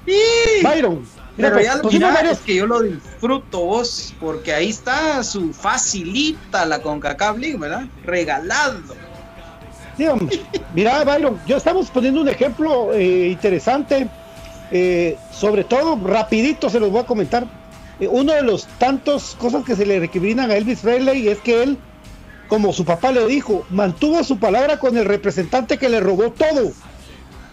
¡Sí! 0.06 0.14
Byron. 0.62 1.04
Mira, 1.36 1.50
Pero 1.50 1.60
ya 1.60 1.74
lo 1.76 2.12
varios- 2.14 2.38
es 2.38 2.44
que 2.44 2.54
yo 2.54 2.66
lo 2.66 2.80
disfruto 2.80 3.60
vos, 3.60 4.14
porque 4.20 4.54
ahí 4.54 4.70
está 4.70 5.22
su 5.24 5.52
facilita 5.52 6.64
la 6.64 6.80
CONCACAF 6.80 7.36
League, 7.38 7.56
¿verdad? 7.58 7.84
Regalado. 8.04 8.80
Sí, 9.96 10.06
hombre. 10.06 10.40
Mira, 10.74 11.04
Byron, 11.04 11.38
yo 11.46 11.56
estamos 11.56 11.90
poniendo 11.90 12.20
un 12.20 12.28
ejemplo 12.28 12.92
eh, 12.92 13.28
interesante. 13.28 14.08
eh, 14.70 15.16
sobre 15.30 15.64
todo, 15.64 15.96
rapidito 16.04 16.68
se 16.70 16.80
los 16.80 16.90
voy 16.90 17.00
a 17.02 17.06
comentar. 17.06 17.46
Eh, 18.00 18.08
uno 18.08 18.32
de 18.32 18.42
los 18.42 18.66
tantos 18.78 19.36
cosas 19.38 19.64
que 19.64 19.76
se 19.76 19.86
le 19.86 20.00
recriminan 20.00 20.50
a 20.50 20.56
Elvis 20.56 20.80
Presley 20.80 21.28
es 21.28 21.38
que 21.38 21.62
él, 21.62 21.78
como 22.48 22.72
su 22.72 22.84
papá 22.84 23.12
le 23.12 23.24
dijo, 23.26 23.64
mantuvo 23.70 24.24
su 24.24 24.38
palabra 24.38 24.78
con 24.78 24.96
el 24.96 25.04
representante 25.04 25.78
que 25.78 25.88
le 25.88 26.00
robó 26.00 26.30
todo. 26.32 26.72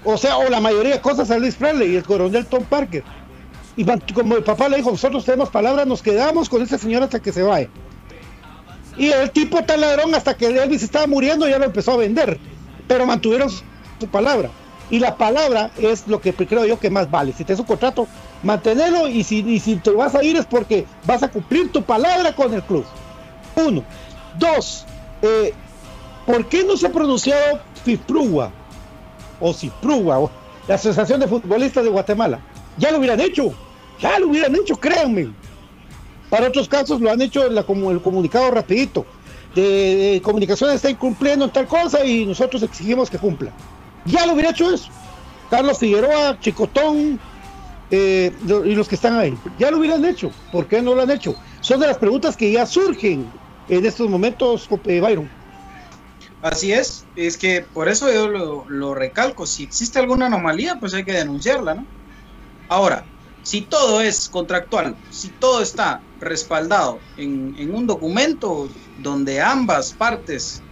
O 0.03 0.17
sea, 0.17 0.37
o 0.37 0.49
la 0.49 0.59
mayoría 0.59 0.93
de 0.95 1.01
cosas 1.01 1.29
a 1.29 1.35
Elvis 1.35 1.55
Presley, 1.55 1.95
el 1.95 2.03
coronel 2.03 2.47
Tom 2.47 2.63
Parker. 2.63 3.03
Y 3.75 3.85
como 4.13 4.35
el 4.35 4.43
papá 4.43 4.67
le 4.67 4.77
dijo, 4.77 4.91
nosotros 4.91 5.23
tenemos 5.23 5.49
palabras, 5.49 5.85
nos 5.87 6.01
quedamos 6.01 6.49
con 6.49 6.61
ese 6.61 6.77
señor 6.77 7.03
hasta 7.03 7.21
que 7.21 7.31
se 7.31 7.43
vaya. 7.43 7.69
Y 8.97 9.09
el 9.09 9.31
tipo 9.31 9.63
tan 9.63 9.81
ladrón 9.81 10.13
hasta 10.15 10.35
que 10.35 10.47
Elvis 10.47 10.83
estaba 10.83 11.07
muriendo 11.07 11.47
ya 11.47 11.57
lo 11.57 11.65
empezó 11.65 11.93
a 11.93 11.97
vender. 11.97 12.39
Pero 12.87 13.05
mantuvieron 13.05 13.49
su 13.49 14.07
palabra. 14.11 14.49
Y 14.89 14.99
la 14.99 15.15
palabra 15.15 15.71
es 15.77 16.07
lo 16.07 16.19
que 16.19 16.33
creo 16.33 16.65
yo 16.65 16.79
que 16.79 16.89
más 16.89 17.09
vale. 17.09 17.33
Si 17.33 17.45
te 17.45 17.53
es 17.53 17.59
un 17.59 17.65
contrato, 17.65 18.07
mantenerlo 18.43 19.07
y 19.07 19.23
si, 19.23 19.39
y 19.39 19.59
si 19.59 19.77
te 19.77 19.91
vas 19.91 20.15
a 20.15 20.23
ir 20.23 20.35
es 20.35 20.45
porque 20.45 20.85
vas 21.05 21.23
a 21.23 21.29
cumplir 21.29 21.71
tu 21.71 21.81
palabra 21.81 22.35
con 22.35 22.53
el 22.53 22.61
club. 22.63 22.85
Uno. 23.55 23.83
Dos. 24.37 24.85
eh, 25.21 25.53
¿Por 26.25 26.47
qué 26.47 26.63
no 26.63 26.75
se 26.75 26.87
ha 26.87 26.91
pronunciado 26.91 27.61
FIPRUGUA? 27.85 28.51
O 29.39 29.53
CIPRUGUA, 29.53 30.19
o 30.19 30.31
la 30.67 30.75
Asociación 30.75 31.19
de 31.19 31.27
Futbolistas 31.27 31.83
de 31.83 31.89
Guatemala. 31.89 32.39
Ya 32.77 32.91
lo 32.91 32.99
hubieran 32.99 33.19
hecho. 33.19 33.53
Ya 33.99 34.19
lo 34.19 34.27
hubieran 34.27 34.55
hecho, 34.55 34.75
créanme. 34.75 35.33
Para 36.31 36.47
otros 36.47 36.69
casos 36.69 37.01
lo 37.01 37.11
han 37.11 37.21
hecho 37.21 37.43
como 37.67 37.91
el 37.91 38.01
comunicado 38.01 38.49
rapidito. 38.49 39.05
De, 39.53 39.61
de 40.13 40.21
comunicación 40.23 40.71
está 40.71 40.89
incumpliendo 40.89 41.43
en 41.43 41.51
tal 41.51 41.67
cosa 41.67 42.05
y 42.05 42.25
nosotros 42.25 42.63
exigimos 42.63 43.09
que 43.09 43.17
cumpla. 43.17 43.51
Ya 44.05 44.25
lo 44.25 44.33
hubiera 44.33 44.51
hecho 44.51 44.73
eso. 44.73 44.89
Carlos 45.49 45.77
Figueroa, 45.77 46.39
Chicotón 46.39 47.19
eh, 47.91 48.31
y 48.65 48.75
los 48.75 48.87
que 48.87 48.95
están 48.95 49.19
ahí. 49.19 49.37
Ya 49.59 49.69
lo 49.69 49.79
hubieran 49.79 50.05
hecho. 50.05 50.31
¿Por 50.53 50.67
qué 50.67 50.81
no 50.81 50.95
lo 50.95 51.01
han 51.01 51.11
hecho? 51.11 51.35
Son 51.59 51.81
de 51.81 51.87
las 51.87 51.97
preguntas 51.97 52.37
que 52.37 52.49
ya 52.49 52.65
surgen 52.65 53.25
en 53.67 53.85
estos 53.85 54.09
momentos, 54.09 54.69
eh, 54.85 55.01
Byron. 55.01 55.29
Así 56.41 56.71
es, 56.71 57.05
es 57.17 57.37
que 57.37 57.61
por 57.61 57.89
eso 57.89 58.11
yo 58.11 58.29
lo 58.67 58.95
recalco, 58.95 59.45
si 59.45 59.63
existe 59.63 59.99
alguna 59.99 60.27
anomalía, 60.27 60.79
pues 60.79 60.93
hay 60.93 61.03
que 61.03 61.11
denunciarla, 61.11 61.75
¿no? 61.75 61.85
Ahora, 62.67 63.03
si 63.41 63.67
todo 63.67 64.01
es 64.01 64.29
contractual, 64.29 64.97
si 65.09 65.31
todo 65.33 65.61
está 65.61 66.05
respaldado 66.19 67.05
en, 67.15 67.53
en 67.57 67.73
un 67.73 67.87
documento 67.87 68.69
donde 68.95 69.41
ambas 69.41 69.93
partes 69.93 70.65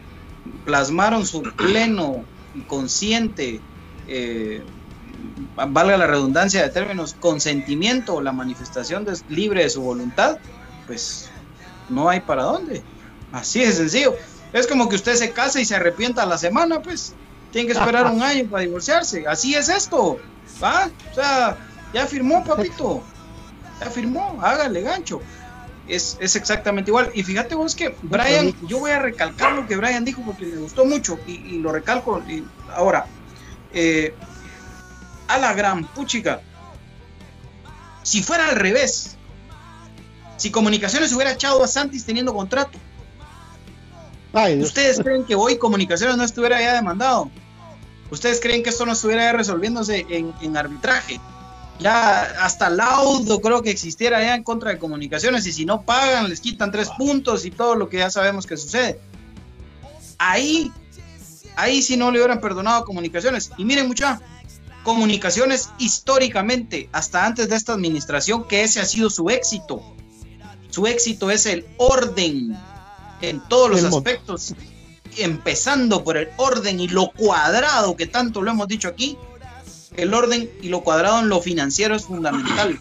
plasmaron 0.64 1.26
su 1.26 1.42
pleno 1.58 2.30
y 2.54 2.66
consciente, 2.66 3.66
eh, 4.06 4.64
valga 5.68 5.98
la 5.98 6.08
redundancia 6.08 6.64
de 6.64 6.70
términos, 6.72 7.16
consentimiento 7.16 8.16
o 8.16 8.22
la 8.22 8.34
manifestación 8.34 9.06
de- 9.06 9.20
libre 9.28 9.64
de 9.64 9.70
su 9.70 9.82
voluntad, 9.82 10.38
pues 10.86 11.36
no 11.88 12.10
hay 12.10 12.22
para 12.22 12.44
dónde. 12.44 12.88
Así 13.32 13.60
de 13.62 13.72
sencillo. 13.72 14.16
Es 14.52 14.68
como 14.68 14.90
que 14.90 14.96
usted 14.96 15.16
se 15.16 15.34
casa 15.34 15.62
y 15.62 15.66
se 15.66 15.76
arrepienta 15.76 16.24
a 16.24 16.28
la 16.28 16.38
semana, 16.38 16.82
pues. 16.82 17.18
Tiene 17.52 17.68
que 17.68 17.74
esperar 17.74 18.08
un 18.08 18.22
año 18.24 18.48
para 18.50 18.64
divorciarse. 18.64 19.26
Así 19.28 19.56
es 19.56 19.70
esto. 19.70 20.26
¿Va? 20.62 20.88
O 20.88 21.14
sea, 21.14 21.58
ya 21.94 22.06
firmó, 22.06 22.44
papito. 22.44 23.04
Ya 23.80 23.90
firmó. 23.90 24.40
Hágale 24.42 24.82
gancho. 24.82 25.22
Es, 25.88 26.18
es 26.20 26.36
exactamente 26.36 26.92
igual. 26.92 27.12
Y 27.16 27.24
fíjate 27.24 27.56
vos 27.56 27.76
que 27.76 27.96
Brian, 28.04 28.54
yo 28.68 28.80
voy 28.80 28.92
a 28.92 29.00
recalcar 29.00 29.54
lo 29.54 29.68
que 29.68 29.76
Brian 29.76 30.06
dijo 30.06 30.22
porque 30.22 30.46
me 30.46 30.58
gustó 30.58 30.86
mucho 30.86 31.20
y, 31.26 31.34
y 31.34 31.60
lo 31.60 31.72
recalco. 31.72 32.22
y 32.28 32.44
ahora, 32.76 33.08
eh, 33.74 34.14
a 35.28 35.38
la 35.38 35.54
gran 35.54 35.86
puchica. 35.86 36.42
Si 38.04 38.24
fuera 38.24 38.50
al 38.50 38.56
revés, 38.56 39.18
si 40.38 40.52
Comunicaciones 40.52 41.12
hubiera 41.14 41.32
echado 41.32 41.64
a 41.64 41.68
Santis 41.68 42.06
teniendo 42.06 42.34
contrato, 42.34 42.78
¿ustedes 44.62 45.00
creen 45.04 45.24
que 45.26 45.36
hoy 45.36 45.58
Comunicaciones 45.58 46.18
no 46.18 46.24
estuviera 46.24 46.62
ya 46.62 46.74
demandado? 46.74 47.30
¿Ustedes 48.10 48.40
creen 48.40 48.64
que 48.64 48.70
esto 48.70 48.86
no 48.86 48.94
estuviera 48.94 49.24
ya 49.24 49.34
resolviéndose 49.34 50.06
en, 50.10 50.34
en 50.42 50.58
arbitraje? 50.58 51.20
Ya 51.80 52.22
hasta 52.44 52.70
laudo 52.70 53.40
creo 53.40 53.62
que 53.62 53.72
existiera 53.72 54.22
ya 54.22 54.36
en 54.36 54.44
contra 54.44 54.72
de 54.72 54.80
Comunicaciones 54.80 55.48
y 55.48 55.54
si 55.54 55.66
no 55.66 55.82
pagan 55.82 56.30
les 56.30 56.42
quitan 56.42 56.72
tres 56.72 56.90
puntos 56.98 57.46
y 57.46 57.52
todo 57.52 57.76
lo 57.76 57.88
que 57.88 57.98
ya 57.98 58.10
sabemos 58.10 58.46
que 58.46 58.58
sucede. 58.58 59.00
Ahí, 60.18 60.74
ahí 61.56 61.82
sí 61.82 61.96
no 61.96 62.12
le 62.12 62.20
hubieran 62.20 62.42
perdonado 62.42 62.82
a 62.82 62.86
Comunicaciones. 62.86 63.52
Y 63.58 63.64
miren 63.64 63.88
mucha, 63.88 64.22
Comunicaciones 64.84 65.70
históricamente, 65.78 66.90
hasta 66.92 67.26
antes 67.26 67.50
de 67.50 67.56
esta 67.56 67.74
administración, 67.74 68.48
que 68.48 68.64
ese 68.64 68.80
ha 68.80 68.86
sido 68.86 69.10
su 69.10 69.30
éxito. 69.30 69.82
Su 70.70 70.88
éxito 70.88 71.30
es 71.32 71.46
el 71.46 71.66
orden 71.78 72.58
en 73.22 73.40
todos 73.50 73.70
los 73.70 73.80
El 73.82 73.88
aspectos, 73.88 74.54
empezando 75.18 76.04
por 76.04 76.18
el 76.18 76.30
orden 76.38 76.80
y 76.80 76.88
lo 76.88 77.12
cuadrado 77.12 77.96
que 77.96 78.08
tanto 78.08 78.42
lo 78.42 78.52
hemos 78.52 78.68
dicho 78.68 78.88
aquí. 78.88 79.18
El 80.02 80.14
orden 80.14 80.50
y 80.62 80.70
lo 80.70 80.82
cuadrado 80.84 81.20
en 81.20 81.30
lo 81.30 81.42
financiero 81.42 81.96
es 81.96 82.04
fundamental. 82.06 82.80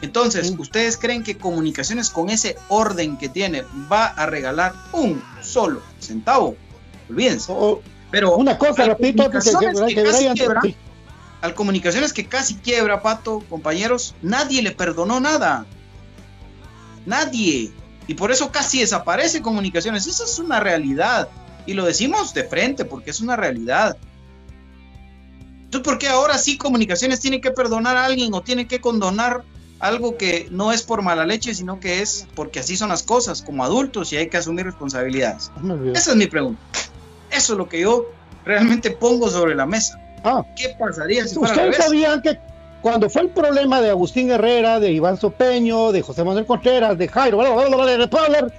Entonces, 0.00 0.54
¿ustedes 0.58 0.96
creen 0.96 1.24
que 1.24 1.36
comunicaciones 1.38 2.10
con 2.10 2.30
ese 2.30 2.56
orden 2.68 3.16
que 3.18 3.28
tiene 3.28 3.64
va 3.90 4.06
a 4.06 4.26
regalar 4.26 4.72
un 4.92 5.22
solo 5.42 5.82
centavo? 6.00 6.56
Olvídense. 7.10 7.52
Pero 8.10 8.36
una 8.36 8.56
cosa, 8.58 8.74
repito, 8.88 9.24
que- 9.30 9.38
que- 9.60 9.76
que 9.88 9.94
casi 10.12 10.24
quiebra, 10.34 10.60
al 11.40 11.54
comunicaciones 11.54 12.12
que 12.12 12.26
casi 12.26 12.54
quiebra, 12.56 13.02
Pato, 13.02 13.42
compañeros, 13.50 14.14
nadie 14.22 14.62
le 14.62 14.70
perdonó 14.70 15.18
nada. 15.20 15.66
Nadie. 17.06 17.70
Y 18.06 18.14
por 18.14 18.30
eso 18.32 18.50
casi 18.52 18.80
desaparece 18.80 19.42
comunicaciones. 19.42 20.06
Esa 20.06 20.24
es 20.24 20.38
una 20.38 20.60
realidad. 20.60 21.28
Y 21.66 21.74
lo 21.74 21.84
decimos 21.84 22.32
de 22.34 22.44
frente 22.44 22.84
porque 22.84 23.10
es 23.10 23.20
una 23.20 23.36
realidad. 23.36 23.96
Entonces, 25.68 25.84
¿por 25.84 25.98
qué 25.98 26.08
ahora 26.08 26.38
sí 26.38 26.56
comunicaciones 26.56 27.20
tiene 27.20 27.42
que 27.42 27.50
perdonar 27.50 27.98
a 27.98 28.06
alguien 28.06 28.32
o 28.32 28.40
tiene 28.40 28.66
que 28.66 28.80
condonar 28.80 29.44
algo 29.80 30.16
que 30.16 30.48
no 30.50 30.72
es 30.72 30.82
por 30.82 31.02
mala 31.02 31.26
leche, 31.26 31.54
sino 31.54 31.78
que 31.78 32.00
es 32.00 32.26
porque 32.34 32.60
así 32.60 32.74
son 32.74 32.88
las 32.88 33.02
cosas 33.02 33.42
como 33.42 33.62
adultos 33.62 34.10
y 34.14 34.16
hay 34.16 34.30
que 34.30 34.38
asumir 34.38 34.64
responsabilidades? 34.64 35.52
Esa 35.94 36.12
es 36.12 36.16
mi 36.16 36.26
pregunta. 36.26 36.58
Eso 37.30 37.52
es 37.52 37.58
lo 37.58 37.68
que 37.68 37.82
yo 37.82 38.10
realmente 38.46 38.92
pongo 38.92 39.28
sobre 39.28 39.54
la 39.54 39.66
mesa. 39.66 40.00
¿Qué 40.56 40.74
pasaría 40.78 41.28
si 41.28 41.38
Ustedes 41.38 41.76
sabían 41.76 42.22
que 42.22 42.38
cuando 42.80 43.10
fue 43.10 43.22
el 43.22 43.28
problema 43.28 43.82
de 43.82 43.90
Agustín 43.90 44.30
Herrera, 44.30 44.80
de 44.80 44.90
Iván 44.90 45.18
Sopeño, 45.18 45.92
de 45.92 46.00
José 46.00 46.24
Manuel 46.24 46.46
Contreras, 46.46 46.96
de 46.96 47.08
Jairo, 47.08 47.36
bla, 47.36 47.50
bla, 47.50 48.08
bla, 48.08 48.52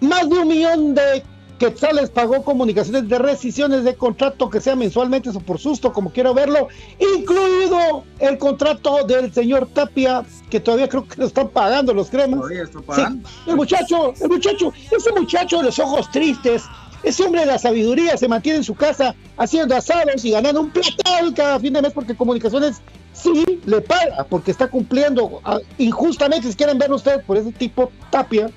más 0.00 0.28
de 0.28 0.38
un 0.38 0.46
millón 0.46 0.94
de 0.94 1.24
quetzales 1.58 2.10
pagó 2.10 2.42
comunicaciones 2.42 3.08
de 3.08 3.18
rescisiones 3.18 3.84
de 3.84 3.94
contrato 3.94 4.50
que 4.50 4.60
sea 4.60 4.76
mensualmente 4.76 5.30
o 5.30 5.40
por 5.40 5.58
susto, 5.58 5.92
como 5.92 6.10
quiero 6.10 6.34
verlo, 6.34 6.68
incluido 6.98 8.04
el 8.18 8.38
contrato 8.38 9.04
del 9.04 9.32
señor 9.32 9.68
Tapia, 9.72 10.24
que 10.50 10.60
todavía 10.60 10.88
creo 10.88 11.06
que 11.06 11.20
lo 11.20 11.26
están 11.26 11.48
pagando 11.48 11.94
los 11.94 12.10
cremas. 12.10 12.40
pagando. 12.86 13.28
Sí, 13.28 13.34
el 13.50 13.56
muchacho, 13.56 14.14
el 14.20 14.28
muchacho, 14.28 14.72
ese 14.90 15.12
muchacho 15.12 15.58
de 15.58 15.64
los 15.64 15.78
ojos 15.78 16.10
tristes, 16.10 16.64
ese 17.02 17.22
hombre 17.22 17.42
de 17.42 17.46
la 17.46 17.58
sabiduría 17.58 18.16
se 18.16 18.28
mantiene 18.28 18.58
en 18.58 18.64
su 18.64 18.74
casa 18.74 19.14
haciendo 19.36 19.76
asados 19.76 20.24
y 20.24 20.30
ganando 20.30 20.60
un 20.60 20.70
platal 20.70 21.34
cada 21.34 21.60
fin 21.60 21.74
de 21.74 21.82
mes 21.82 21.92
porque 21.92 22.16
comunicaciones 22.16 22.80
sí 23.12 23.60
le 23.66 23.80
paga, 23.80 24.24
porque 24.28 24.50
está 24.50 24.68
cumpliendo 24.68 25.40
ah, 25.44 25.58
injustamente, 25.78 26.48
si 26.48 26.56
quieren 26.56 26.78
verlo 26.78 26.96
ustedes, 26.96 27.22
por 27.24 27.36
ese 27.36 27.52
tipo 27.52 27.92
Tapia, 28.10 28.50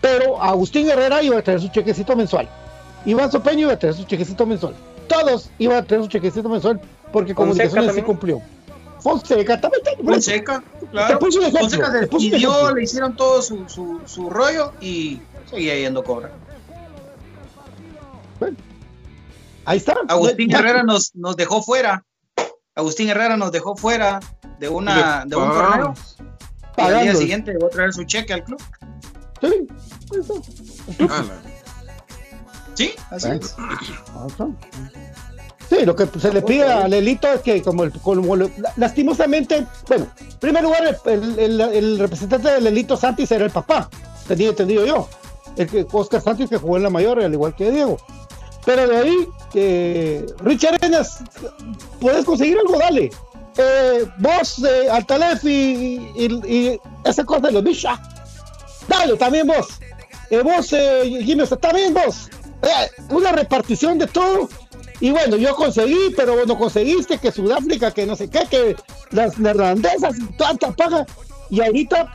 pero 0.00 0.42
Agustín 0.42 0.88
Herrera 0.88 1.22
iba 1.22 1.38
a 1.38 1.42
traer 1.42 1.60
su 1.60 1.68
chequecito 1.68 2.16
mensual. 2.16 2.48
Iván 3.04 3.30
Sopeño 3.30 3.60
iba 3.62 3.72
a 3.72 3.78
traer 3.78 3.94
su 3.94 4.04
chequecito 4.04 4.46
mensual. 4.46 4.74
Todos 5.08 5.50
iban 5.58 5.78
a 5.78 5.84
traer 5.84 6.02
su 6.02 6.08
chequecito 6.08 6.48
mensual 6.48 6.80
porque 7.12 7.34
comunicaciones 7.34 7.94
sí 7.94 8.02
cumplió. 8.02 8.40
Fonseca 9.00 9.60
también. 9.60 9.82
Fonseca, 10.04 10.62
claro. 10.90 11.18
Fonseca 11.18 11.90
se 11.90 12.00
despidió, 12.00 12.74
le 12.74 12.82
hicieron 12.82 13.16
todo 13.16 13.40
su, 13.40 13.66
su, 13.68 14.00
su 14.04 14.28
rollo 14.28 14.72
y 14.80 15.20
seguía 15.48 15.74
yendo 15.76 16.00
a 16.00 16.04
cobrar. 16.04 16.32
Ahí 19.64 19.78
está. 19.78 19.94
Agustín 20.08 20.50
Ya- 20.50 20.58
Herrera 20.58 20.82
nos, 20.82 21.14
nos 21.14 21.36
dejó 21.36 21.62
fuera. 21.62 22.04
Agustín 22.74 23.08
Herrera 23.08 23.36
nos 23.36 23.52
dejó 23.52 23.76
fuera 23.76 24.20
de 24.58 24.68
una 24.68 25.24
de 25.26 25.36
un 25.36 25.48
torneo. 25.48 25.94
pagamos. 25.94 26.16
Y 26.76 26.80
al 26.82 27.02
día 27.02 27.14
siguiente 27.14 27.52
llegó 27.52 27.66
a 27.66 27.70
traer 27.70 27.92
su 27.92 28.04
cheque 28.04 28.32
al 28.32 28.44
club. 28.44 28.60
Sí, 29.40 29.68
Sí, 32.74 32.92
así 33.10 33.28
¿Eh? 33.28 33.40
es. 33.42 33.54
Sí, 35.68 35.84
lo 35.84 35.94
que 35.94 36.06
se 36.18 36.32
le 36.32 36.42
pide 36.42 36.64
a 36.64 36.88
Lelito 36.88 37.28
es 37.32 37.40
que 37.42 37.62
como, 37.62 37.84
el, 37.84 37.92
como 37.92 38.34
lo- 38.34 38.50
lastimosamente, 38.76 39.66
bueno, 39.86 40.06
en 40.18 40.38
primer 40.38 40.62
lugar 40.64 40.98
el, 41.04 41.38
el- 41.38 41.60
el 41.60 41.98
representante 41.98 42.48
de 42.50 42.60
Lelito 42.60 42.96
Santis 42.96 43.30
era 43.30 43.44
el 43.44 43.50
papá, 43.50 43.88
tenía 44.26 44.48
entendido 44.48 44.84
yo, 44.84 45.08
el 45.56 45.68
que 45.68 45.86
Oscar 45.92 46.22
Santis 46.22 46.48
que 46.48 46.56
jugó 46.56 46.76
en 46.76 46.82
la 46.84 46.90
mayor, 46.90 47.20
al 47.22 47.32
igual 47.32 47.54
que 47.54 47.70
Diego. 47.70 47.98
Pero 48.66 48.86
de 48.88 48.96
ahí, 48.96 49.28
eh, 49.54 50.26
Richard 50.40 50.74
Arenas, 50.74 51.18
puedes 52.00 52.24
conseguir 52.24 52.58
algo, 52.58 52.78
dale. 52.78 53.10
Eh, 53.56 54.06
vos, 54.18 54.64
eh, 54.64 54.88
Altalef 54.90 55.44
y, 55.44 56.10
y, 56.14 56.24
y 56.46 56.80
esa 57.04 57.24
cosa 57.24 57.46
de 57.48 57.52
los 57.52 57.62
bichos, 57.64 57.92
dale, 58.90 59.16
también 59.16 59.46
vos. 59.46 59.80
Eh, 60.28 60.42
vos, 60.42 60.72
eh, 60.72 61.22
Jimmy, 61.22 61.44
también 61.60 61.94
vos. 61.94 62.28
Eh, 62.62 62.90
una 63.10 63.32
repartición 63.32 63.98
de 63.98 64.06
todo. 64.06 64.48
Y 65.00 65.10
bueno, 65.10 65.36
yo 65.36 65.54
conseguí, 65.56 66.12
pero 66.14 66.36
vos 66.36 66.46
no 66.46 66.58
conseguiste, 66.58 67.16
que 67.16 67.32
Sudáfrica, 67.32 67.90
que 67.90 68.04
no 68.04 68.16
sé 68.16 68.28
qué, 68.28 68.40
que 68.50 68.76
las 69.12 69.38
neerlandesas, 69.38 70.16
tanta 70.36 70.72
paga. 70.72 71.06
Y 71.48 71.62
ahorita, 71.62 72.14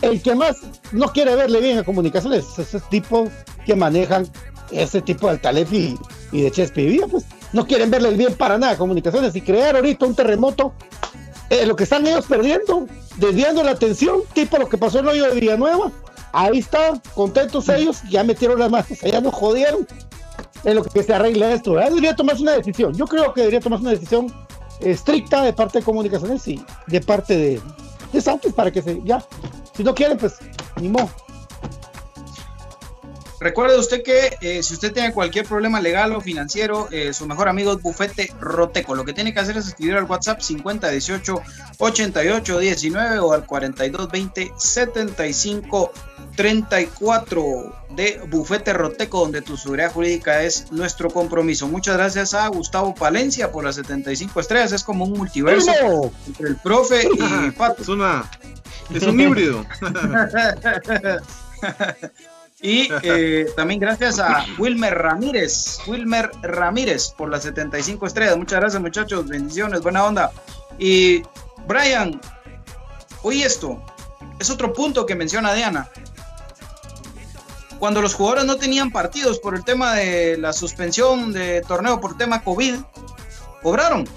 el 0.00 0.22
que 0.22 0.34
más 0.36 0.58
no 0.92 1.12
quiere 1.12 1.34
verle 1.34 1.60
bien 1.60 1.78
a 1.78 1.82
comunicaciones 1.82 2.44
es 2.52 2.58
ese 2.60 2.80
tipo 2.88 3.28
que 3.66 3.74
manejan 3.74 4.28
ese 4.70 5.02
tipo 5.02 5.26
de 5.26 5.32
Altalef 5.32 5.72
y, 5.72 5.98
y 6.32 6.42
de 6.42 6.50
Chespi 6.50 6.86
Vía, 6.86 7.06
pues 7.08 7.24
no 7.52 7.66
quieren 7.66 7.90
verle 7.90 8.10
bien 8.10 8.34
para 8.34 8.58
nada 8.58 8.72
a 8.72 8.78
comunicaciones 8.78 9.34
y 9.36 9.40
crear 9.40 9.76
ahorita 9.76 10.06
un 10.06 10.14
terremoto. 10.14 10.72
Eh, 11.54 11.66
lo 11.66 11.76
que 11.76 11.84
están 11.84 12.06
ellos 12.06 12.26
perdiendo, 12.26 12.86
desviando 13.16 13.62
la 13.62 13.72
atención, 13.72 14.22
tipo 14.32 14.58
lo 14.58 14.68
que 14.68 14.78
pasó 14.78 14.98
en 14.98 15.04
el 15.04 15.10
hoyo 15.12 15.24
de 15.28 15.40
Villanueva. 15.40 15.90
Ahí 16.32 16.58
está, 16.58 17.00
contentos 17.14 17.68
ellos, 17.68 18.02
ya 18.10 18.24
metieron 18.24 18.58
las 18.58 18.70
manos, 18.70 18.88
ya 19.00 19.20
nos 19.20 19.34
jodieron 19.34 19.86
en 20.64 20.74
lo 20.74 20.82
que 20.82 21.02
se 21.02 21.14
arregla 21.14 21.52
esto. 21.52 21.72
¿verdad? 21.74 21.90
Debería 21.90 22.16
tomarse 22.16 22.42
una 22.42 22.52
decisión. 22.52 22.92
Yo 22.94 23.06
creo 23.06 23.32
que 23.32 23.42
debería 23.42 23.60
tomarse 23.60 23.82
una 23.82 23.92
decisión 23.92 24.32
estricta 24.80 25.42
de 25.42 25.52
parte 25.52 25.78
de 25.78 25.84
comunicaciones 25.84 26.46
y 26.48 26.60
de 26.88 27.00
parte 27.00 27.36
de, 27.36 27.60
de 28.12 28.20
Santos 28.20 28.52
para 28.52 28.72
que 28.72 28.82
se, 28.82 29.00
ya, 29.04 29.24
si 29.76 29.84
no 29.84 29.94
quieren, 29.94 30.18
pues, 30.18 30.38
ni 30.80 30.88
modo. 30.88 31.08
Recuerde 33.44 33.78
usted 33.78 34.02
que 34.02 34.38
eh, 34.40 34.62
si 34.62 34.72
usted 34.72 34.94
tiene 34.94 35.12
cualquier 35.12 35.44
problema 35.44 35.78
legal 35.78 36.14
o 36.14 36.20
financiero, 36.22 36.88
eh, 36.90 37.12
su 37.12 37.26
mejor 37.26 37.46
amigo 37.46 37.72
es 37.72 37.82
Bufete 37.82 38.32
Roteco. 38.40 38.94
Lo 38.94 39.04
que 39.04 39.12
tiene 39.12 39.34
que 39.34 39.40
hacer 39.40 39.54
es 39.58 39.68
escribir 39.68 39.96
al 39.96 40.04
WhatsApp 40.04 40.40
5018 40.40 41.42
8819 41.76 43.18
o 43.18 43.34
al 43.34 43.44
4220 43.44 44.54
75 44.56 45.92
34 46.34 47.84
de 47.90 48.22
Bufete 48.30 48.72
Roteco, 48.72 49.20
donde 49.20 49.42
tu 49.42 49.58
seguridad 49.58 49.92
jurídica 49.92 50.42
es 50.42 50.72
nuestro 50.72 51.10
compromiso. 51.10 51.68
Muchas 51.68 51.98
gracias 51.98 52.32
a 52.32 52.48
Gustavo 52.48 52.94
Palencia 52.94 53.52
por 53.52 53.62
las 53.62 53.74
75 53.74 54.40
estrellas. 54.40 54.72
Es 54.72 54.82
como 54.82 55.04
un 55.04 55.12
multiverso 55.12 56.10
entre 56.26 56.48
el 56.48 56.56
profe 56.56 57.06
y 57.12 57.50
Pato. 57.50 57.82
Es 57.82 57.88
una. 57.88 58.24
Es 58.90 59.02
un 59.02 59.20
híbrido. 59.20 59.66
Y 62.64 62.88
eh, 63.02 63.46
también 63.54 63.78
gracias 63.78 64.18
a 64.18 64.46
Wilmer 64.58 64.94
Ramírez, 64.94 65.80
Wilmer 65.86 66.30
Ramírez 66.40 67.10
por 67.10 67.28
las 67.28 67.42
75 67.42 68.06
estrellas. 68.06 68.38
Muchas 68.38 68.58
gracias 68.58 68.80
muchachos, 68.80 69.28
bendiciones, 69.28 69.82
buena 69.82 70.02
onda. 70.02 70.32
Y 70.78 71.22
Brian, 71.68 72.18
oye 73.22 73.44
esto, 73.44 73.84
es 74.38 74.48
otro 74.48 74.72
punto 74.72 75.04
que 75.04 75.14
menciona 75.14 75.52
Diana. 75.52 75.90
Cuando 77.78 78.00
los 78.00 78.14
jugadores 78.14 78.46
no 78.46 78.56
tenían 78.56 78.90
partidos 78.90 79.38
por 79.38 79.54
el 79.54 79.62
tema 79.62 79.92
de 79.92 80.38
la 80.38 80.54
suspensión 80.54 81.34
de 81.34 81.60
torneo 81.68 82.00
por 82.00 82.16
tema 82.16 82.42
COVID, 82.42 82.76
cobraron. 83.62 84.08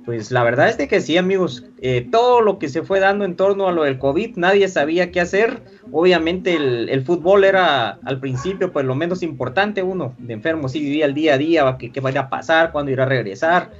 Pues 0.05 0.31
la 0.31 0.45
verdad 0.45 0.69
es 0.69 0.77
que 0.89 1.01
sí, 1.01 1.17
amigos. 1.17 1.65
eh, 1.81 2.07
todo 2.11 2.41
lo 2.41 2.61
que 2.61 2.69
se 2.69 2.83
fue 2.83 3.01
dando 3.01 3.25
en 3.25 3.35
torno 3.35 3.67
a 3.67 3.73
lo 3.73 3.83
del 3.83 3.99
COVID, 3.99 4.37
nadie 4.37 4.69
sabía 4.69 5.11
qué 5.11 5.21
hacer. 5.21 5.61
Obviamente 5.91 6.55
el, 6.55 6.89
el 6.89 7.05
fútbol 7.05 7.43
era 7.43 7.99
al 8.05 8.21
principio 8.21 8.73
pues 8.73 8.87
lo 8.87 8.95
menos 8.95 9.25
importante. 9.25 9.83
Uno 9.83 10.15
de 10.19 10.35
enfermo 10.35 10.69
sí 10.69 10.79
vivía 10.79 11.07
el 11.07 11.15
día 11.15 11.35
a 11.35 11.39
día, 11.39 11.77
qué, 11.81 11.91
qué 11.91 12.01
va 12.01 12.11
a 12.11 12.31
pasar, 12.31 12.71
cuándo 12.71 12.93
irá 12.93 13.03
a 13.03 13.09
regresar. 13.09 13.73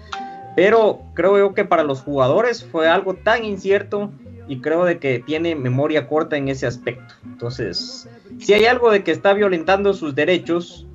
Pero 0.55 1.01
creo 1.15 1.39
yo 1.39 1.55
que 1.55 1.65
para 1.65 1.83
los 1.85 2.01
jugadores 2.03 2.65
fue 2.65 2.89
algo 2.89 3.15
tan 3.15 3.45
incierto 3.45 4.11
y 4.49 4.61
creo 4.61 4.85
de 4.85 4.99
que 4.99 5.19
tiene 5.19 5.55
memoria 5.55 6.07
corta 6.09 6.37
en 6.37 6.49
ese 6.49 6.67
aspecto. 6.67 7.15
Entonces, 7.25 8.09
si 8.39 8.53
hay 8.53 8.67
algo 8.67 8.91
de 8.91 9.03
que 9.03 9.13
está 9.13 9.33
violentando 9.33 9.95
sus 9.95 10.15
derechos, 10.15 10.87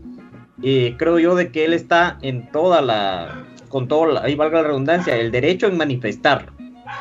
eh, 0.62 0.95
creo 0.97 1.18
yo 1.20 1.36
de 1.36 1.51
que 1.51 1.66
él 1.66 1.74
está 1.74 2.18
en 2.22 2.51
toda 2.51 2.82
la, 2.82 3.45
con 3.70 3.88
todo, 3.88 4.05
la- 4.08 4.22
ahí 4.24 4.36
valga 4.36 4.62
la 4.62 4.68
redundancia, 4.68 5.16
el 5.16 5.32
derecho 5.32 5.68
en 5.68 5.78
manifestarlo. 5.78 6.51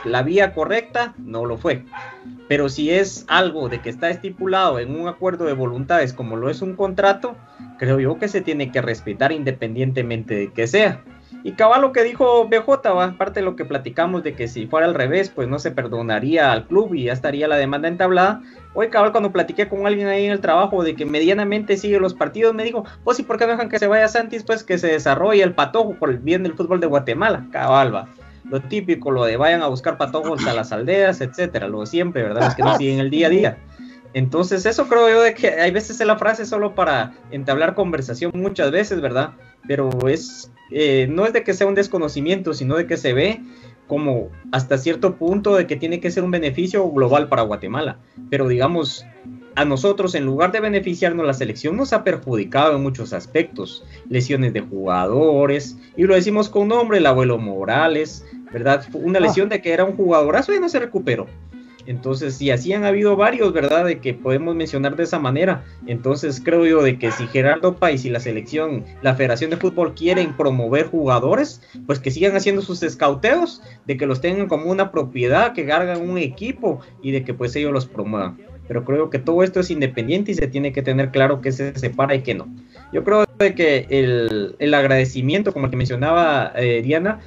La 0.04 0.22
vía 0.22 0.54
correcta 0.54 1.14
no 1.18 1.44
lo 1.44 1.56
fue. 1.58 1.82
Pero 2.48 2.68
si 2.68 2.90
es 2.90 3.24
algo 3.28 3.68
de 3.68 3.80
que 3.80 3.90
está 3.90 4.08
estipulado 4.08 4.78
en 4.78 4.98
un 4.98 5.08
acuerdo 5.08 5.46
de 5.46 5.52
voluntades 5.52 6.12
como 6.12 6.36
lo 6.36 6.48
es 6.48 6.62
un 6.62 6.76
contrato, 6.76 7.36
creo 7.76 7.98
yo 7.98 8.18
que 8.18 8.28
se 8.28 8.40
tiene 8.40 8.70
que 8.70 8.80
respetar 8.80 9.32
independientemente 9.32 10.34
de 10.34 10.52
que 10.52 10.66
sea. 10.68 11.02
Y 11.42 11.52
cabal 11.52 11.82
lo 11.82 11.92
que 11.92 12.02
dijo 12.02 12.48
BJ, 12.48 12.92
va, 12.92 13.04
aparte 13.04 13.40
de 13.40 13.44
lo 13.44 13.56
que 13.56 13.64
platicamos 13.64 14.22
de 14.22 14.34
que 14.34 14.48
si 14.48 14.66
fuera 14.66 14.86
al 14.86 14.94
revés, 14.94 15.30
pues 15.30 15.48
no 15.48 15.58
se 15.58 15.70
perdonaría 15.70 16.52
al 16.52 16.66
club 16.66 16.94
y 16.94 17.04
ya 17.04 17.12
estaría 17.12 17.48
la 17.48 17.56
demanda 17.56 17.88
entablada. 17.88 18.42
Hoy 18.74 18.88
cabal 18.88 19.12
cuando 19.12 19.32
platiqué 19.32 19.68
con 19.68 19.86
alguien 19.86 20.08
ahí 20.08 20.26
en 20.26 20.32
el 20.32 20.40
trabajo 20.40 20.82
de 20.82 20.94
que 20.94 21.04
medianamente 21.04 21.76
sigue 21.76 21.98
los 21.98 22.14
partidos, 22.14 22.54
me 22.54 22.64
dijo, 22.64 22.84
pues 23.04 23.18
y 23.18 23.22
por 23.22 23.38
qué 23.38 23.46
dejan 23.46 23.68
que 23.68 23.78
se 23.78 23.86
vaya 23.86 24.08
Santis, 24.08 24.42
pues 24.44 24.64
que 24.64 24.78
se 24.78 24.88
desarrolle 24.88 25.42
el 25.42 25.54
patojo 25.54 25.94
por 25.94 26.10
el 26.10 26.18
bien 26.18 26.42
del 26.42 26.54
fútbol 26.54 26.80
de 26.80 26.86
Guatemala, 26.86 27.46
cabal 27.50 27.94
va. 27.94 28.08
Lo 28.48 28.60
típico, 28.60 29.10
lo 29.10 29.24
de 29.24 29.36
vayan 29.36 29.62
a 29.62 29.66
buscar 29.66 29.98
patojos 29.98 30.46
a 30.46 30.54
las 30.54 30.70
aldeas, 30.70 31.20
etcétera, 31.20 31.66
lo 31.66 31.80
de 31.80 31.86
siempre, 31.86 32.22
¿verdad? 32.22 32.44
Los 32.44 32.54
que 32.54 32.62
no 32.62 32.76
siguen 32.76 33.00
el 33.00 33.10
día 33.10 33.26
a 33.26 33.30
día. 33.30 33.58
Entonces, 34.14 34.64
eso 34.64 34.88
creo 34.88 35.10
yo 35.10 35.20
de 35.20 35.34
que 35.34 35.48
hay 35.48 35.70
veces 35.72 36.00
es 36.00 36.06
la 36.06 36.16
frase 36.16 36.46
solo 36.46 36.74
para 36.74 37.12
entablar 37.30 37.74
conversación 37.74 38.30
muchas 38.34 38.70
veces, 38.70 39.00
¿verdad? 39.00 39.32
Pero 39.66 39.90
es 40.08 40.50
eh, 40.70 41.06
no 41.10 41.26
es 41.26 41.32
de 41.32 41.42
que 41.42 41.54
sea 41.54 41.66
un 41.66 41.74
desconocimiento, 41.74 42.54
sino 42.54 42.76
de 42.76 42.86
que 42.86 42.96
se 42.96 43.12
ve 43.12 43.40
como 43.86 44.30
hasta 44.52 44.78
cierto 44.78 45.16
punto 45.16 45.54
de 45.54 45.66
que 45.66 45.76
tiene 45.76 46.00
que 46.00 46.10
ser 46.10 46.24
un 46.24 46.30
beneficio 46.30 46.88
global 46.90 47.28
para 47.28 47.42
Guatemala. 47.42 47.98
Pero 48.30 48.48
digamos, 48.48 49.04
a 49.54 49.64
nosotros 49.64 50.14
en 50.14 50.24
lugar 50.24 50.52
de 50.52 50.60
beneficiarnos 50.60 51.26
la 51.26 51.34
selección 51.34 51.76
nos 51.76 51.92
ha 51.92 52.04
perjudicado 52.04 52.76
en 52.76 52.82
muchos 52.82 53.12
aspectos. 53.12 53.84
Lesiones 54.08 54.52
de 54.52 54.60
jugadores, 54.60 55.78
y 55.96 56.04
lo 56.04 56.14
decimos 56.14 56.48
con 56.48 56.68
nombre, 56.68 56.98
el 56.98 57.06
abuelo 57.06 57.38
Morales, 57.38 58.24
¿verdad? 58.52 58.84
Una 58.92 59.20
lesión 59.20 59.48
de 59.48 59.62
que 59.62 59.72
era 59.72 59.84
un 59.84 59.96
jugadorazo 59.96 60.54
y 60.54 60.60
no 60.60 60.68
se 60.68 60.78
recuperó. 60.78 61.26
Entonces, 61.86 62.40
y 62.42 62.50
así 62.50 62.72
han 62.72 62.84
habido 62.84 63.16
varios, 63.16 63.52
¿verdad? 63.52 63.84
De 63.84 63.98
que 63.98 64.12
podemos 64.14 64.54
mencionar 64.54 64.96
de 64.96 65.04
esa 65.04 65.18
manera. 65.18 65.64
Entonces, 65.86 66.40
creo 66.44 66.66
yo 66.66 66.82
de 66.82 66.98
que 66.98 67.10
si 67.12 67.26
Gerardo 67.28 67.76
País 67.76 68.04
y 68.04 68.10
la 68.10 68.20
selección, 68.20 68.84
la 69.02 69.14
Federación 69.14 69.50
de 69.50 69.56
Fútbol 69.56 69.94
quieren 69.94 70.36
promover 70.36 70.86
jugadores, 70.86 71.62
pues 71.86 71.98
que 72.00 72.10
sigan 72.10 72.34
haciendo 72.36 72.62
sus 72.62 72.82
escauteos, 72.82 73.62
de 73.86 73.96
que 73.96 74.06
los 74.06 74.20
tengan 74.20 74.48
como 74.48 74.70
una 74.70 74.90
propiedad, 74.90 75.52
que 75.52 75.70
hagan 75.72 76.08
un 76.08 76.18
equipo 76.18 76.80
y 77.02 77.12
de 77.12 77.24
que 77.24 77.34
pues 77.34 77.54
ellos 77.56 77.72
los 77.72 77.86
promuevan. 77.86 78.36
Pero 78.66 78.84
creo 78.84 79.10
que 79.10 79.20
todo 79.20 79.44
esto 79.44 79.60
es 79.60 79.70
independiente 79.70 80.32
y 80.32 80.34
se 80.34 80.48
tiene 80.48 80.72
que 80.72 80.82
tener 80.82 81.10
claro 81.10 81.40
que 81.40 81.52
se 81.52 81.78
separa 81.78 82.16
y 82.16 82.22
que 82.22 82.34
no. 82.34 82.48
Yo 82.92 83.04
creo 83.04 83.24
de 83.38 83.54
que 83.54 83.86
el, 83.90 84.56
el 84.58 84.74
agradecimiento, 84.74 85.52
como 85.52 85.66
el 85.66 85.70
que 85.70 85.76
mencionaba 85.76 86.52
eh, 86.56 86.82
Diana, 86.82 87.20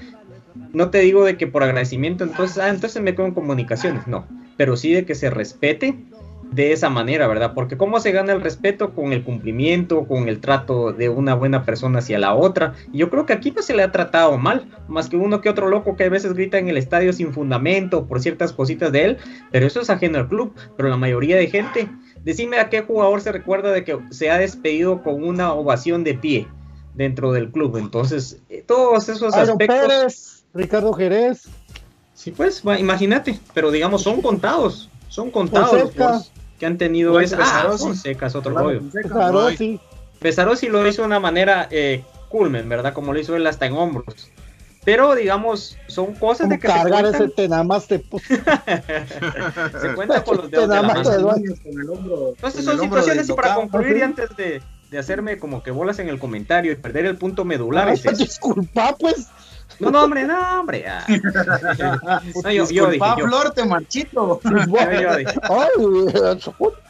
no 0.74 0.90
te 0.90 1.00
digo 1.00 1.26
de 1.26 1.38
que 1.38 1.48
por 1.48 1.64
agradecimiento, 1.64 2.24
entonces, 2.24 2.58
ah, 2.58 2.70
entonces 2.70 3.02
me 3.02 3.16
quedo 3.16 3.34
comunicaciones, 3.34 4.08
no, 4.08 4.28
pero 4.60 4.76
sí 4.76 4.92
de 4.92 5.06
que 5.06 5.16
se 5.16 5.30
respete 5.30 5.96
de 6.52 6.74
esa 6.74 6.90
manera, 6.90 7.30
¿verdad? 7.30 7.54
Porque 7.54 7.78
cómo 7.78 8.02
se 8.02 8.12
gana 8.12 8.34
el 8.34 8.42
respeto 8.42 8.94
con 8.94 9.14
el 9.14 9.24
cumplimiento, 9.24 10.06
con 10.06 10.28
el 10.28 10.42
trato 10.42 10.92
de 10.92 11.08
una 11.08 11.34
buena 11.34 11.64
persona 11.64 12.00
hacia 12.00 12.20
la 12.20 12.36
otra. 12.36 12.74
Y 12.92 12.98
yo 12.98 13.10
creo 13.10 13.26
que 13.26 13.32
aquí 13.32 13.52
no 13.52 13.62
se 13.62 13.74
le 13.74 13.84
ha 13.84 13.94
tratado 13.94 14.38
mal, 14.38 14.70
más 14.90 15.08
que 15.08 15.16
uno 15.16 15.40
que 15.40 15.48
otro 15.48 15.70
loco 15.70 15.96
que 15.96 16.04
a 16.04 16.10
veces 16.10 16.34
grita 16.34 16.58
en 16.58 16.68
el 16.68 16.76
estadio 16.76 17.14
sin 17.14 17.32
fundamento 17.32 18.06
por 18.06 18.22
ciertas 18.22 18.52
cositas 18.52 18.92
de 18.92 19.06
él, 19.06 19.18
pero 19.50 19.66
eso 19.66 19.80
es 19.80 19.90
ajeno 19.90 20.18
al 20.18 20.28
club, 20.28 20.54
pero 20.76 20.90
la 20.90 20.98
mayoría 20.98 21.38
de 21.38 21.48
gente, 21.48 21.88
decime 22.26 22.60
a 22.60 22.68
qué 22.68 22.82
jugador 22.82 23.22
se 23.22 23.32
recuerda 23.32 23.72
de 23.72 23.86
que 23.86 23.98
se 24.10 24.30
ha 24.30 24.40
despedido 24.40 25.04
con 25.04 25.24
una 25.24 25.54
ovación 25.54 26.04
de 26.04 26.16
pie 26.16 26.48
dentro 26.96 27.32
del 27.32 27.50
club. 27.50 27.78
Entonces, 27.78 28.42
eh, 28.50 28.62
todos 28.68 29.08
esos 29.08 29.34
Aaron 29.34 29.52
aspectos... 29.52 29.88
Pérez, 29.88 30.44
Ricardo 30.54 30.92
Jerez. 30.92 31.48
Sí, 32.20 32.32
pues, 32.32 32.64
imagínate, 32.78 33.40
pero 33.54 33.72
digamos, 33.72 34.02
son 34.04 34.22
contados, 34.22 34.90
son 35.08 35.32
contados 35.32 35.72
los 35.72 35.82
Fonseca. 35.94 36.20
que 36.60 36.66
han 36.66 36.78
tenido 36.78 37.14
Juan 37.14 37.24
esa. 37.24 37.38
Ah, 37.38 37.40
Pesarosi. 37.46 37.84
Fonseca 37.86 38.26
es 38.28 38.36
otro 38.36 38.52
Claro, 38.54 39.32
rollo. 39.32 39.58
Sí. 39.58 39.80
Pesarosi 40.20 40.68
lo 40.68 40.86
hizo 40.86 41.04
de 41.04 41.08
una 41.08 41.22
manera 41.22 41.70
eh, 41.72 42.04
culmen, 42.28 42.68
¿verdad? 42.68 42.94
Como 42.94 43.14
lo 43.14 43.20
hizo 43.22 43.38
él 43.38 43.48
hasta 43.48 43.68
en 43.68 43.74
hombros. 43.74 44.30
Pero, 44.84 45.16
digamos, 45.16 45.78
son 45.88 46.14
cosas 46.16 46.42
Como 46.48 46.52
de 46.56 46.60
que 46.60 46.68
se 46.68 46.74
cargar 46.74 47.06
ese 47.06 47.18
cuentan, 47.20 47.36
tenamaste. 47.38 48.00
te 48.00 48.06
puso. 48.10 48.26
se 49.82 49.94
cuentan 49.96 50.24
con 50.24 50.38
los 50.38 50.52
dedos 50.52 50.68
de 50.70 50.76
la 50.76 50.82
Tenamaste 50.82 51.04
mano. 51.04 51.10
de 51.10 51.18
dueño. 51.22 51.54
Con 51.64 51.72
el 51.82 51.88
hombro- 51.90 52.30
Entonces 52.36 52.66
son 52.66 52.80
situaciones 52.82 53.30
y 53.30 53.34
para 53.34 53.56
concluir 53.56 53.96
y 53.98 54.02
antes 54.02 54.36
de, 54.36 54.62
de 54.92 54.98
hacerme 54.98 55.38
como 55.38 55.64
que 55.64 55.72
bolas 55.72 56.00
en 56.00 56.10
el 56.10 56.20
comentario 56.20 56.74
y 56.74 56.76
perder 56.76 57.06
el 57.06 57.16
punto 57.18 57.46
medular. 57.46 57.88
eso. 57.90 58.12
Disculpa, 58.12 58.96
pues. 59.00 59.28
No, 59.80 59.92
no, 59.92 60.04
hombre, 60.04 60.26
no, 60.26 60.60
hombre. 60.60 60.86
ah. 60.88 61.06
No, 62.44 62.52
yo, 62.52 62.70
yo 62.70 62.90
dije, 62.90 63.06
yo, 63.18 63.28
Flor, 63.28 63.52
te 63.52 63.66
marchito. 63.66 64.42
yo, 64.44 65.02
yo 65.02 65.16
dije. 65.16 65.34
Ay. 65.44 65.70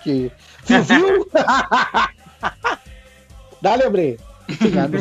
Fiu, 0.03 0.31
fiu. 0.85 1.27
Dale, 3.61 3.85
hombre. 3.85 4.17
Chingando. 4.59 4.97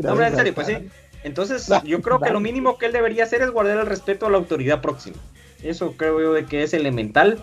No, 0.00 0.12
hombre, 0.12 0.26
en 0.28 0.36
serio, 0.36 0.54
pues 0.54 0.66
sí. 0.68 0.76
Entonces, 1.24 1.68
yo 1.84 2.00
creo 2.02 2.20
que 2.20 2.30
lo 2.30 2.40
mínimo 2.40 2.78
que 2.78 2.86
él 2.86 2.92
debería 2.92 3.24
hacer 3.24 3.42
es 3.42 3.50
guardar 3.50 3.78
el 3.78 3.86
respeto 3.86 4.26
a 4.26 4.30
la 4.30 4.38
autoridad 4.38 4.80
próxima. 4.80 5.16
Eso 5.62 5.94
creo 5.96 6.20
yo 6.20 6.32
de 6.32 6.46
que 6.46 6.62
es 6.62 6.72
elemental. 6.74 7.38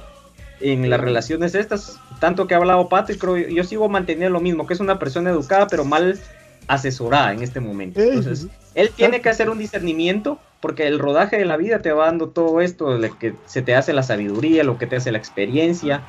en 0.60 0.90
las 0.90 1.00
relaciones 1.00 1.56
estas, 1.56 1.98
tanto 2.20 2.46
que 2.48 2.54
ha 2.54 2.58
hablado 2.58 2.90
Pato, 2.90 3.14
y 3.14 3.18
creo 3.18 3.38
yo 3.38 3.64
sigo 3.64 3.88
manteniendo 3.88 4.34
lo 4.34 4.42
mismo, 4.42 4.68
que 4.68 4.74
es 4.74 4.80
una 4.82 5.00
persona 5.00 5.30
educada, 5.30 5.68
pero 5.68 5.86
mal 5.86 6.20
asesorada 6.68 7.32
en 7.34 7.42
este 7.42 7.60
momento. 7.62 8.02
Entonces, 8.02 8.48
él 8.80 8.92
tiene 8.96 9.20
que 9.20 9.28
hacer 9.28 9.50
un 9.50 9.58
discernimiento, 9.58 10.40
porque 10.62 10.88
el 10.88 11.00
rodaje 11.00 11.38
de 11.38 11.44
la 11.44 11.58
vida 11.58 11.82
te 11.82 11.92
va 11.92 12.06
dando 12.06 12.30
todo 12.30 12.62
esto, 12.62 12.98
lo 12.98 13.18
que 13.18 13.34
se 13.46 13.62
te 13.62 13.76
hace 13.76 13.92
la 13.92 14.04
sabiduría, 14.04 14.64
lo 14.64 14.78
que 14.78 14.88
te 14.88 14.96
hace 14.96 15.12
la 15.12 15.18
experiencia, 15.18 16.04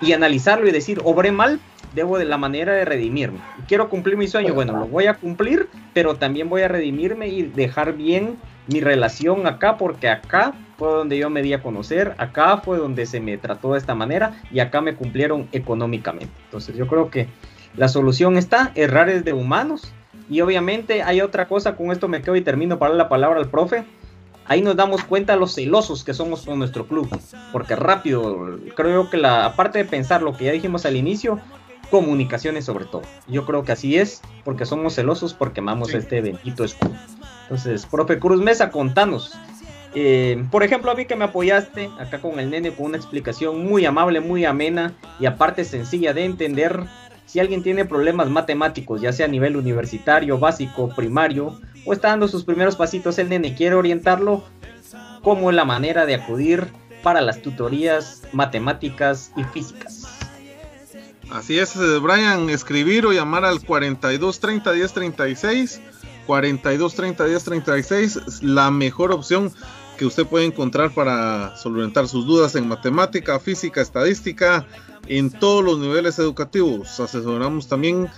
y 0.00 0.12
analizarlo 0.12 0.68
y 0.68 0.70
decir, 0.70 1.00
obré 1.02 1.32
mal, 1.32 1.58
debo 1.92 2.18
de 2.18 2.24
la 2.24 2.38
manera 2.38 2.72
de 2.72 2.84
redimirme. 2.84 3.40
Quiero 3.66 3.88
cumplir 3.88 4.16
mi 4.16 4.28
sueño, 4.28 4.54
bueno, 4.54 4.78
lo 4.78 4.86
voy 4.86 5.06
a 5.06 5.14
cumplir, 5.14 5.68
pero 5.92 6.14
también 6.14 6.48
voy 6.48 6.62
a 6.62 6.68
redimirme 6.68 7.26
y 7.26 7.42
dejar 7.42 7.94
bien 7.94 8.36
mi 8.68 8.80
relación 8.80 9.48
acá, 9.48 9.76
porque 9.76 10.08
acá 10.08 10.54
fue 10.78 10.88
donde 10.88 11.18
yo 11.18 11.30
me 11.30 11.42
di 11.42 11.52
a 11.52 11.64
conocer, 11.64 12.14
acá 12.18 12.58
fue 12.58 12.78
donde 12.78 13.06
se 13.06 13.18
me 13.18 13.38
trató 13.38 13.72
de 13.72 13.80
esta 13.80 13.96
manera 13.96 14.40
y 14.52 14.60
acá 14.60 14.80
me 14.80 14.94
cumplieron 14.94 15.48
económicamente. 15.50 16.32
Entonces 16.44 16.76
yo 16.76 16.86
creo 16.86 17.10
que 17.10 17.26
la 17.76 17.88
solución 17.88 18.36
está, 18.36 18.70
errar 18.76 19.08
es 19.08 19.24
de 19.24 19.32
humanos 19.32 19.92
y 20.32 20.40
obviamente 20.40 21.02
hay 21.02 21.20
otra 21.20 21.46
cosa, 21.46 21.76
con 21.76 21.92
esto 21.92 22.08
me 22.08 22.22
quedo 22.22 22.36
y 22.36 22.40
termino 22.40 22.78
para 22.78 22.94
la 22.94 23.10
palabra 23.10 23.38
al 23.38 23.50
profe. 23.50 23.84
Ahí 24.46 24.62
nos 24.62 24.76
damos 24.76 25.04
cuenta 25.04 25.36
los 25.36 25.54
celosos 25.54 26.04
que 26.04 26.14
somos 26.14 26.46
con 26.46 26.58
nuestro 26.58 26.86
club, 26.86 27.06
porque 27.52 27.76
rápido, 27.76 28.58
creo 28.74 29.10
que 29.10 29.18
la 29.18 29.44
aparte 29.44 29.78
de 29.78 29.84
pensar 29.84 30.22
lo 30.22 30.34
que 30.34 30.46
ya 30.46 30.52
dijimos 30.52 30.86
al 30.86 30.96
inicio, 30.96 31.38
comunicaciones 31.90 32.64
sobre 32.64 32.86
todo. 32.86 33.02
Yo 33.28 33.44
creo 33.44 33.62
que 33.62 33.72
así 33.72 33.98
es, 33.98 34.22
porque 34.42 34.64
somos 34.64 34.94
celosos, 34.94 35.34
porque 35.34 35.60
amamos 35.60 35.92
este 35.92 36.22
bendito 36.22 36.64
escudo. 36.64 36.94
Entonces, 37.42 37.84
profe 37.84 38.18
Cruz 38.18 38.40
Mesa, 38.40 38.70
contanos. 38.70 39.36
Eh, 39.94 40.42
por 40.50 40.62
ejemplo, 40.62 40.90
a 40.90 40.94
mí 40.94 41.04
que 41.04 41.16
me 41.16 41.26
apoyaste 41.26 41.90
acá 41.98 42.18
con 42.18 42.40
el 42.40 42.48
nene 42.48 42.72
con 42.72 42.86
una 42.86 42.96
explicación 42.96 43.62
muy 43.66 43.84
amable, 43.84 44.20
muy 44.20 44.46
amena 44.46 44.94
y 45.20 45.26
aparte 45.26 45.66
sencilla 45.66 46.14
de 46.14 46.24
entender. 46.24 46.84
Si 47.32 47.40
alguien 47.40 47.62
tiene 47.62 47.86
problemas 47.86 48.28
matemáticos, 48.28 49.00
ya 49.00 49.10
sea 49.10 49.24
a 49.24 49.28
nivel 49.30 49.56
universitario, 49.56 50.38
básico, 50.38 50.94
primario, 50.94 51.58
o 51.86 51.94
está 51.94 52.08
dando 52.08 52.28
sus 52.28 52.44
primeros 52.44 52.76
pasitos 52.76 53.18
el 53.18 53.30
nene, 53.30 53.54
quiere 53.54 53.74
orientarlo, 53.74 54.44
como 55.22 55.50
la 55.50 55.64
manera 55.64 56.04
de 56.04 56.14
acudir 56.14 56.66
para 57.02 57.22
las 57.22 57.40
tutorías 57.40 58.20
matemáticas 58.34 59.32
y 59.34 59.44
físicas. 59.44 60.06
Así 61.30 61.58
es, 61.58 61.74
eh, 61.74 61.98
Brian, 62.02 62.50
escribir 62.50 63.06
o 63.06 63.12
llamar 63.14 63.46
al 63.46 63.64
42 63.64 64.38
30 64.38 64.72
10 64.72 64.92
36. 64.92 65.80
42 66.26 66.94
30 66.94 67.24
10 67.24 67.44
36 67.44 68.16
es 68.26 68.42
la 68.42 68.70
mejor 68.70 69.10
opción 69.10 69.50
que 69.96 70.04
usted 70.04 70.26
puede 70.26 70.44
encontrar 70.44 70.92
para 70.92 71.56
solventar 71.56 72.08
sus 72.08 72.26
dudas 72.26 72.56
en 72.56 72.68
matemática, 72.68 73.40
física, 73.40 73.80
estadística, 73.80 74.66
en 75.18 75.30
todos 75.30 75.64
los 75.64 75.78
niveles 75.78 76.18
educativos. 76.18 76.98
Asesoramos 76.98 77.68
también 77.68 78.08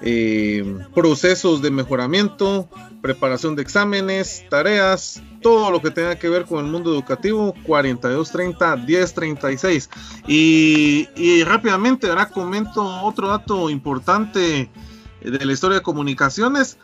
eh, 0.00 0.78
procesos 0.94 1.62
de 1.62 1.70
mejoramiento, 1.70 2.68
preparación 3.00 3.56
de 3.56 3.62
exámenes, 3.62 4.44
tareas, 4.50 5.22
todo 5.40 5.70
lo 5.70 5.80
que 5.80 5.90
tenga 5.90 6.18
que 6.18 6.28
ver 6.28 6.44
con 6.44 6.64
el 6.64 6.70
mundo 6.70 6.92
educativo, 6.92 7.54
4230 7.64 8.76
1036. 8.76 9.90
Y, 10.28 11.08
y 11.16 11.42
rápidamente, 11.44 12.08
ahora 12.08 12.28
comento 12.28 12.82
otro 13.02 13.28
dato 13.28 13.68
importante 13.70 14.70
de 15.22 15.44
la 15.44 15.52
historia 15.52 15.78
de 15.78 15.82
comunicaciones. 15.82 16.78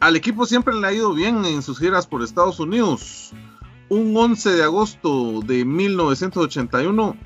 Al 0.00 0.16
equipo 0.16 0.46
siempre 0.46 0.74
le 0.74 0.86
ha 0.86 0.92
ido 0.92 1.12
bien 1.14 1.44
en 1.44 1.62
sus 1.62 1.78
giras 1.78 2.06
por 2.06 2.22
Estados 2.22 2.60
Unidos. 2.60 3.32
Un 3.88 4.16
11 4.16 4.50
de 4.52 4.62
agosto 4.62 5.40
de 5.40 5.64
1981, 5.64 7.16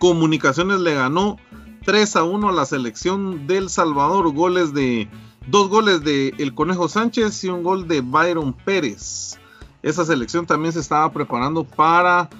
Comunicaciones 0.00 0.80
le 0.80 0.94
ganó 0.94 1.36
3 1.84 2.16
a 2.16 2.24
1 2.24 2.48
a 2.48 2.52
la 2.52 2.64
selección 2.64 3.46
del 3.46 3.68
Salvador. 3.68 4.32
Goles 4.32 4.72
de 4.72 5.08
dos 5.46 5.68
goles 5.68 6.02
de 6.02 6.34
El 6.38 6.54
Conejo 6.54 6.88
Sánchez 6.88 7.44
y 7.44 7.48
un 7.48 7.62
gol 7.62 7.86
de 7.86 8.00
Byron 8.00 8.54
Pérez. 8.54 9.38
Esa 9.82 10.06
selección 10.06 10.46
también 10.46 10.72
se 10.72 10.80
estaba 10.80 11.12
preparando 11.12 11.64
para 11.64 12.30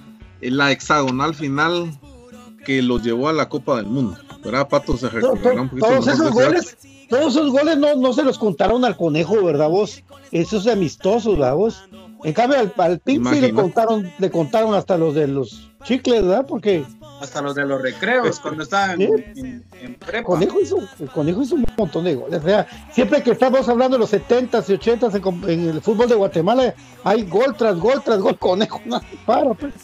la 0.40 0.72
hexagonal 0.72 1.34
final 1.34 1.92
que 2.64 2.80
los 2.80 3.02
llevó 3.02 3.28
a 3.28 3.34
la 3.34 3.48
Copa 3.48 3.76
del 3.76 3.86
Mundo. 3.86 4.16
¿Verdad, 4.42 4.66
Pato? 4.66 4.96
Se 4.96 5.10
recordará 5.10 5.60
un 5.60 5.68
poquito 5.68 5.86
Todos 5.86 6.06
esos 6.08 6.30
goles, 6.30 6.78
todos 7.10 7.34
esos 7.34 7.50
goles 7.50 7.76
no, 7.76 7.94
no 7.96 8.12
se 8.14 8.22
los 8.22 8.38
contaron 8.38 8.86
al 8.86 8.96
conejo, 8.96 9.44
¿verdad 9.44 9.68
vos? 9.68 10.02
Esos 10.32 10.66
amistosos, 10.66 11.38
¿verdad 11.38 11.56
vos? 11.56 11.84
En 12.24 12.32
cambio 12.32 12.58
al, 12.58 12.72
al 12.78 13.00
Pink 13.00 13.26
sí 13.28 13.40
le 13.40 13.52
contaron, 13.52 14.10
le 14.18 14.30
contaron 14.30 14.74
hasta 14.74 14.96
los 14.96 15.14
de 15.14 15.26
los 15.26 15.70
chicles, 15.84 16.22
¿verdad? 16.22 16.46
Porque 16.46 16.84
Hasta 17.20 17.42
los 17.42 17.54
de 17.54 17.66
los 17.66 17.80
recreos, 17.82 18.40
cuando 18.40 18.62
estaban 18.62 18.96
Sí. 18.98 19.04
en, 19.36 19.64
en 19.80 19.94
prepa. 19.94 20.24
conejo 20.24 20.60
hizo, 20.60 20.78
el 20.98 21.10
conejo 21.10 21.42
hizo 21.42 21.54
un 21.56 21.66
montón 21.76 22.04
de 22.04 22.14
goles. 22.14 22.40
O 22.42 22.46
sea, 22.46 22.66
siempre 22.92 23.22
que 23.22 23.32
estamos 23.32 23.68
hablando 23.68 23.96
de 23.96 24.00
los 24.00 24.12
70s 24.12 24.68
y 24.68 24.72
80s 24.78 25.48
en, 25.48 25.68
el 25.68 25.80
fútbol 25.82 26.08
de 26.08 26.14
Guatemala, 26.14 26.74
hay 27.04 27.24
gol 27.24 27.54
tras 27.56 27.76
gol 27.78 28.02
tras 28.04 28.18
gol, 28.20 28.38
conejo, 28.38 28.80
no 28.86 29.00
para, 29.26 29.52
pues. 29.54 29.74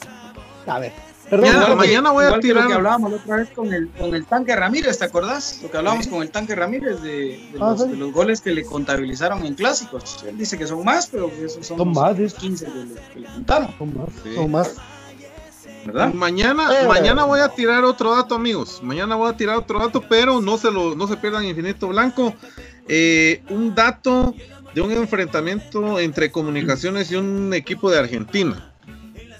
A 0.66 0.78
ver, 0.80 0.92
perdón. 1.30 1.46
Ya, 1.46 1.56
profe. 1.58 1.74
mañana 1.76 2.10
voy 2.10 2.24
a 2.24 2.28
que 2.30 2.34
lo 2.36 2.40
tirar- 2.42 2.66
que 2.66 2.72
hablábamos 2.72 3.10
la 3.12 3.16
otra 3.18 3.36
vez 3.36 3.50
con 3.50 3.72
el, 3.72 3.88
con 3.90 4.14
el 4.14 4.26
tanque 4.26 4.56
Ramírez, 4.56 4.98
¿te 4.98 5.04
acordás? 5.04 5.60
Lo 5.62 5.70
que 5.70 5.76
hablábamos 5.76 6.06
con 6.08 6.22
el 6.22 6.30
tanque 6.30 6.54
Ramírez 6.56 7.02
de, 7.02 7.10
de 7.12 7.58
Ah, 7.60 7.70
los, 7.70 7.82
sí. 7.82 7.88
de 7.88 7.96
los 7.96 8.12
goles 8.12 8.40
que 8.40 8.50
le 8.50 8.64
contabilizaron 8.64 9.44
en 9.46 9.54
clásicos. 9.54 10.24
Él 10.26 10.36
dice 10.38 10.56
que 10.58 10.66
son 10.66 10.84
más, 10.84 11.06
pero 11.06 11.28
que 11.30 11.44
esos 11.44 11.64
son, 11.66 11.78
Son 11.78 11.88
los 11.88 11.96
más, 11.96 12.16
dice. 12.18 12.36
15 12.36 12.64
que 12.66 12.72
le, 12.72 12.94
que 13.14 13.20
le 13.20 13.26
contaron, 13.28 13.68
Son 13.78 13.94
más, 13.96 14.08
Sí. 14.24 14.34
son 14.34 14.50
más. 14.50 14.74
¿Verdad? 15.86 16.12
Mañana, 16.14 16.68
Eh. 16.82 16.86
mañana 16.86 17.24
voy 17.24 17.40
a 17.40 17.48
tirar 17.48 17.84
otro 17.84 18.14
dato, 18.14 18.34
amigos. 18.34 18.80
Mañana 18.82 19.14
voy 19.16 19.30
a 19.30 19.36
tirar 19.36 19.56
otro 19.56 19.78
dato, 19.78 20.02
pero 20.08 20.40
no 20.40 20.58
se 20.58 20.70
lo, 20.70 20.94
no 20.94 21.06
se 21.06 21.16
pierdan 21.16 21.44
Infinito 21.44 21.88
Blanco. 21.88 22.34
Eh, 22.88 23.42
un 23.50 23.74
dato 23.74 24.34
de 24.74 24.80
un 24.80 24.92
enfrentamiento 24.92 25.98
entre 26.00 26.30
comunicaciones 26.30 27.10
y 27.10 27.16
un 27.16 27.52
equipo 27.54 27.90
de 27.90 27.98
Argentina. 27.98 28.72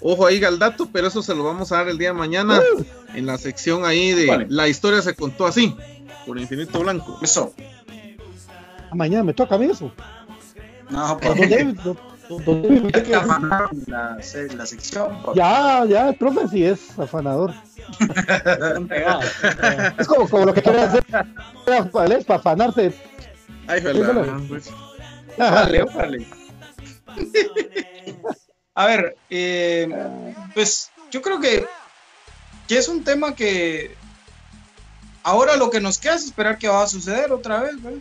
Ojo 0.01 0.25
ahí 0.27 0.43
al 0.43 0.59
dato, 0.59 0.89
pero 0.91 1.07
eso 1.07 1.21
se 1.21 1.33
lo 1.35 1.43
vamos 1.43 1.71
a 1.71 1.77
dar 1.77 1.89
el 1.89 1.97
día 1.97 2.09
de 2.09 2.13
mañana 2.13 2.61
en 3.15 3.25
la 3.25 3.37
sección 3.37 3.83
ahí 3.85 4.11
de 4.13 4.27
Vale. 4.27 4.45
la 4.49 4.67
historia 4.67 5.01
se 5.01 5.15
contó 5.15 5.47
así 5.47 5.75
por 6.25 6.37
Infinito 6.39 6.79
Blanco. 6.79 7.17
Eso. 7.21 7.53
Ah, 8.89 8.95
Mañana 8.95 9.23
me 9.23 9.33
toca 9.33 9.55
a 9.55 9.57
mí 9.57 9.65
eso. 9.65 9.91
No, 10.89 11.19
Don 11.83 11.97
que- 12.27 13.15
afanaron 13.15 13.83
la, 13.87 14.21
se- 14.21 14.53
la 14.55 14.65
sección. 14.65 15.17
Ya, 15.35 15.85
ya, 15.87 16.09
el 16.09 16.15
profe 16.15 16.47
sí 16.49 16.63
es 16.65 16.97
afanador. 16.99 17.53
Es 19.97 20.07
como, 20.07 20.27
como 20.29 20.45
lo 20.45 20.53
que 20.53 20.61
quiere 20.61 20.81
hacer 20.81 21.05
es 21.05 22.25
para 22.25 22.39
afanarse. 22.39 22.93
Ay. 23.67 23.81
Pues, 23.81 24.69
Vale, 25.37 25.83
vale. 25.83 26.25
A 28.75 28.85
ver, 28.85 29.15
eh, 29.29 29.89
pues 30.53 30.91
yo 31.11 31.21
creo 31.21 31.39
que, 31.39 31.65
que 32.67 32.77
es 32.77 32.87
un 32.87 33.03
tema 33.03 33.33
que 33.35 33.95
ahora 35.23 35.55
lo 35.57 35.69
que 35.69 35.79
nos 35.79 35.97
queda 35.97 36.15
es 36.15 36.25
esperar 36.25 36.57
que 36.57 36.67
va 36.67 36.83
a 36.83 36.87
suceder 36.87 37.31
otra 37.31 37.61
vez, 37.61 37.81
¿verdad? 37.81 37.99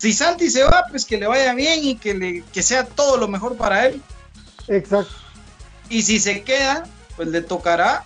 Si 0.00 0.12
Santi 0.14 0.48
se 0.48 0.62
va, 0.64 0.84
pues 0.90 1.04
que 1.04 1.18
le 1.18 1.26
vaya 1.26 1.52
bien 1.54 1.84
y 1.84 1.94
que, 1.96 2.14
le, 2.14 2.42
que 2.52 2.62
sea 2.62 2.84
todo 2.86 3.18
lo 3.18 3.28
mejor 3.28 3.56
para 3.56 3.86
él. 3.86 4.00
Exacto. 4.66 5.12
Y 5.90 6.00
si 6.02 6.18
se 6.18 6.42
queda, 6.42 6.84
pues 7.16 7.28
le 7.28 7.42
tocará 7.42 8.04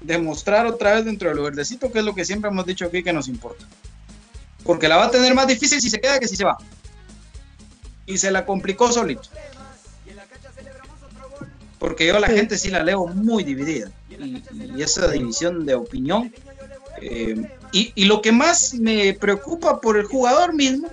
demostrar 0.00 0.66
otra 0.66 0.94
vez 0.94 1.04
dentro 1.04 1.28
de 1.28 1.34
lo 1.34 1.42
verdecito, 1.42 1.90
que 1.90 1.98
es 1.98 2.04
lo 2.04 2.14
que 2.14 2.24
siempre 2.24 2.48
hemos 2.50 2.64
dicho 2.64 2.84
aquí 2.84 3.02
que 3.02 3.12
nos 3.12 3.26
importa. 3.26 3.64
Porque 4.62 4.86
la 4.88 4.96
va 4.98 5.06
a 5.06 5.10
tener 5.10 5.34
más 5.34 5.48
difícil 5.48 5.80
si 5.80 5.90
se 5.90 6.00
queda 6.00 6.20
que 6.20 6.28
si 6.28 6.36
se 6.36 6.44
va. 6.44 6.56
Y 8.06 8.18
se 8.18 8.30
la 8.30 8.46
complicó 8.46 8.92
solito. 8.92 9.28
Porque 11.78 12.06
yo 12.06 12.16
a 12.16 12.20
la 12.20 12.28
Sí. 12.28 12.34
gente 12.34 12.56
sí 12.58 12.70
la 12.70 12.82
leo 12.82 13.06
muy 13.06 13.44
dividida. 13.44 13.90
Y, 14.10 14.42
y 14.76 14.82
esa 14.82 15.08
división 15.08 15.66
de 15.66 15.74
opinión. 15.74 16.32
eh, 17.02 17.50
y, 17.72 17.92
y 17.94 18.04
lo 18.06 18.22
que 18.22 18.32
más 18.32 18.72
me 18.74 19.12
preocupa 19.12 19.80
por 19.82 19.98
el 19.98 20.06
jugador 20.06 20.54
mismo 20.54 20.88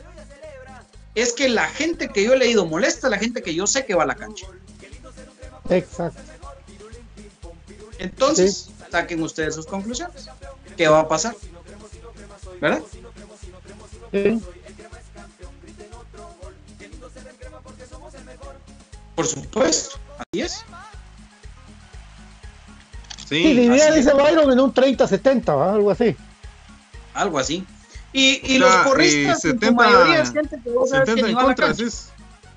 es 1.16 1.34
que 1.34 1.50
la 1.50 1.68
gente 1.68 2.10
que 2.10 2.24
yo 2.24 2.34
he 2.34 2.38
leído 2.38 2.66
molesta 2.66 3.08
a 3.08 3.10
la 3.10 3.18
gente 3.18 3.42
que 3.42 3.54
yo 3.54 3.68
sé 3.68 3.86
que 3.86 3.96
va 3.96 4.04
a 4.04 4.08
la 4.08 4.16
cancha. 4.16 4.48
Exacto. 5.70 6.22
Entonces, 8.00 8.70
saquen 8.92 9.22
ustedes 9.22 9.56
sus 9.56 9.66
conclusiones. 9.66 10.30
¿Qué 10.76 10.88
va 10.88 11.02
a 11.02 11.08
pasar? 11.08 11.36
¿Verdad? 12.60 12.82
Sí. 14.12 14.42
Por 19.16 19.28
supuesto, 19.28 19.98
así 20.18 20.42
es. 20.42 20.66
Sí, 23.28 23.44
sí, 23.44 23.70
así 23.70 23.80
es. 23.80 23.96
dice 23.96 24.14
Byron, 24.14 24.52
en 24.52 24.60
un 24.60 24.74
30-70, 24.74 25.58
¿va? 25.58 25.74
algo 25.74 25.92
así. 25.92 26.16
Algo 27.14 27.40
así. 27.40 27.66
Y, 28.14 28.40
y 28.44 28.58
O 28.58 28.60
los 28.62 28.76
porristas, 28.78 29.44
eh, 29.46 29.50
en 29.50 29.60
su 29.60 29.60
70 29.60 29.72
mayoría 29.72 30.22
es 30.22 30.32
gente 30.32 30.58
que 30.64 30.70
vos 30.70 30.90
sabes 30.90 31.06
que 31.10 31.22
70 31.22 31.26
ni 31.28 31.32
en 31.32 31.36
va 31.38 31.42
a 31.42 31.44
la 31.44 31.48
contra, 31.50 31.66
cancha, 31.68 31.84
decís. 31.84 32.10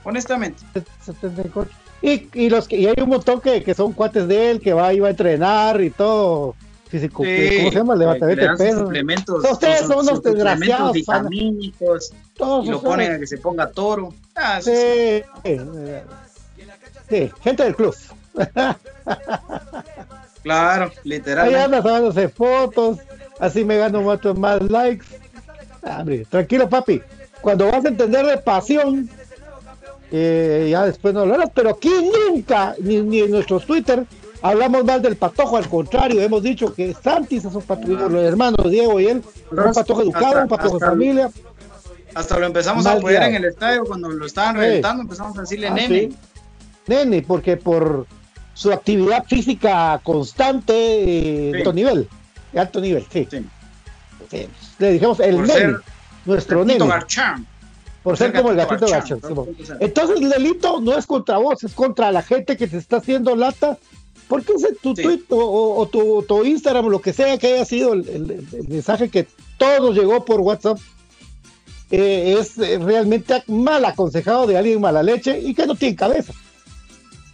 honestamente. 0.04 0.62
74. 1.04 1.72
Y, 2.02 2.28
y, 2.34 2.50
los 2.50 2.68
que, 2.68 2.76
y 2.76 2.86
hay 2.86 2.94
un 3.02 3.08
montón 3.08 3.40
que, 3.40 3.64
que 3.64 3.74
son 3.74 3.92
cuates 3.94 4.28
de 4.28 4.50
él, 4.50 4.60
que 4.60 4.72
va, 4.74 4.92
iba 4.92 5.08
a 5.08 5.10
entrenar 5.10 5.80
y 5.80 5.90
todo. 5.90 6.54
físico, 6.90 7.24
Sí, 7.24 7.54
¿cómo 7.56 7.70
se 7.70 7.76
llama? 7.78 7.96
Levantamiento 7.96 8.42
le 8.44 8.50
de 8.50 8.56
peso. 8.56 8.78
suplementos, 8.80 9.44
Ustedes 9.50 9.78
sus- 9.80 9.88
son 9.88 9.98
unos 10.00 10.22
desgraciados, 10.22 10.92
vitamínicos, 10.92 12.12
Todos 12.36 12.66
y 12.66 12.70
lo 12.70 12.82
ponen 12.82 13.12
a 13.14 13.18
que 13.18 13.26
se 13.26 13.38
ponga 13.38 13.70
toro. 13.70 14.12
Ah, 14.34 14.60
Sí, 14.62 14.70
sí, 14.72 15.24
sí, 15.44 15.60
sí, 17.08 17.32
gente 17.42 17.64
del 17.64 17.74
club. 17.74 17.94
Claro, 20.42 20.84
Ahí 20.84 20.92
literalmente. 21.04 21.60
anda 21.60 21.82
sacándose 21.82 22.28
fotos, 22.28 22.98
así 23.40 23.64
me 23.64 23.78
gano 23.78 24.02
más, 24.02 24.20
más 24.36 24.62
likes. 24.62 25.06
Ah, 25.86 25.98
hombre, 26.00 26.26
tranquilo, 26.28 26.68
papi. 26.68 27.00
Cuando 27.40 27.70
vas 27.70 27.84
a 27.84 27.88
entender 27.88 28.26
de 28.26 28.38
pasión, 28.38 29.08
eh, 30.10 30.68
ya 30.70 30.84
después 30.84 31.14
no 31.14 31.20
hablarás, 31.20 31.50
pero 31.54 31.70
aquí 31.70 31.90
nunca, 32.28 32.74
ni, 32.80 33.00
ni 33.02 33.20
en 33.20 33.30
nuestros 33.30 33.64
Twitter, 33.66 34.04
hablamos 34.42 34.84
mal 34.84 35.00
del 35.00 35.16
patojo. 35.16 35.56
Al 35.56 35.68
contrario, 35.68 36.20
hemos 36.20 36.42
dicho 36.42 36.74
que 36.74 36.92
Santis 36.94 37.44
es 37.44 37.54
un 37.54 37.62
patojo, 37.62 38.08
los 38.08 38.22
hermanos 38.24 38.70
Diego 38.70 38.98
y 39.00 39.06
él, 39.06 39.22
un 39.50 39.72
patojo 39.72 40.02
educado, 40.02 40.26
Hasta- 40.26 40.42
un 40.42 40.48
patojo 40.48 40.78
de 40.78 40.86
familia. 40.86 41.30
Hasta 42.14 42.38
lo 42.38 42.46
empezamos 42.46 42.84
Mal 42.84 42.94
a 42.96 42.98
apoyar 42.98 43.22
en 43.24 43.34
el 43.36 43.44
estadio 43.44 43.84
cuando 43.84 44.08
lo 44.08 44.24
estaban 44.26 44.56
reventando, 44.56 45.02
empezamos 45.02 45.36
a 45.36 45.42
decirle 45.42 45.68
Ah, 45.68 45.74
nene. 45.74 46.00
sí. 46.00 46.16
Nene, 46.86 47.22
porque 47.22 47.56
por 47.58 48.06
su 48.54 48.72
actividad 48.72 49.24
física 49.26 50.00
constante 50.02 50.72
eh, 50.74 51.50
Sí. 51.52 51.58
alto 51.58 51.72
nivel, 51.74 52.08
de 52.52 52.60
alto 52.60 52.80
nivel, 52.80 53.04
sí. 53.12 53.28
Sí. 53.30 53.44
Sí. 54.30 54.48
Le 54.78 54.92
dijimos 54.92 55.20
el 55.20 55.36
Por 55.36 55.46
nene, 55.48 55.76
nuestro 56.24 56.64
nene. 56.64 56.86
Garchán. 56.86 57.46
Por 58.02 58.16
ser 58.16 58.32
como 58.32 58.50
el 58.50 58.56
gatito 58.56 58.86
Garchán, 58.86 59.18
Garchán. 59.20 59.28
Simón. 59.30 59.46
2.0. 59.58 59.76
Entonces 59.80 60.20
el 60.20 60.28
delito 60.30 60.80
no 60.80 60.96
es 60.96 61.06
contra 61.06 61.38
vos, 61.38 61.64
es 61.64 61.72
contra 61.74 62.12
la 62.12 62.22
gente 62.22 62.56
que 62.56 62.68
te 62.68 62.76
está 62.76 62.98
haciendo 62.98 63.34
lata. 63.36 63.78
Porque 64.28 64.52
ese 64.54 64.74
tu 64.82 64.94
Sí. 64.96 65.02
tweet 65.04 65.22
o, 65.30 65.36
o- 65.36 65.80
o 65.80 65.86
tu, 65.88 66.22
tu 66.26 66.44
Instagram 66.44 66.86
o 66.86 66.90
lo 66.90 67.00
que 67.00 67.12
sea 67.12 67.38
que 67.38 67.54
haya 67.54 67.64
sido 67.64 67.92
el, 67.92 68.08
el- 68.08 68.46
el 68.52 68.68
mensaje 68.68 69.08
que 69.08 69.26
todo 69.56 69.92
llegó 69.92 70.24
por 70.24 70.40
WhatsApp 70.40 70.78
eh, 71.92 72.36
es 72.38 72.58
eh, 72.58 72.78
realmente 72.82 73.44
mal 73.46 73.84
aconsejado 73.84 74.46
de 74.48 74.58
alguien 74.58 74.80
mala 74.80 75.02
leche 75.04 75.38
y 75.40 75.54
que 75.54 75.66
no 75.66 75.76
tiene 75.76 75.94
cabeza. 75.94 76.32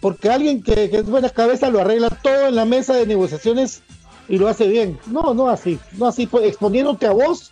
Porque 0.01 0.29
alguien 0.29 0.61
que, 0.61 0.89
que 0.91 0.97
es 0.97 1.05
buena 1.05 1.29
cabeza 1.29 1.69
lo 1.71 1.79
arregla 1.81 2.09
todo 2.09 2.47
en 2.47 2.55
la 2.55 2.65
mesa 2.65 2.93
de 2.93 3.07
negociaciones 3.07 3.81
y 4.27 4.37
lo 4.37 4.47
hace 4.47 4.67
bien. 4.67 4.99
No, 5.07 5.33
no 5.33 5.49
así, 5.49 5.79
no 5.93 6.07
así, 6.07 6.27
pues, 6.27 6.45
exponiéndote 6.45 7.07
a 7.07 7.11
vos 7.11 7.51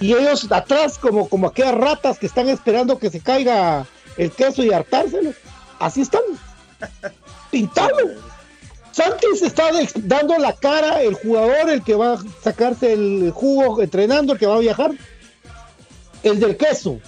y 0.00 0.12
ellos 0.14 0.50
atrás 0.50 0.98
como, 0.98 1.28
como 1.28 1.48
aquellas 1.48 1.74
ratas 1.74 2.18
que 2.18 2.26
están 2.26 2.48
esperando 2.48 2.98
que 2.98 3.10
se 3.10 3.20
caiga 3.20 3.86
el 4.16 4.30
queso 4.30 4.64
y 4.64 4.72
hartárselo. 4.72 5.32
Así 5.78 6.02
están. 6.02 6.22
Pintado. 7.50 7.96
Santis 8.92 9.42
está 9.42 9.70
dando 9.96 10.36
la 10.38 10.52
cara, 10.52 11.00
el 11.02 11.14
jugador, 11.14 11.70
el 11.70 11.82
que 11.82 11.94
va 11.94 12.14
a 12.14 12.18
sacarse 12.42 12.92
el 12.92 13.30
jugo 13.30 13.80
entrenando, 13.80 14.34
el 14.34 14.38
que 14.38 14.46
va 14.46 14.56
a 14.56 14.60
viajar, 14.60 14.92
el 16.22 16.38
del 16.38 16.56
queso. 16.56 17.00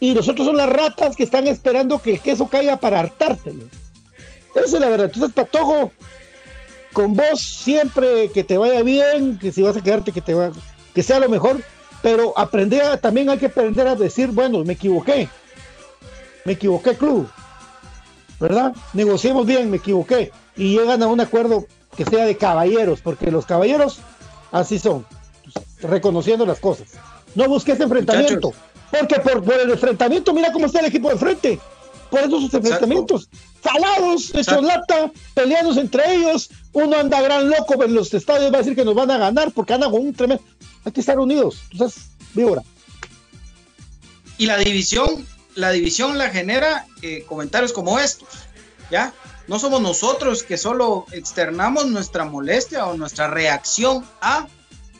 Y 0.00 0.14
nosotros 0.14 0.46
son 0.46 0.56
las 0.56 0.70
ratas 0.70 1.16
que 1.16 1.24
están 1.24 1.46
esperando 1.46 2.00
que 2.00 2.12
el 2.12 2.20
queso 2.20 2.48
caiga 2.48 2.78
para 2.78 3.00
hartárselo. 3.00 3.64
Esa 4.54 4.76
es 4.76 4.80
la 4.80 4.88
verdad. 4.88 5.06
Entonces, 5.06 5.32
Patojo, 5.34 5.92
con 6.98 7.14
vos 7.14 7.40
siempre 7.40 8.28
que 8.32 8.42
te 8.42 8.58
vaya 8.58 8.82
bien, 8.82 9.38
que 9.38 9.52
si 9.52 9.62
vas 9.62 9.76
a 9.76 9.80
quedarte, 9.80 10.10
que 10.10 10.20
te 10.20 10.34
va, 10.34 10.50
que 10.92 11.04
sea 11.04 11.20
lo 11.20 11.28
mejor, 11.28 11.62
pero 12.02 12.36
aprender 12.36 12.82
a- 12.82 12.96
también 12.96 13.30
hay 13.30 13.38
que 13.38 13.46
aprender 13.46 13.86
a 13.86 13.94
decir, 13.94 14.30
bueno, 14.32 14.64
me 14.64 14.72
equivoqué, 14.72 15.28
me 16.44 16.54
equivoqué, 16.54 16.96
club, 16.96 17.28
¿verdad? 18.40 18.74
Negociemos 18.94 19.46
bien, 19.46 19.70
me 19.70 19.76
equivoqué, 19.76 20.32
y 20.56 20.76
llegan 20.76 21.00
a 21.00 21.06
un 21.06 21.20
acuerdo 21.20 21.66
que 21.96 22.04
sea 22.04 22.24
de 22.26 22.36
caballeros, 22.36 23.00
porque 23.00 23.30
los 23.30 23.46
caballeros 23.46 24.00
así 24.50 24.80
son, 24.80 25.06
reconociendo 25.80 26.44
las 26.46 26.58
cosas. 26.58 26.88
No 27.36 27.46
busques 27.46 27.78
enfrentamiento, 27.78 28.52
porque 28.90 29.20
por, 29.20 29.44
por 29.44 29.54
el 29.54 29.70
enfrentamiento, 29.70 30.34
mira 30.34 30.50
cómo 30.50 30.66
está 30.66 30.80
el 30.80 30.86
equipo 30.86 31.10
de 31.10 31.16
frente. 31.16 31.60
Por 32.10 32.20
eso 32.20 32.40
sus 32.40 32.54
enfrentamientos, 32.54 33.28
salados, 33.72 34.34
hechos 34.34 34.62
lata, 34.62 35.10
peleándose 35.34 35.80
entre 35.80 36.14
ellos. 36.14 36.50
Uno 36.72 36.96
anda 36.96 37.20
gran 37.20 37.48
loco 37.48 37.82
en 37.82 37.94
los 37.94 38.12
estadios, 38.14 38.52
va 38.52 38.56
a 38.56 38.58
decir 38.58 38.74
que 38.74 38.84
nos 38.84 38.94
van 38.94 39.10
a 39.10 39.18
ganar 39.18 39.52
porque 39.52 39.74
andan 39.74 39.90
con 39.90 40.00
un 40.00 40.14
tremendo. 40.14 40.42
Hay 40.84 40.92
que 40.92 41.00
estar 41.00 41.18
unidos. 41.18 41.62
Entonces, 41.72 42.04
víbora. 42.34 42.62
Y 44.36 44.46
la 44.46 44.56
división, 44.56 45.26
la 45.54 45.70
división 45.70 46.16
la 46.16 46.30
genera 46.30 46.86
eh, 47.02 47.24
comentarios 47.26 47.72
como 47.72 47.98
estos, 47.98 48.28
¿ya? 48.90 49.12
No 49.48 49.58
somos 49.58 49.80
nosotros 49.80 50.42
que 50.42 50.58
solo 50.58 51.06
externamos 51.10 51.86
nuestra 51.86 52.24
molestia 52.24 52.86
o 52.86 52.96
nuestra 52.96 53.28
reacción 53.28 54.04
a 54.20 54.46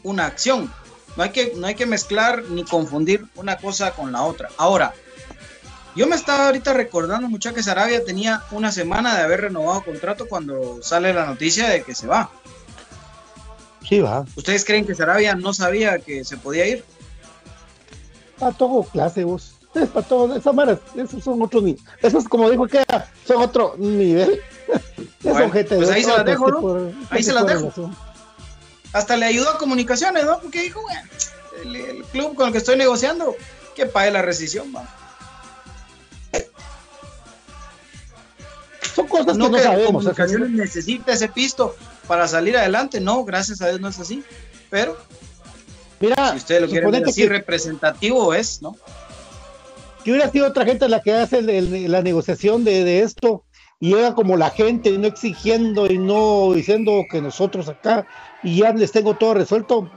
una 0.03 0.27
acción. 0.27 0.73
No 1.17 1.23
hay 1.23 1.31
que, 1.31 1.53
no 1.55 1.67
hay 1.67 1.75
que 1.75 1.87
mezclar 1.87 2.45
ni 2.45 2.65
confundir 2.65 3.27
una 3.37 3.59
cosa 3.59 3.93
con 3.93 4.11
la 4.11 4.23
otra. 4.23 4.49
Ahora, 4.57 4.95
yo 5.95 6.07
me 6.07 6.17
estaba 6.17 6.47
ahorita 6.47 6.73
recordando, 6.73 7.29
mucha 7.29 7.53
que 7.53 7.63
Sarabia 7.63 8.05
tenía 8.05 8.43
una 8.51 8.73
semana 8.73 9.17
de 9.17 9.23
haber 9.23 9.41
renovado 9.43 9.85
contrato 9.85 10.29
cuando 10.29 10.79
sale 10.83 11.13
la 11.13 11.27
noticia 11.27 11.69
de 11.69 11.83
que 11.83 11.95
se 11.95 12.07
va. 12.07 12.31
Sí, 13.89 14.01
va. 14.01 14.25
¿Ustedes 14.37 14.65
creen 14.65 14.87
que 14.87 14.95
Sarabia 14.95 15.35
no 15.35 15.53
sabía 15.55 15.99
que 15.99 16.25
se 16.25 16.37
podía 16.37 16.67
ir? 16.67 16.85
Para 18.39 18.53
todo 18.53 18.83
clase, 18.85 19.25
vos. 19.25 19.55
Es 19.75 19.89
para 19.89 20.07
todo. 20.07 20.35
Esas 20.35 20.55
maras, 20.55 20.79
esos 20.97 21.23
son 21.23 21.43
otros 21.43 21.63
niveles. 21.63 21.85
Esos, 22.03 22.25
como 22.25 22.51
dijo 22.51 22.67
que 22.67 22.85
son 23.27 23.43
otro 23.43 23.75
nivel. 23.79 24.41
Es 25.25 25.33
Bueno, 25.33 25.51
gente 25.51 25.75
de 25.75 25.81
pues 25.81 25.91
ahí 25.91 26.05
se 26.05 26.11
las 26.11 26.25
dejo, 26.25 26.51
¿no? 26.51 26.93
Ahí 27.11 27.23
se 27.23 27.33
las 27.33 27.47
de 27.47 27.55
dejo. 27.55 27.91
Hasta 28.93 29.17
le 29.17 29.27
ayudó 29.27 29.51
a 29.51 29.59
comunicaciones, 29.59 30.25
¿no? 30.25 30.41
Porque 30.41 30.63
dijo, 30.63 30.81
bueno, 30.83 31.01
el, 31.65 31.77
el 31.77 32.05
club 32.05 32.35
con 32.35 32.47
el 32.47 32.53
que 32.53 32.59
estoy 32.59 32.77
negociando, 32.77 33.35
que 33.75 33.87
pague 33.87 34.11
la 34.11 34.23
rescisión, 34.23 34.73
va. 34.75 34.89
Son 38.95 39.07
cosas 39.07 39.37
no 39.37 39.47
que 39.51 39.57
no 39.59 39.63
sabemos. 39.63 39.93
comunicaciones 39.93 40.51
necesita 40.51 41.13
ese 41.13 41.29
pisto 41.29 41.75
para 42.07 42.27
salir 42.29 42.57
adelante, 42.57 43.01
no, 43.01 43.25
gracias 43.25 43.61
a 43.63 43.69
Dios 43.69 43.81
no 43.81 43.89
es 43.89 43.99
así. 43.99 44.23
Pero 44.71 44.97
Mira, 46.01 46.31
si 46.33 46.37
usted 46.39 46.61
lo 46.61 46.67
quiere 46.69 46.87
ver 46.87 46.95
suponete 46.95 47.11
así, 47.11 47.23
que- 47.23 47.29
representativo 47.29 48.35
es, 48.35 48.63
¿no? 48.63 48.77
que 50.05 50.13
hubiera 50.13 50.31
sido 50.31 50.47
otra 50.47 50.65
gente 50.65 50.89
la 50.89 51.03
que 51.03 51.13
hace 51.13 51.39
el- 51.39 51.51
el- 51.51 51.91
la 51.93 52.03
negociación 52.03 52.65
de, 52.65 52.85
de 52.85 53.03
esto 53.03 53.45
y 53.81 53.95
llega 53.95 54.15
como 54.15 54.37
la 54.37 54.51
gente 54.51 54.91
no 54.97 55.07
exigiendo 55.07 55.87
y 55.87 55.99
no 55.99 56.53
diciendo 56.55 57.05
que 57.11 57.21
nosotros 57.21 57.69
acá 57.69 58.07
y 58.43 58.59
ya 58.59 58.73
les 58.73 58.93
tengo 58.93 59.15
todo 59.15 59.35
resuelto. 59.35 59.91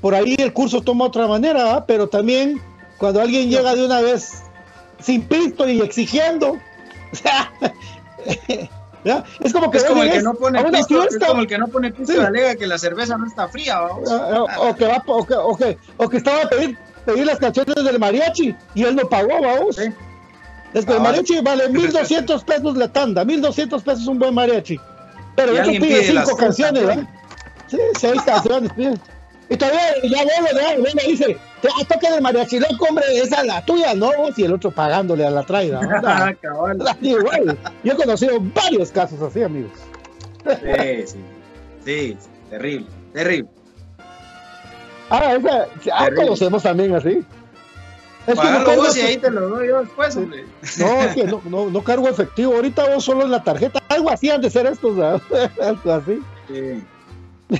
Por 0.00 0.14
ahí 0.14 0.34
el 0.38 0.52
curso 0.52 0.82
toma 0.82 1.06
otra 1.06 1.26
manera, 1.26 1.74
¿ah? 1.74 1.86
pero 1.86 2.08
también 2.08 2.60
cuando 2.98 3.20
alguien 3.20 3.48
llega 3.50 3.74
de 3.74 3.84
una 3.86 4.00
vez 4.00 4.42
sin 5.00 5.22
pisto 5.22 5.68
y 5.68 5.80
exigiendo, 5.80 6.58
o 7.12 7.16
sea, 7.16 7.52
¿ya? 9.04 9.24
es 9.40 9.52
como 9.52 9.70
que 9.70 9.78
Es 9.78 9.84
como 9.84 10.02
el 10.02 10.10
que 10.10 10.22
no 10.22 10.34
pone 10.34 10.62
pisto, 10.64 11.02
es 11.08 11.18
como 11.18 11.40
el 11.42 11.46
que 11.46 11.58
no 11.58 11.68
pone 11.68 11.92
pisto 11.92 12.12
Sí. 12.14 12.18
alega 12.18 12.54
que 12.56 12.66
la 12.66 12.78
cerveza 12.78 13.16
no 13.16 13.26
está 13.26 13.48
fría, 13.48 13.78
vamos. 13.80 14.10
Ah, 14.10 14.44
ah, 14.50 14.60
o 14.60 14.74
que 14.76 14.86
va 14.86 15.02
o 15.06 15.24
que, 15.26 15.34
o 15.34 15.56
que, 15.56 15.78
o 15.96 16.08
que 16.08 16.16
estaba 16.18 16.42
a 16.42 16.48
pedir, 16.48 16.76
pedir 17.06 17.26
las 17.26 17.38
canciones 17.38 17.74
del 17.84 17.98
mariachi 17.98 18.54
y 18.74 18.84
él 18.84 18.96
no 18.96 19.08
pagó, 19.08 19.40
vamos. 19.40 19.78
Es 19.78 20.84
que 20.84 20.92
el 20.92 20.98
Ah, 20.98 21.02
mariachi 21.02 21.40
vale 21.40 21.68
1200 21.70 22.44
pesos 22.44 22.76
la 22.76 22.88
tanda, 22.88 23.24
1200 23.24 23.82
pesos 23.82 24.06
un 24.06 24.18
buen 24.18 24.34
mariachi. 24.34 24.78
Pero 25.36 25.52
alguien 25.60 25.80
pide 25.80 26.02
cinco 26.04 26.36
canciones, 26.36 26.84
¿verdad? 26.86 27.08
Sí, 27.68 27.78
seis 27.98 28.20
canciones 28.22 28.72
pide. 28.72 28.94
Y 29.50 29.56
todavía 29.56 29.80
ya 30.02 30.24
vuelve, 30.24 30.60
ya 30.60 30.78
vuelve, 30.78 31.02
dice, 31.06 31.38
te 31.60 31.68
ah, 31.68 31.84
toque 31.88 32.10
del 32.10 32.22
mariachi, 32.22 32.58
loco, 32.60 32.86
hombre, 32.88 33.04
esa 33.14 33.40
es 33.40 33.46
la 33.46 33.64
tuya, 33.64 33.94
¿no? 33.94 34.10
Y 34.36 34.44
el 34.44 34.52
otro 34.52 34.70
pagándole 34.70 35.26
a 35.26 35.30
la 35.30 35.42
traida. 35.44 35.80
Igual. 37.00 37.58
Yo 37.84 37.92
he 37.92 37.96
conocido 37.96 38.38
varios 38.40 38.90
casos 38.90 39.20
así, 39.22 39.42
amigos. 39.42 39.72
Sí, 40.46 41.06
sí, 41.06 41.18
sí, 41.84 42.16
terrible, 42.50 42.86
terrible. 43.12 43.50
Ah, 45.10 45.34
esa, 45.34 45.66
ah, 45.92 46.08
conocemos 46.14 46.62
también 46.62 46.94
así. 46.94 47.24
Es 48.26 48.38
que 48.38 48.50
no 48.50 48.76
vos 48.76 48.94
y 48.96 49.00
efe- 49.00 49.06
ahí 49.06 49.16
te 49.16 49.30
lo 49.30 49.48
doy 49.48 49.68
yo 49.68 49.80
después, 49.80 50.14
hombre. 50.16 50.44
No, 50.78 51.00
es 51.00 51.14
que 51.14 51.24
no, 51.24 51.40
no, 51.46 51.70
no 51.70 51.82
cargo 51.82 52.08
efectivo. 52.08 52.54
Ahorita 52.54 52.86
vos 52.94 53.02
solo 53.02 53.22
en 53.22 53.30
la 53.30 53.42
tarjeta. 53.42 53.82
Algo 53.88 54.10
así 54.10 54.28
han 54.30 54.42
de 54.42 54.50
ser 54.50 54.66
estos. 54.66 54.98
Algo 55.62 55.92
así. 55.92 56.20
Sí. 56.46 56.84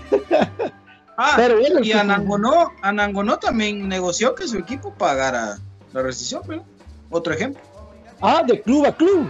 Ah, 1.21 1.33
Pero 1.35 1.59
bueno, 1.59 1.81
y 1.81 1.91
Anangonó, 1.91 2.73
Anangonó 2.81 3.39
también 3.39 3.89
negoció 3.89 4.37
que 4.37 4.47
su 4.47 4.57
equipo 4.57 4.95
pagara 4.95 5.59
la 5.93 6.03
rescisión, 6.03 6.43
¿verdad? 6.47 6.65
Otro 7.11 7.35
ejemplo. 7.35 7.61
Ah, 8.21 8.43
de 8.47 8.63
club 8.63 8.87
a 8.87 8.97
club. 8.97 9.29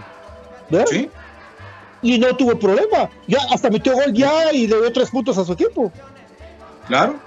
¿verdad? 0.69 0.86
Sí. 0.90 1.10
Y 2.02 2.19
no 2.19 2.36
tuvo 2.36 2.59
problema. 2.59 3.09
Ya 3.27 3.39
hasta 3.51 3.70
metió 3.70 3.94
gol 3.94 4.12
ya 4.12 4.52
y 4.52 4.66
le 4.66 4.77
dio 4.81 4.93
tres 4.93 5.10
puntos 5.10 5.39
a 5.39 5.47
su 5.47 5.55
equipo. 5.55 5.90
Claro. 6.89 7.19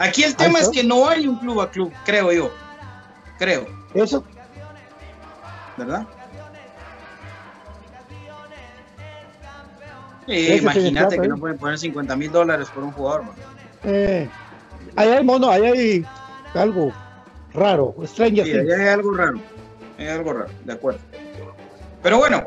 Aquí 0.00 0.24
el 0.24 0.34
tema 0.34 0.58
es 0.58 0.68
que 0.68 0.82
no 0.82 1.08
hay 1.08 1.28
un 1.28 1.38
club 1.38 1.60
a 1.60 1.70
club, 1.70 1.92
creo 2.04 2.32
yo. 2.32 2.50
Creo, 3.38 3.66
Eso. 3.94 4.24
¿verdad? 5.76 6.04
Eh, 10.26 10.56
imagínate 10.60 11.18
que 11.18 11.28
no 11.28 11.36
pueden 11.36 11.58
poner 11.58 11.78
50 11.78 12.16
mil 12.16 12.30
dólares 12.30 12.68
por 12.74 12.82
un 12.82 12.92
jugador. 12.92 13.24
Eh, 13.84 14.28
ahí 14.96 15.08
hay 15.08 15.24
mono, 15.24 15.50
ahí 15.50 15.64
hay 15.64 16.06
algo 16.54 16.92
raro, 17.52 17.94
Stranger 18.04 18.44
Sí, 18.44 18.52
ahí 18.52 18.70
hay 18.70 18.88
algo 18.88 19.14
raro. 19.14 19.38
Hay 19.98 20.08
algo 20.08 20.32
raro, 20.32 20.50
de 20.64 20.72
acuerdo. 20.72 21.00
Pero 22.02 22.18
bueno, 22.18 22.44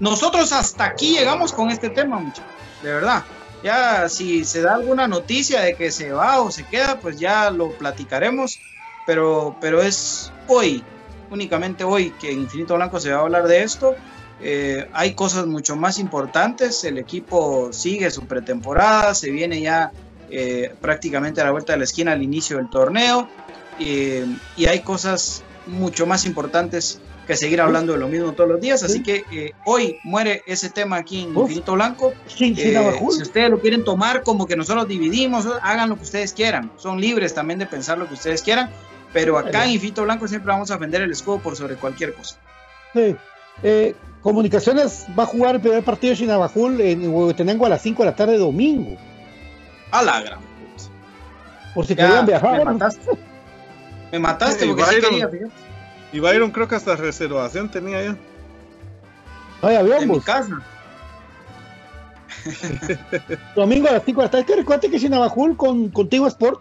nosotros 0.00 0.52
hasta 0.52 0.84
aquí 0.84 1.16
llegamos 1.16 1.52
con 1.52 1.70
este 1.70 1.90
tema, 1.90 2.18
muchachos. 2.18 2.44
De 2.82 2.92
verdad. 2.92 3.22
Ya 3.62 4.08
si 4.10 4.44
se 4.44 4.60
da 4.60 4.74
alguna 4.74 5.08
noticia 5.08 5.62
de 5.62 5.74
que 5.74 5.90
se 5.90 6.12
va 6.12 6.40
o 6.42 6.50
se 6.50 6.64
queda, 6.64 6.98
pues 7.00 7.18
ya 7.18 7.50
lo 7.50 7.70
platicaremos. 7.70 8.60
Pero, 9.06 9.56
pero 9.60 9.80
es 9.80 10.30
hoy, 10.48 10.82
únicamente 11.30 11.84
hoy, 11.84 12.10
que 12.20 12.30
en 12.30 12.40
Infinito 12.40 12.74
Blanco 12.74 13.00
se 13.00 13.10
va 13.10 13.20
a 13.20 13.22
hablar 13.22 13.46
de 13.48 13.62
esto. 13.62 13.94
Eh, 14.40 14.88
hay 14.92 15.14
cosas 15.14 15.46
mucho 15.46 15.76
más 15.76 15.98
importantes. 15.98 16.84
El 16.84 16.98
equipo 16.98 17.72
sigue 17.72 18.10
su 18.10 18.26
pretemporada, 18.26 19.14
se 19.14 19.30
viene 19.30 19.60
ya 19.60 19.92
eh, 20.30 20.74
prácticamente 20.80 21.40
a 21.40 21.44
la 21.44 21.50
vuelta 21.50 21.72
de 21.72 21.78
la 21.78 21.84
esquina 21.84 22.12
al 22.12 22.22
inicio 22.22 22.56
del 22.56 22.70
torneo. 22.70 23.28
eh, 23.78 24.26
y 24.56 24.66
hay 24.66 24.80
cosas 24.80 25.42
mucho 25.66 26.06
más 26.06 26.26
importantes 26.26 27.00
que 27.26 27.36
seguir 27.36 27.60
hablando 27.60 27.92
de 27.94 27.98
lo 27.98 28.08
mismo 28.08 28.32
todos 28.32 28.50
los 28.50 28.60
días. 28.60 28.82
Así 28.82 29.02
que 29.02 29.24
eh, 29.32 29.52
hoy 29.64 29.98
muere 30.04 30.42
ese 30.46 30.70
tema 30.70 30.96
aquí 30.96 31.22
en 31.22 31.36
Infinito 31.36 31.72
Blanco. 31.72 32.12
Eh, 32.38 33.00
si 33.10 33.22
ustedes 33.22 33.50
lo 33.50 33.60
quieren 33.60 33.84
tomar 33.84 34.22
como 34.22 34.46
que 34.46 34.56
nosotros 34.56 34.86
dividimos, 34.86 35.46
hagan 35.62 35.88
lo 35.88 35.96
que 35.96 36.02
ustedes 36.02 36.32
quieran. 36.32 36.70
Son 36.76 37.00
libres 37.00 37.34
también 37.34 37.58
de 37.58 37.66
pensar 37.66 37.98
lo 37.98 38.06
que 38.06 38.14
ustedes 38.14 38.42
quieran. 38.42 38.70
Pero 39.12 39.38
acá 39.38 39.64
en 39.64 39.70
Infinito 39.72 40.02
Blanco 40.02 40.26
siempre 40.26 40.52
vamos 40.52 40.70
a 40.70 40.74
defender 40.74 41.02
el 41.02 41.12
escudo 41.12 41.38
por 41.38 41.56
sobre 41.56 41.76
cualquier 41.76 42.14
cosa. 42.14 42.36
Sí. 42.92 43.16
Eh, 43.62 43.94
Comunicaciones 44.22 45.04
va 45.18 45.24
a 45.24 45.26
jugar 45.26 45.56
el 45.56 45.60
primer 45.60 45.84
partido 45.84 46.12
de 46.12 46.16
Chinabajul 46.16 46.80
en 46.80 47.12
Huehuetenango 47.12 47.66
a 47.66 47.68
las 47.68 47.82
5 47.82 48.02
de 48.04 48.10
la 48.10 48.16
tarde 48.16 48.38
domingo. 48.38 48.96
A 49.90 50.02
la 50.02 50.22
gran. 50.22 50.38
Por 51.74 51.84
si 51.84 51.94
Ya, 51.94 52.06
querían 52.06 52.24
viajar. 52.26 52.58
me 52.58 52.64
mataste. 52.72 53.10
Me 54.12 54.18
mataste 54.18 54.64
Y 54.64 54.68
porque 54.68 54.84
sí 54.84 54.90
Byron- 54.96 55.08
quería, 55.10 55.28
fíjate. 55.28 55.52
Y 56.14 56.20
Byron 56.20 56.50
creo 56.52 56.66
que 56.68 56.74
hasta 56.74 56.96
reservación 56.96 57.70
tenía 57.70 58.02
ya. 58.02 58.16
No 59.60 59.68
hay 59.68 59.76
avión, 59.76 60.02
En 60.04 60.10
mi 60.10 60.20
casa. 60.20 60.62
Domingo 63.54 63.88
a 63.88 63.92
las 63.92 64.02
5 64.04 64.20
de 64.20 64.26
la 64.26 64.30
tarde. 64.30 64.40
Es 64.42 64.46
que 64.46 64.56
recuerda 64.56 64.88
que 64.88 64.98
Chinabajul 64.98 65.56
con 65.56 65.88
Contigo 65.90 66.26
Sport 66.28 66.60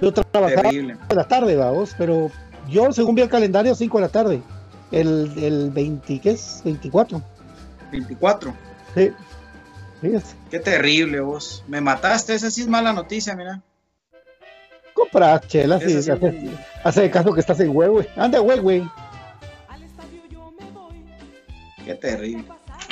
yo 0.00 0.12
trabajaba 0.12 0.62
Terrible. 0.62 0.96
de 1.08 1.14
la 1.14 1.26
tarde, 1.26 1.56
vamos, 1.56 1.94
pero 1.96 2.30
yo 2.68 2.92
según 2.92 3.14
vi 3.14 3.22
el 3.22 3.28
calendario 3.28 3.74
5 3.74 3.98
de 3.98 4.02
la 4.02 4.08
tarde. 4.10 4.42
El, 4.90 5.32
el 5.36 5.70
20, 5.70 6.20
¿qué 6.20 6.30
es? 6.30 6.62
24. 6.64 7.22
24. 7.92 8.54
Sí. 8.94 9.10
Fíjate. 10.00 10.26
Qué 10.50 10.58
terrible 10.60 11.20
vos. 11.20 11.64
Me 11.68 11.80
mataste. 11.80 12.34
Esa 12.34 12.50
sí 12.50 12.62
es 12.62 12.68
mala 12.68 12.92
noticia, 12.92 13.34
mira. 13.36 13.60
Compra 14.94 15.40
chelas 15.40 15.82
y 15.82 15.92
Esa 15.96 16.16
sí. 16.16 16.50
hace, 16.84 17.10
caso 17.10 17.32
que 17.32 17.40
estás 17.40 17.60
en 17.60 17.74
huevo. 17.76 18.00
Anda, 18.16 18.38
güey, 18.40 18.58
güey. 18.60 18.90
Qué 21.84 21.94
terrible. 21.94 22.44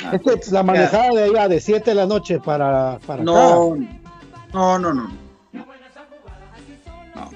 Ah, 0.03 0.11
Es 0.13 0.21
que 0.21 0.51
la 0.51 0.63
manejada 0.63 1.09
de 1.11 1.23
ahí 1.23 1.29
va 1.31 1.47
de 1.47 1.59
7 1.59 1.91
de 1.91 1.95
la 1.95 2.05
noche 2.05 2.39
para, 2.39 2.99
para 3.05 3.23
No, 3.23 3.73
acá. 3.73 3.83
no, 4.53 4.79
no, 4.79 4.93
no. 4.93 5.27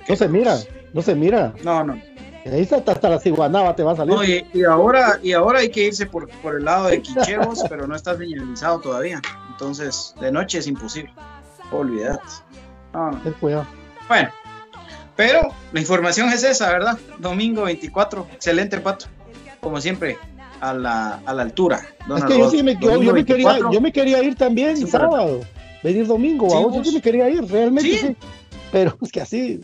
No 0.07 0.15
se 0.15 0.27
mira, 0.27 0.57
no 0.93 1.01
se 1.01 1.15
mira. 1.15 1.53
No, 1.63 1.83
no. 1.83 1.99
Ahí 2.45 2.61
está 2.61 2.77
hasta 2.77 3.09
la 3.09 3.19
ciguanaba 3.19 3.76
te 3.76 3.84
va 3.84 3.91
a 3.91 3.95
salir. 3.95 4.15
No, 4.15 4.23
y, 4.23 4.45
y 4.53 4.63
ahora, 4.63 5.19
y 5.22 5.34
ahora 5.34 5.59
hay 5.59 5.69
que 5.69 5.85
irse 5.88 6.05
por, 6.05 6.27
por 6.41 6.55
el 6.55 6.65
lado 6.65 6.88
de 6.88 7.01
Quichevos, 7.01 7.63
pero 7.69 7.88
no 7.88 7.95
está 7.95 8.18
señalizado 8.18 8.80
todavía. 8.80 9.22
Entonces, 9.51 10.15
de 10.19 10.31
noche 10.31 10.57
es 10.59 10.68
imposible. 10.68 11.13
Olvídate. 11.72 12.23
No, 12.93 13.11
no. 13.11 13.18
Ten 13.22 13.34
cuidado. 13.34 13.68
Bueno, 14.07 14.30
pero 15.15 15.53
la 15.72 15.80
información 15.80 16.30
es 16.30 16.43
esa, 16.43 16.72
¿verdad? 16.72 16.97
Domingo 17.19 17.63
24, 17.63 18.27
excelente 18.34 18.80
pato. 18.80 19.05
Como 19.59 19.80
siempre, 19.80 20.18
a 20.59 20.73
la, 20.73 21.22
a 21.26 21.34
la 21.34 21.43
altura. 21.43 21.81
Es 22.18 22.23
que 22.26 22.38
yo, 22.39 22.49
sí 22.49 22.63
me, 22.63 22.76
yo, 22.76 23.01
yo 23.01 23.13
me 23.13 23.23
quería, 23.23 23.45
24. 23.47 23.72
yo 23.72 23.81
me 23.81 23.91
quería 23.91 24.23
ir 24.23 24.35
también 24.35 24.77
Sí, 24.77 24.88
sábado. 24.88 25.41
Venir 25.84 26.07
domingo, 26.07 26.49
Sí, 26.49 26.55
yo 26.55 26.69
vos. 26.69 26.88
sí 26.88 26.93
me 26.95 27.01
quería 27.01 27.30
ir, 27.30 27.43
realmente 27.45 27.97
sí. 27.97 28.15
Pero 28.72 28.97
es 29.01 29.11
que 29.11 29.22
así. 29.22 29.61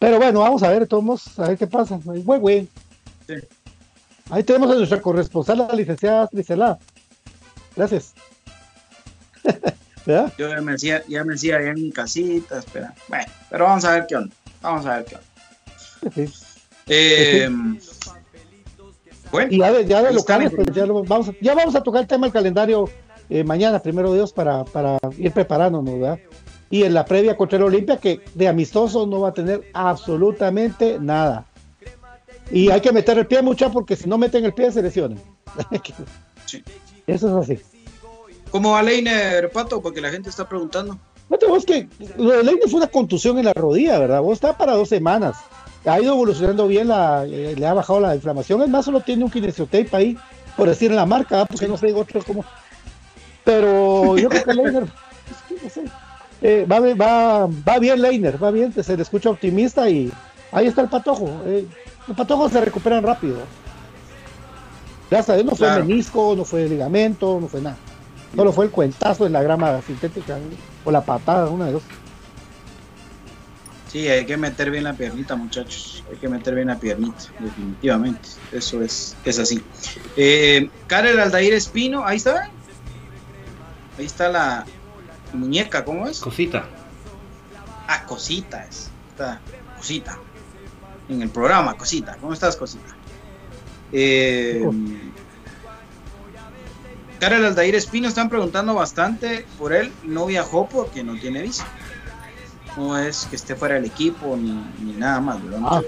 Pero 0.00 0.16
bueno, 0.16 0.40
vamos 0.40 0.62
a 0.62 0.70
ver, 0.70 0.88
tomos, 0.88 1.38
a 1.38 1.48
ver 1.48 1.58
qué 1.58 1.66
pasa. 1.66 2.00
Güey, 2.02 2.40
güey. 2.40 2.68
Sí. 3.28 3.34
Ahí 4.30 4.42
tenemos 4.42 4.70
a 4.70 4.74
nuestra 4.74 5.00
corresponsal, 5.00 5.58
la 5.58 5.74
licenciada 5.74 6.26
Trisela. 6.26 6.78
Gracias. 7.76 8.14
¿Verdad? 10.06 10.32
Yo 10.38 10.48
ya 10.48 10.60
me 10.62 10.72
decía, 10.72 11.04
ya 11.06 11.22
me 11.22 11.34
decía 11.34 11.58
allá 11.58 11.72
en 11.72 11.82
mi 11.82 11.92
casita, 11.92 12.58
espera. 12.60 12.94
Bueno, 13.08 13.26
pero 13.50 13.64
vamos 13.66 13.84
a 13.84 13.92
ver 13.92 14.06
qué 14.08 14.16
onda. 14.16 14.34
Vamos 14.62 14.86
a 14.86 14.96
ver 14.96 15.04
qué 15.04 15.16
onda. 15.16 16.14
Sí. 16.14 16.32
Eh, 16.86 17.50
bueno, 19.30 19.52
Y 19.52 19.58
ya 19.58 19.72
de, 19.72 19.84
ya 19.86 20.02
de 20.02 20.14
locales, 20.14 20.50
pues 20.56 20.68
ya, 20.72 20.86
lo 20.86 21.04
vamos 21.04 21.28
a, 21.28 21.32
ya 21.42 21.54
vamos 21.54 21.74
a 21.74 21.82
tocar 21.82 22.00
el 22.00 22.08
tema 22.08 22.26
del 22.26 22.32
calendario 22.32 22.88
eh, 23.28 23.44
mañana, 23.44 23.80
primero 23.80 24.14
Dios, 24.14 24.32
para, 24.32 24.64
para 24.64 24.98
ir 25.18 25.30
preparándonos, 25.32 26.00
¿verdad? 26.00 26.18
Y 26.70 26.84
en 26.84 26.94
la 26.94 27.04
previa 27.04 27.36
contra 27.36 27.58
el 27.58 27.64
Olimpia, 27.64 27.98
que 27.98 28.20
de 28.34 28.48
amistoso 28.48 29.06
no 29.06 29.20
va 29.20 29.30
a 29.30 29.34
tener 29.34 29.68
absolutamente 29.74 30.98
nada. 31.00 31.46
Y 32.50 32.70
hay 32.70 32.80
que 32.80 32.92
meter 32.92 33.18
el 33.18 33.26
pie 33.26 33.42
mucha 33.42 33.70
porque 33.70 33.96
si 33.96 34.08
no 34.08 34.18
meten 34.18 34.44
el 34.44 34.54
pie 34.54 34.72
se 34.72 34.82
lesionan. 34.82 35.18
Sí. 36.46 36.64
Eso 37.06 37.28
es 37.28 37.50
así. 37.50 37.62
¿Cómo 38.50 38.72
va 38.72 38.82
Leiner, 38.82 39.52
Pato? 39.52 39.80
Porque 39.80 40.00
la 40.00 40.10
gente 40.10 40.28
está 40.30 40.48
preguntando. 40.48 40.98
No 41.28 41.38
te 41.38 41.46
vos 41.46 41.64
que 41.64 41.88
lo 42.16 42.30
de 42.30 42.42
Leine 42.42 42.62
fue 42.66 42.78
una 42.78 42.88
contusión 42.88 43.38
en 43.38 43.44
la 43.44 43.52
rodilla, 43.52 44.00
¿verdad? 44.00 44.20
Vos 44.20 44.32
está 44.32 44.58
para 44.58 44.72
dos 44.72 44.88
semanas. 44.88 45.36
Ha 45.84 46.00
ido 46.00 46.12
evolucionando 46.12 46.66
bien, 46.66 46.88
la, 46.88 47.24
eh, 47.24 47.54
le 47.56 47.66
ha 47.66 47.72
bajado 47.72 48.00
la 48.00 48.16
inflamación. 48.16 48.62
Es 48.62 48.68
más, 48.68 48.84
solo 48.84 49.00
tiene 49.00 49.22
un 49.22 49.30
kinesiotape 49.30 49.88
ahí, 49.92 50.18
por 50.56 50.68
decir 50.68 50.90
en 50.90 50.96
la 50.96 51.06
marca, 51.06 51.46
porque 51.46 51.68
no 51.68 51.76
sé 51.76 51.92
otro 51.92 52.20
cómo. 52.24 52.44
Pero 53.44 54.18
yo 54.18 54.28
creo 54.28 54.44
que 54.44 54.54
Leiner, 54.54 54.82
no 55.62 55.70
sé, 55.70 55.84
eh, 56.42 56.66
va, 56.70 56.80
va, 56.80 57.46
va 57.46 57.78
bien 57.78 58.00
Leiner, 58.00 58.42
va 58.42 58.50
bien, 58.50 58.72
se 58.72 58.96
le 58.96 59.02
escucha 59.02 59.30
optimista 59.30 59.88
y 59.88 60.10
ahí 60.52 60.66
está 60.66 60.82
el 60.82 60.88
patojo. 60.88 61.28
eh, 61.46 61.66
los 62.06 62.16
patojos 62.16 62.50
se 62.52 62.60
recuperan 62.60 63.02
rápido. 63.04 63.36
Gracias 65.10 65.30
a 65.30 65.34
Dios 65.34 65.44
no 65.46 65.54
fue 65.56 65.66
Claro. 65.66 65.84
menisco, 65.84 66.34
no 66.36 66.44
fue 66.44 66.68
ligamento, 66.68 67.38
no 67.40 67.48
fue 67.48 67.60
nada. 67.60 67.76
Solo 68.34 68.52
fue 68.52 68.64
el 68.66 68.70
cuentazo 68.70 69.26
en 69.26 69.32
la 69.32 69.42
grama 69.42 69.80
sintética 69.82 70.36
¿no? 70.38 70.44
o 70.84 70.90
la 70.90 71.00
patada, 71.04 71.48
una 71.50 71.66
de 71.66 71.72
dos. 71.72 71.82
Sí, 73.88 74.06
hay 74.06 74.24
que 74.24 74.36
meter 74.36 74.70
bien 74.70 74.84
la 74.84 74.92
piernita, 74.92 75.34
muchachos. 75.34 76.04
Hay 76.10 76.16
que 76.16 76.28
meter 76.28 76.54
bien 76.54 76.68
la 76.68 76.78
piernita, 76.78 77.18
definitivamente. 77.40 78.28
Eso 78.52 78.80
es, 78.82 79.16
es 79.24 79.38
así. 79.40 79.60
Eh, 80.16 80.70
Karel 80.86 81.18
Aldair 81.18 81.54
Espino, 81.54 82.06
ahí 82.06 82.18
está. 82.18 82.48
Ahí 83.98 84.06
está 84.06 84.28
la 84.28 84.64
muñeca, 85.32 85.84
¿cómo 85.84 86.06
es? 86.06 86.20
Cosita. 86.20 86.64
Ah, 87.88 88.04
cosita 88.06 88.64
es. 88.64 88.90
Está 89.10 89.40
cosita. 89.76 90.18
En 91.08 91.22
el 91.22 91.28
programa, 91.30 91.74
cosita. 91.76 92.16
¿Cómo 92.20 92.32
estás, 92.32 92.56
cosita? 92.56 92.94
Eh, 93.92 94.64
Karel 97.18 97.44
Aldair 97.44 97.74
Espino 97.74 98.08
están 98.08 98.28
preguntando 98.28 98.74
bastante 98.74 99.44
por 99.58 99.72
él. 99.72 99.92
No 100.04 100.26
viajó 100.26 100.68
porque 100.68 101.02
no 101.02 101.16
tiene 101.18 101.42
visa. 101.42 101.66
No 102.76 102.96
es 102.96 103.26
que 103.28 103.36
esté 103.36 103.56
fuera 103.56 103.74
del 103.74 103.84
equipo 103.86 104.36
ni, 104.36 104.52
ni 104.80 104.92
nada 104.92 105.20
más, 105.20 105.42
¿verdad, 105.44 105.60
Ah? 105.64 105.82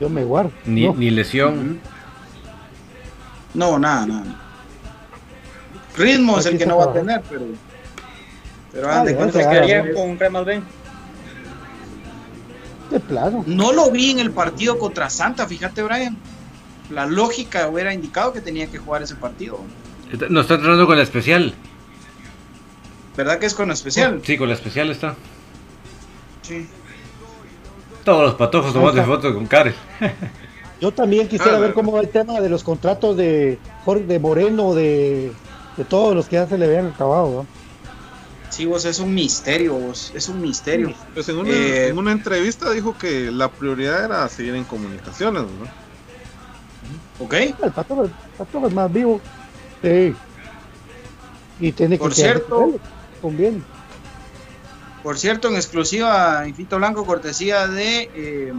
Yo 0.00 0.08
me 0.08 0.22
guardo. 0.22 0.52
Ni, 0.64 0.86
No. 0.86 0.94
ni 0.94 1.10
lesión. 1.10 1.80
No, 3.54 3.78
nada, 3.78 4.06
nada. 4.06 4.40
Ritmo 5.96 6.38
es 6.38 6.46
el 6.46 6.58
que 6.58 6.66
no 6.66 6.76
va 6.76 6.84
a 6.84 6.92
trabajando. 6.92 7.22
tener, 7.24 7.28
pero. 7.28 7.67
Pero 8.78 8.90
Ah, 8.92 9.00
ande, 9.00 9.10
ya, 9.12 9.16
cuenta 9.18 9.40
ya, 9.42 9.48
que 9.50 9.56
ya. 9.56 9.62
ayer 9.80 9.94
con 9.94 10.16
Cremas 10.16 10.44
B. 10.44 10.62
De 12.90 13.00
plano. 13.00 13.42
No 13.46 13.72
lo 13.72 13.90
vi 13.90 14.12
en 14.12 14.20
el 14.20 14.30
partido 14.30 14.78
contra 14.78 15.10
Santa, 15.10 15.46
fíjate, 15.48 15.82
Brian. 15.82 16.16
La 16.90 17.06
lógica 17.06 17.68
hubiera 17.68 17.92
indicado 17.92 18.32
que 18.32 18.40
tenía 18.40 18.68
que 18.68 18.78
jugar 18.78 19.02
ese 19.02 19.14
partido. 19.16 19.58
Nos 20.30 20.42
está 20.42 20.54
entrenando 20.54 20.86
con 20.86 20.96
la 20.96 21.02
especial. 21.02 21.52
¿Verdad 23.16 23.38
que 23.40 23.46
es 23.46 23.54
con 23.54 23.70
especial? 23.72 24.20
Sí, 24.24 24.38
con 24.38 24.48
la 24.48 24.54
especial 24.54 24.90
está. 24.90 25.16
Sí. 26.42 26.66
Todos 28.04 28.22
los 28.22 28.34
patojos 28.36 28.72
tomando 28.72 29.04
fotos 29.04 29.34
con 29.34 29.46
Karel. 29.46 29.74
Yo 30.80 30.92
también 30.92 31.26
quisiera 31.28 31.56
Ah, 31.56 31.60
ver 31.60 31.74
cómo 31.74 31.90
va 31.92 32.00
el 32.00 32.08
tema 32.08 32.40
de 32.40 32.48
los 32.48 32.62
contratos 32.62 33.16
de 33.16 33.58
Jorge 33.84 34.04
de 34.04 34.18
Moreno, 34.20 34.72
de, 34.72 35.32
de 35.76 35.84
todos 35.84 36.14
los 36.14 36.26
que 36.28 36.36
ya 36.36 36.46
se 36.46 36.56
le 36.56 36.66
habían 36.66 36.86
acabado. 36.86 37.28
¿no? 37.42 37.57
Sí, 38.50 38.64
vos 38.66 38.84
es 38.84 38.98
un 38.98 39.14
misterio, 39.14 39.74
vos. 39.74 40.10
Es 40.14 40.28
un 40.28 40.40
misterio. 40.40 40.92
Pues 41.14 41.28
en 41.28 41.38
una, 41.38 41.50
Eh, 41.50 41.88
en 41.88 41.98
una 41.98 42.12
entrevista 42.12 42.70
dijo 42.70 42.96
que 42.96 43.30
la 43.30 43.50
prioridad 43.50 44.04
era 44.04 44.28
seguir 44.28 44.54
en 44.54 44.64
comunicaciones, 44.64 45.42
¿no? 45.42 45.48
¿Ok? 47.24 47.34
El 47.34 47.54
pato, 47.74 48.04
el 48.04 48.10
pato 48.36 48.66
es 48.66 48.72
más 48.74 48.92
vivo. 48.92 49.20
Sí. 49.82 50.14
Y 51.60 51.72
tiene 51.72 51.96
que 51.96 52.00
Por 52.00 52.14
quedar 52.14 52.36
cierto- 52.36 52.78
conviene. 53.20 53.62
Por 55.02 55.18
cierto, 55.18 55.48
en 55.48 55.56
exclusiva, 55.56 56.44
Infinito 56.46 56.76
Blanco, 56.76 57.04
cortesía 57.04 57.66
de 57.68 58.10
eh, 58.14 58.52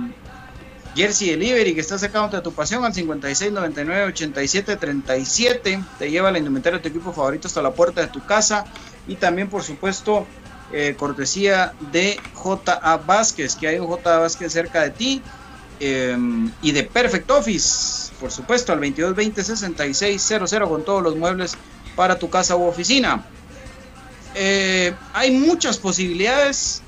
Jersey 0.95 1.29
Delivery, 1.31 1.73
que 1.75 1.81
está 1.81 1.97
sacando 1.97 2.35
de 2.35 2.41
tu 2.43 2.51
pasión 2.53 2.83
al 2.85 2.93
5699-8737. 2.93 5.83
Te 5.97 6.11
lleva 6.11 6.31
la 6.31 6.37
indumentaria 6.39 6.77
de 6.79 6.83
tu 6.83 6.89
equipo 6.89 7.11
favorito 7.13 7.47
hasta 7.47 7.61
la 7.61 7.71
puerta 7.71 8.01
de 8.01 8.07
tu 8.07 8.23
casa. 8.25 8.65
Y 9.09 9.15
también, 9.15 9.49
por 9.49 9.63
supuesto, 9.63 10.25
eh, 10.71 10.95
cortesía 10.97 11.73
de 11.91 12.19
J.A. 12.33 12.97
Vázquez, 12.97 13.55
que 13.55 13.67
hay 13.67 13.79
un 13.79 13.87
J.A. 13.87 14.19
Vázquez 14.19 14.53
cerca 14.53 14.83
de 14.83 14.91
ti. 14.91 15.21
eh, 15.81 16.17
y 16.61 16.71
de 16.73 16.83
Perfect 16.83 17.31
Office, 17.31 18.11
por 18.19 18.31
supuesto, 18.31 18.73
al 18.73 18.81
2220-6600 18.81 20.67
con 20.67 20.83
todos 20.83 21.01
los 21.01 21.15
muebles 21.15 21.55
para 21.95 22.19
tu 22.19 22.29
casa 22.29 22.55
u 22.55 22.63
oficina. 22.65 23.23
Eh, 24.35 24.93
hay 25.13 25.31
muchas 25.31 25.77
posibilidades 25.77 26.81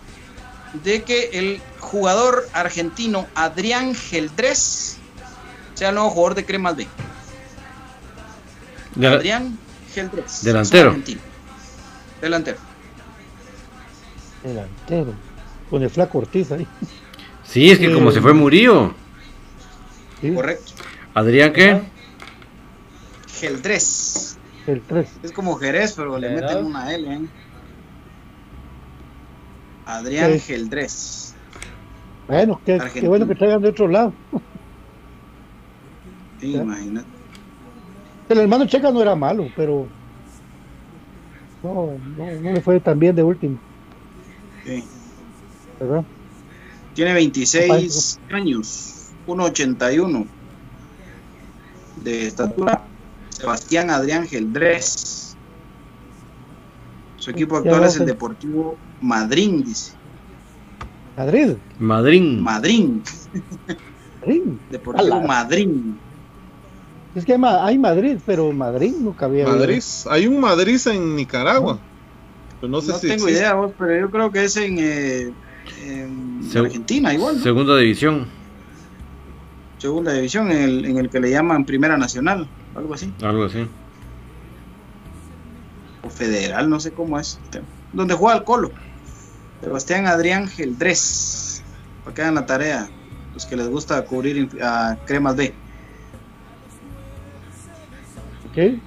de 0.83 1.03
que 1.03 1.29
el 1.33 1.61
jugador 1.79 2.47
argentino 2.53 3.27
Adrián 3.33 3.95
Geldrés 3.95 4.97
sea 5.73 5.89
el 5.89 5.95
nuevo 5.95 6.11
jugador 6.11 6.35
de 6.35 6.45
Cremas 6.45 6.75
B. 6.75 6.87
Adrián 9.07 9.57
Geldrés. 9.93 10.43
Delantero. 10.43 10.89
argentino. 10.89 11.30
Delantero. 12.21 12.57
Delantero. 14.43 15.13
Con 15.69 15.83
el 15.83 15.89
flaco 15.89 16.19
Ortiz 16.19 16.51
ahí. 16.51 16.67
Sí, 17.43 17.69
es 17.71 17.79
que 17.79 17.91
como 17.93 18.11
se 18.11 18.21
fue 18.21 18.33
Murillo. 18.33 18.93
Sí, 20.21 20.33
Correcto. 20.33 20.71
Adrián, 21.13 21.51
¿qué? 21.51 21.81
Geldrés. 23.39 24.37
el 24.67 24.81
3. 24.81 25.07
Es 25.23 25.31
como 25.31 25.55
Jerez, 25.55 25.93
pero 25.95 26.17
le 26.17 26.29
meten 26.29 26.65
una 26.65 26.93
L. 26.93 27.13
¿eh? 27.13 27.19
Adrián 29.85 30.33
Sí. 30.33 30.39
Geldrés. 30.39 31.33
Bueno, 32.27 32.61
qué, 32.65 32.79
qué 32.93 33.07
bueno 33.07 33.27
que 33.27 33.35
traigan 33.35 33.61
de 33.61 33.69
otro 33.69 33.87
lado. 33.87 34.13
Sí, 36.39 36.53
imagínate. 36.55 37.07
El 38.29 38.37
hermano 38.39 38.65
Checa 38.67 38.91
no 38.91 39.01
era 39.01 39.15
malo, 39.15 39.47
pero 39.55 39.87
no, 41.63 41.97
no, 42.17 42.41
no 42.41 42.51
le 42.53 42.61
fue 42.61 42.79
tan 42.79 42.99
bien 42.99 43.15
de 43.15 43.23
último, 43.23 43.57
Sí. 44.65 44.83
¿verdad? 45.79 46.03
Tiene 46.93 47.13
26 47.13 48.19
años, 48.31 49.11
1.81 49.25 50.27
de 52.03 52.27
estatura. 52.27 52.87
Sebastián 53.29 53.89
Adrián 53.89 54.27
Geldrés. 54.27 55.35
Su 57.17 57.31
equipo 57.31 57.57
actual 57.57 57.85
es 57.85 57.95
el 57.97 58.05
Deportivo 58.05 58.77
Madrid, 58.99 59.63
dice. 59.65 59.93
Madrid, 61.17 61.55
Madrid. 61.79 62.39
Madrid, 62.39 62.89
Madrid. 64.21 64.43
Deportivo. 64.69 65.21
Madrid. 65.21 65.69
Es 67.13 67.25
que 67.25 67.33
hay, 67.33 67.37
Ma- 67.37 67.65
hay 67.65 67.77
Madrid, 67.77 68.17
pero 68.25 68.51
Madrid 68.53 68.93
nunca 68.99 69.25
había. 69.25 69.43
habido. 69.43 69.57
Madrid, 69.59 69.83
hay 70.09 70.27
un 70.27 70.39
Madrid 70.39 70.79
en 70.87 71.15
Nicaragua. 71.15 71.79
Pero 72.59 72.71
no 72.71 72.77
No, 72.77 72.81
sé 72.81 72.93
si 72.93 73.01
tengo 73.01 73.13
existe. 73.27 73.31
idea, 73.31 73.53
vos, 73.53 73.73
pero 73.77 73.99
yo 73.99 74.09
creo 74.11 74.31
que 74.31 74.43
es 74.45 74.55
en, 74.55 74.77
eh, 74.79 75.31
en 75.83 76.49
Argentina, 76.57 77.13
igual. 77.13 77.37
¿no? 77.37 77.43
Segunda 77.43 77.77
división. 77.77 78.27
Segunda 79.77 80.13
división, 80.13 80.51
en 80.51 80.61
el, 80.61 80.85
en 80.85 80.97
el 80.99 81.09
que 81.09 81.19
le 81.19 81.31
llaman 81.31 81.65
Primera 81.65 81.97
Nacional, 81.97 82.47
algo 82.75 82.93
así. 82.93 83.11
Algo 83.21 83.45
así. 83.45 83.67
o 86.03 86.09
federal, 86.09 86.69
no 86.69 86.79
sé 86.79 86.91
cómo 86.91 87.19
es, 87.19 87.39
donde 87.93 88.13
juega 88.15 88.37
el 88.37 88.43
Colo. 88.43 88.71
Sebastián 89.61 90.07
Adrián 90.07 90.47
Geldrés, 90.47 91.63
para 92.03 92.13
que 92.15 92.21
hagan 92.23 92.35
la 92.35 92.45
tarea, 92.45 92.89
los 93.33 93.45
que 93.45 93.55
les 93.55 93.67
gusta 93.69 94.03
cubrir 94.05 94.49
a 94.63 94.97
Cremas 95.05 95.35
B. 95.35 95.53
Ok. 98.51 98.79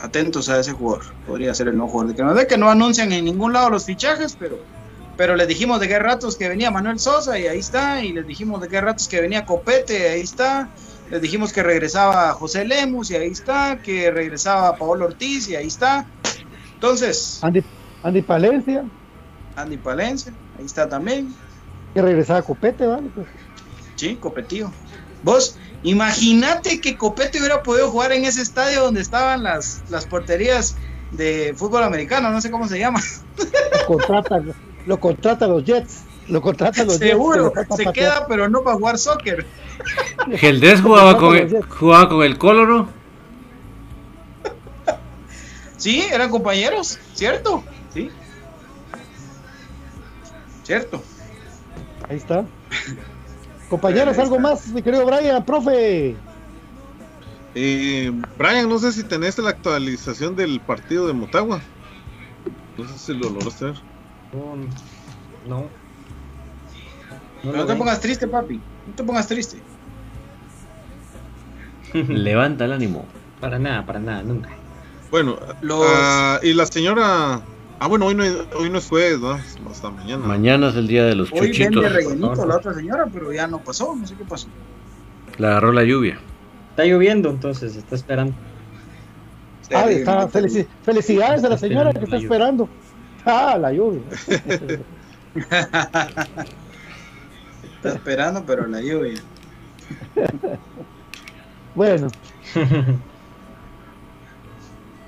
Atentos 0.00 0.48
a 0.48 0.58
ese 0.58 0.72
jugador, 0.72 1.04
podría 1.26 1.54
ser 1.54 1.68
el 1.68 1.76
nuevo 1.76 1.92
jugador 1.92 2.14
de 2.14 2.34
B, 2.34 2.46
que 2.46 2.56
no 2.56 2.70
anuncian 2.70 3.12
en 3.12 3.26
ningún 3.26 3.52
lado 3.52 3.68
los 3.68 3.84
fichajes, 3.84 4.34
pero, 4.38 4.58
pero 5.16 5.36
les 5.36 5.46
dijimos 5.46 5.78
de 5.78 5.88
qué 5.88 5.98
ratos 5.98 6.36
que 6.36 6.48
venía 6.48 6.70
Manuel 6.70 6.98
Sosa 6.98 7.38
y 7.38 7.46
ahí 7.46 7.58
está, 7.58 8.02
y 8.02 8.12
les 8.12 8.26
dijimos 8.26 8.62
de 8.62 8.68
qué 8.68 8.80
ratos 8.80 9.08
que 9.08 9.20
venía 9.20 9.44
Copete, 9.44 10.08
ahí 10.08 10.22
está. 10.22 10.68
Les 11.10 11.20
dijimos 11.20 11.52
que 11.52 11.62
regresaba 11.62 12.32
José 12.32 12.64
Lemus 12.64 13.10
y 13.10 13.16
ahí 13.16 13.30
está, 13.30 13.78
que 13.82 14.10
regresaba 14.10 14.76
Paolo 14.76 15.06
Ortiz 15.06 15.48
y 15.48 15.56
ahí 15.56 15.66
está. 15.66 16.06
Entonces, 16.74 17.40
Andy, 17.42 17.62
Andy 18.02 18.22
Palencia, 18.22 18.84
Andy 19.56 19.76
Palencia, 19.76 20.32
ahí 20.58 20.64
está 20.64 20.88
también. 20.88 21.34
que 21.92 22.00
regresaba 22.00 22.40
Copete, 22.40 22.86
¿vale? 22.86 23.10
Pues, 23.14 23.26
Sí, 23.96 24.16
Copetío. 24.16 24.72
Vos, 25.22 25.56
imagínate 25.82 26.80
que 26.80 26.96
Copete 26.96 27.38
hubiera 27.38 27.62
podido 27.62 27.90
jugar 27.90 28.12
en 28.12 28.24
ese 28.24 28.42
estadio 28.42 28.82
donde 28.82 29.00
estaban 29.00 29.42
las, 29.42 29.82
las 29.90 30.06
porterías 30.06 30.76
de 31.12 31.54
fútbol 31.56 31.82
americano, 31.82 32.30
no 32.30 32.40
sé 32.40 32.50
cómo 32.50 32.68
se 32.68 32.78
llama. 32.78 33.02
lo 33.36 33.86
contratan, 33.86 34.54
lo 34.86 35.00
contratan 35.00 35.50
los 35.50 35.64
Jets. 35.64 36.02
Lo 36.28 36.40
contratan 36.40 36.86
los 36.86 36.96
Seguro, 36.96 37.52
Jets. 37.52 37.76
se 37.76 37.92
queda, 37.92 38.26
pero 38.28 38.48
no 38.48 38.62
para 38.62 38.76
jugar 38.76 38.98
soccer. 38.98 39.46
Geldés 40.36 40.80
jugaba 40.80 41.16
con 41.16 41.36
el, 41.36 41.62
jugaba 41.64 42.08
con 42.08 42.22
el 42.22 42.38
Coloro. 42.38 42.88
Sí, 45.76 46.04
eran 46.12 46.30
compañeros, 46.30 46.98
¿cierto? 47.14 47.64
Sí. 47.92 48.10
Cierto. 50.62 51.02
Ahí 52.08 52.18
está. 52.18 52.44
Compañeros, 53.70 54.18
algo 54.18 54.36
está. 54.36 54.48
más, 54.48 54.66
mi 54.68 54.82
querido 54.82 55.06
Brian, 55.06 55.44
profe. 55.44 56.16
Eh, 57.54 58.12
Brian, 58.36 58.68
no 58.68 58.78
sé 58.78 58.92
si 58.92 59.04
tenés 59.04 59.38
la 59.38 59.50
actualización 59.50 60.34
del 60.34 60.60
partido 60.60 61.06
de 61.06 61.12
Motagua. 61.12 61.60
No 62.76 62.86
sé 62.86 62.98
si 62.98 63.14
lo 63.14 63.30
lograste 63.30 63.66
ver. 63.66 63.74
No. 64.32 64.56
No. 65.46 65.70
No, 67.42 67.66
te 67.66 67.74
pongas 67.76 68.00
triste, 68.00 68.26
papi. 68.26 68.60
No 68.86 68.94
te 68.94 69.04
pongas 69.04 69.26
triste. 69.28 69.62
Levanta 72.08 72.64
el 72.64 72.72
ánimo. 72.72 73.06
Para 73.40 73.58
nada, 73.58 73.86
para 73.86 74.00
nada, 74.00 74.22
nunca. 74.22 74.50
Bueno, 75.10 75.38
Los- 75.62 75.86
ah, 75.88 76.38
y 76.42 76.52
la 76.52 76.66
señora. 76.66 77.40
Ah, 77.82 77.86
bueno, 77.88 78.04
hoy 78.06 78.14
no, 78.14 78.22
hoy 78.58 78.68
no 78.68 78.78
es 78.78 78.86
jueves, 78.88 79.20
¿no? 79.20 79.70
Hasta 79.70 79.90
mañana. 79.90 80.26
Mañana 80.26 80.68
es 80.68 80.76
el 80.76 80.86
día 80.86 81.06
de 81.06 81.14
los 81.14 81.32
Hoy 81.32 81.48
chuchitos. 81.50 81.82
vende 81.82 81.88
rellenito 81.88 82.44
la 82.46 82.56
otra 82.56 82.74
señora, 82.74 83.06
pero 83.10 83.32
ya 83.32 83.46
no 83.46 83.58
pasó, 83.58 83.96
no 83.96 84.06
sé 84.06 84.14
qué 84.16 84.24
pasó. 84.24 84.48
La 85.38 85.48
agarró 85.52 85.72
la 85.72 85.82
lluvia. 85.84 86.18
Está 86.70 86.84
lloviendo, 86.84 87.30
entonces 87.30 87.74
está 87.76 87.94
esperando. 87.94 88.34
Ah, 89.72 89.90
está, 89.90 90.28
felici- 90.28 90.66
felicidades 90.82 91.42
a 91.44 91.48
la 91.48 91.56
señora 91.56 91.92
que 91.92 92.04
está 92.04 92.16
esperando. 92.18 92.68
Ah, 93.24 93.56
la 93.58 93.72
lluvia. 93.72 94.02
Está 97.76 97.94
esperando, 97.94 98.44
pero 98.46 98.66
la 98.66 98.80
lluvia. 98.82 99.20
Bueno, 101.72 102.08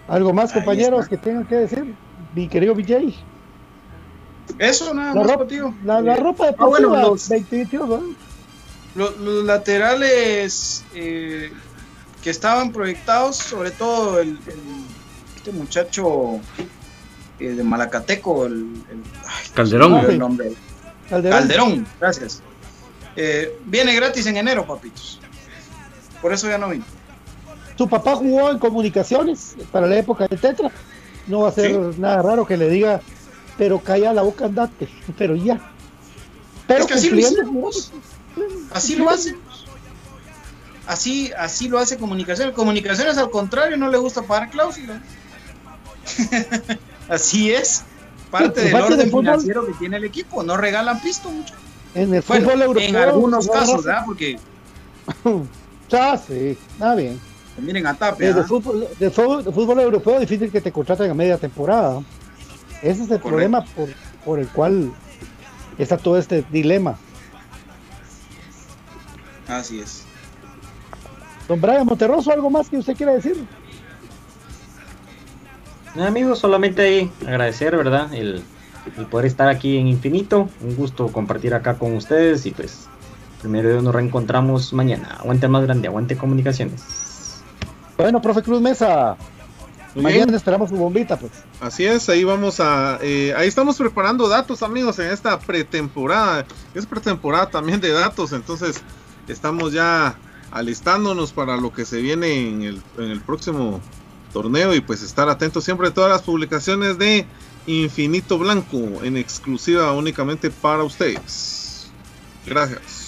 algo 0.08 0.32
más, 0.32 0.52
compañeros, 0.52 1.08
que 1.08 1.16
tengan 1.18 1.44
que 1.44 1.56
decir. 1.56 1.94
Mi 2.34 2.48
querido 2.48 2.74
BJ. 2.74 3.14
Eso 4.58 4.92
nada 4.94 5.14
La 5.14 5.20
más, 5.22 5.32
ropa, 5.32 5.46
tío. 5.46 5.74
la, 5.84 6.00
la 6.00 6.14
Eh, 6.16 6.20
ropa 6.20 6.44
ah, 6.44 6.46
deportiva 6.48 6.68
bueno, 6.88 6.88
los, 7.10 7.28
2021, 7.28 7.86
¿no? 7.86 8.02
Lo- 8.94 9.10
los 9.18 9.44
laterales 9.44 10.84
eh, 10.94 11.52
que 12.22 12.30
estaban 12.30 12.72
proyectados, 12.72 13.36
sobre 13.36 13.70
todo 13.70 14.20
el, 14.20 14.30
el- 14.30 14.84
este 15.36 15.52
muchacho 15.52 16.40
eh, 17.38 17.48
de 17.48 17.64
Malacateco, 17.64 18.46
el, 18.46 18.52
el- 18.90 19.02
ay, 19.26 19.46
Calderón. 19.54 19.94
el 20.10 20.18
nombre. 20.18 20.52
Calderón. 21.08 21.38
Calderón, 21.38 21.86
gracias. 22.00 22.42
Eh, 23.16 23.58
viene 23.66 23.94
gratis 23.94 24.26
en 24.26 24.36
enero, 24.38 24.66
papitos. 24.66 25.20
Por 26.20 26.32
eso 26.32 26.48
ya 26.48 26.58
no 26.58 26.68
vino. 26.68 26.84
Su 27.76 27.88
papá 27.88 28.14
jugó 28.16 28.50
en 28.50 28.58
comunicaciones 28.58 29.56
para 29.72 29.86
la 29.86 29.96
época 29.98 30.26
del 30.28 30.38
Tetra. 30.38 30.70
No 31.26 31.40
va 31.40 31.48
a 31.48 31.52
ser 31.52 31.98
nada 31.98 32.22
raro 32.22 32.46
que 32.46 32.56
le 32.56 32.68
diga, 32.68 33.00
pero 33.58 33.78
calla 33.80 34.12
la 34.12 34.22
boca 34.22 34.46
andate, 34.46 34.88
pero 35.18 35.36
ya. 35.36 35.60
Pero 36.66 36.80
es 36.80 36.86
que 36.86 36.94
así 36.94 37.10
lo 37.10 37.18
hicimos. 37.18 37.92
Así 38.72 38.96
lo 38.96 39.10
hacen. 39.10 39.36
Así, 40.86 41.30
así 41.38 41.68
lo 41.68 41.78
hace 41.78 41.96
comunicaciones. 41.96 42.54
Comunicaciones 42.54 43.16
al 43.18 43.30
contrario 43.30 43.76
no 43.76 43.88
le 43.88 43.98
gusta 43.98 44.22
pagar 44.22 44.50
cláusulas. 44.50 45.00
así 47.08 47.52
es. 47.52 47.84
Parte 48.30 48.60
Sí, 48.60 48.66
del 48.68 48.72
parte 48.72 48.94
orden 48.94 49.10
financiero 49.10 49.66
que 49.66 49.72
tiene 49.74 49.98
el 49.98 50.04
equipo. 50.04 50.42
No 50.42 50.56
regalan 50.56 51.00
pisto 51.00 51.30
mucho. 51.30 51.54
En 51.94 52.14
el 52.14 52.22
Bueno, 52.22 52.44
fútbol 52.46 52.62
europeo. 52.62 52.88
en 52.88 52.96
algunos 52.96 53.46
no 53.46 53.52
casos. 53.52 53.84
¿verdad? 53.84 54.02
Porque 54.06 54.38
Ah, 55.92 56.18
sí, 56.26 56.56
está 56.72 56.94
bien. 56.94 57.20
Miren 57.58 57.86
a 57.86 57.94
Tapia. 57.94 58.32
De, 58.32 58.40
¿ah? 58.40 58.44
fútbol, 58.44 58.88
de, 58.98 59.10
fútbol, 59.10 59.44
de 59.44 59.52
fútbol 59.52 59.80
europeo 59.80 60.18
difícil 60.20 60.50
que 60.50 60.60
te 60.60 60.72
contraten 60.72 61.10
a 61.10 61.14
media 61.14 61.38
temporada. 61.38 62.02
Ese 62.82 63.04
es 63.04 63.10
el 63.10 63.20
problema 63.20 63.64
por, 63.64 63.88
por 64.24 64.38
el 64.38 64.48
cual 64.48 64.92
está 65.78 65.96
todo 65.96 66.18
este 66.18 66.44
dilema. 66.50 66.96
Así 69.48 69.80
es. 69.80 70.04
Don 71.48 71.60
Brian 71.60 71.86
Monterroso, 71.86 72.32
¿algo 72.32 72.50
más 72.50 72.68
que 72.68 72.78
usted 72.78 72.96
quiera 72.96 73.12
decir? 73.12 73.44
Amigos, 76.00 76.38
solamente 76.38 76.82
ahí 76.82 77.12
agradecer, 77.26 77.76
¿verdad? 77.76 78.12
El, 78.14 78.42
el 78.96 79.06
poder 79.06 79.26
estar 79.26 79.48
aquí 79.48 79.76
en 79.76 79.88
Infinito. 79.88 80.48
Un 80.62 80.74
gusto 80.74 81.08
compartir 81.08 81.54
acá 81.54 81.74
con 81.74 81.94
ustedes 81.94 82.46
y 82.46 82.52
pues 82.52 82.88
primero 83.40 83.82
nos 83.82 83.94
reencontramos 83.94 84.72
mañana. 84.72 85.18
Aguante 85.20 85.48
más 85.48 85.64
grande, 85.64 85.88
aguante 85.88 86.16
comunicaciones. 86.16 87.01
Bueno, 88.02 88.20
profe 88.20 88.42
Cruz 88.42 88.60
Mesa, 88.60 89.16
Muy 89.94 90.04
mañana 90.04 90.24
bien. 90.26 90.34
esperamos 90.34 90.70
su 90.70 90.76
bombita, 90.76 91.18
pues. 91.18 91.32
Así 91.60 91.84
es, 91.84 92.08
ahí 92.08 92.24
vamos 92.24 92.60
a, 92.60 92.98
eh, 93.02 93.32
ahí 93.36 93.48
estamos 93.48 93.76
preparando 93.78 94.28
datos 94.28 94.62
amigos 94.62 94.98
en 94.98 95.10
esta 95.10 95.38
pretemporada, 95.38 96.44
es 96.74 96.86
pretemporada 96.86 97.48
también 97.50 97.80
de 97.80 97.90
datos, 97.90 98.32
entonces 98.32 98.82
estamos 99.28 99.72
ya 99.72 100.16
alistándonos 100.50 101.32
para 101.32 101.56
lo 101.56 101.72
que 101.72 101.84
se 101.84 102.00
viene 102.00 102.48
en 102.48 102.62
el, 102.62 102.82
en 102.98 103.10
el 103.10 103.20
próximo 103.20 103.80
torneo 104.32 104.74
y 104.74 104.80
pues 104.80 105.02
estar 105.02 105.28
atentos 105.28 105.64
siempre 105.64 105.88
a 105.88 105.94
todas 105.94 106.10
las 106.10 106.22
publicaciones 106.22 106.98
de 106.98 107.26
Infinito 107.66 108.38
Blanco 108.38 108.76
en 109.02 109.16
exclusiva 109.16 109.92
únicamente 109.92 110.50
para 110.50 110.82
ustedes. 110.82 111.90
Gracias. 112.46 113.01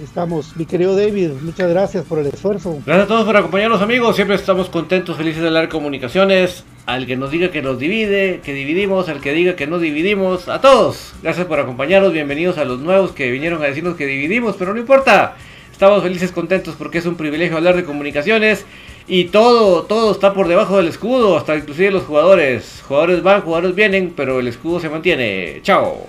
Ahí 0.00 0.06
estamos, 0.06 0.56
mi 0.56 0.64
querido 0.64 0.96
David, 0.96 1.32
muchas 1.42 1.68
gracias 1.68 2.06
por 2.06 2.20
el 2.20 2.28
esfuerzo. 2.28 2.78
Gracias 2.86 3.04
a 3.04 3.06
todos 3.06 3.26
por 3.26 3.36
acompañarnos 3.36 3.82
amigos, 3.82 4.16
siempre 4.16 4.34
estamos 4.34 4.70
contentos, 4.70 5.14
felices 5.14 5.42
de 5.42 5.48
hablar 5.48 5.68
comunicaciones, 5.68 6.64
al 6.86 7.06
que 7.06 7.18
nos 7.18 7.30
diga 7.30 7.50
que 7.50 7.60
nos 7.60 7.78
divide, 7.78 8.40
que 8.42 8.54
dividimos, 8.54 9.10
al 9.10 9.20
que 9.20 9.34
diga 9.34 9.56
que 9.56 9.66
no 9.66 9.78
dividimos, 9.78 10.48
a 10.48 10.62
todos, 10.62 11.12
gracias 11.22 11.46
por 11.46 11.60
acompañarnos, 11.60 12.14
bienvenidos 12.14 12.56
a 12.56 12.64
los 12.64 12.80
nuevos 12.80 13.12
que 13.12 13.30
vinieron 13.30 13.62
a 13.62 13.66
decirnos 13.66 13.94
que 13.94 14.06
dividimos, 14.06 14.56
pero 14.58 14.72
no 14.72 14.80
importa, 14.80 15.36
estamos 15.70 16.02
felices, 16.02 16.32
contentos 16.32 16.76
porque 16.78 16.96
es 16.96 17.04
un 17.04 17.16
privilegio 17.16 17.58
hablar 17.58 17.76
de 17.76 17.84
comunicaciones. 17.84 18.64
Y 19.06 19.24
todo, 19.24 19.82
todo 19.82 20.12
está 20.12 20.32
por 20.32 20.48
debajo 20.48 20.78
del 20.78 20.88
escudo, 20.88 21.36
hasta 21.36 21.56
inclusive 21.56 21.90
los 21.90 22.04
jugadores, 22.04 22.82
jugadores 22.88 23.22
van, 23.22 23.42
jugadores 23.42 23.74
vienen, 23.74 24.14
pero 24.16 24.40
el 24.40 24.48
escudo 24.48 24.80
se 24.80 24.88
mantiene, 24.88 25.60
chao. 25.62 26.06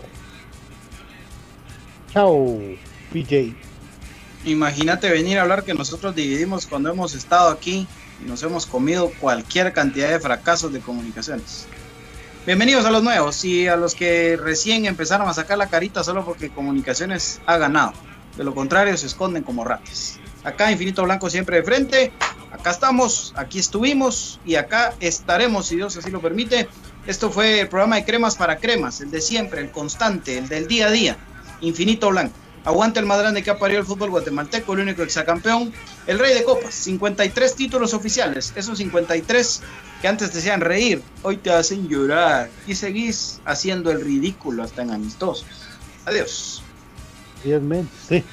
Chao, 2.14 2.58
PJ. 3.12 3.71
Imagínate 4.44 5.08
venir 5.12 5.38
a 5.38 5.44
hablar 5.44 5.64
que 5.64 5.76
nosotros 5.76 6.16
dividimos 6.16 6.66
cuando 6.66 6.90
hemos 6.90 7.14
estado 7.14 7.50
aquí 7.50 7.88
y 8.20 8.28
nos 8.28 8.42
hemos 8.42 8.66
comido 8.66 9.12
cualquier 9.20 9.72
cantidad 9.72 10.10
de 10.10 10.20
fracasos 10.20 10.74
de 10.74 10.80
comunicaciones. 10.80 11.68
Bienvenidos 12.48 12.84
a 12.86 12.90
los 12.90 13.04
nuevos 13.04 13.46
y 13.46 13.68
a 13.68 13.76
los 13.76 13.94
que 13.94 14.40
recién 14.42 14.88
empezaron 14.88 15.30
a 15.30 15.34
sacar 15.36 15.60
la 15.60 15.70
carita 15.70 16.04
solo 16.04 16.26
porque 16.26 16.50
comunicaciones 16.50 17.40
ha 17.46 17.58
ganado. 17.58 17.94
De 18.36 18.44
lo 18.44 18.56
contrario 18.56 18.98
se 18.98 19.06
esconden 19.06 19.44
como 19.44 19.64
ratas. 19.64 20.20
Acá 20.44 20.72
Infinito 20.72 21.04
Blanco 21.04 21.30
siempre 21.30 21.58
de 21.58 21.64
frente. 21.64 22.12
Acá 22.52 22.72
estamos, 22.72 23.34
aquí 23.38 23.60
estuvimos 23.60 24.40
y 24.44 24.56
acá 24.56 24.96
estaremos 25.00 25.68
si 25.68 25.76
Dios 25.76 25.96
así 25.98 26.10
lo 26.10 26.20
permite. 26.20 26.68
Esto 27.06 27.30
fue 27.30 27.60
el 27.62 27.70
programa 27.70 27.98
de 27.98 28.06
cremas 28.06 28.38
para 28.38 28.58
cremas, 28.58 29.02
el 29.02 29.12
de 29.12 29.22
siempre, 29.22 29.62
el 29.62 29.70
constante, 29.70 30.40
el 30.40 30.48
del 30.50 30.68
día 30.68 30.88
a 30.88 30.92
día. 30.92 31.18
Infinito 31.62 32.10
Blanco. 32.10 32.34
Aguanta 32.64 33.00
el 33.00 33.08
más 33.08 33.20
que 33.42 33.50
ha 33.50 33.58
parido 33.58 33.80
el 33.80 33.86
fútbol 33.86 34.12
guatemalteco, 34.12 34.74
el 34.74 34.82
único 34.82 35.02
exacampeón, 35.02 35.74
el 36.06 36.20
rey 36.20 36.36
de 36.36 36.44
copas, 36.44 36.76
53 36.76 37.56
títulos 37.56 37.94
oficiales, 37.96 38.54
esos 38.56 38.78
53 38.78 39.62
que 40.02 40.08
antes 40.08 40.32
te 40.32 40.38
hacían 40.38 40.62
reír, 40.62 41.02
hoy 41.24 41.38
te 41.38 41.52
hacen 41.52 41.88
llorar 41.88 42.50
y 42.68 42.76
seguís 42.76 43.42
haciendo 43.46 43.90
el 43.90 44.02
ridículo 44.02 44.62
hasta 44.62 44.84
en 44.84 44.92
amistosos. 44.92 45.46
Adiós. 46.06 46.62
Sí. 48.08 48.24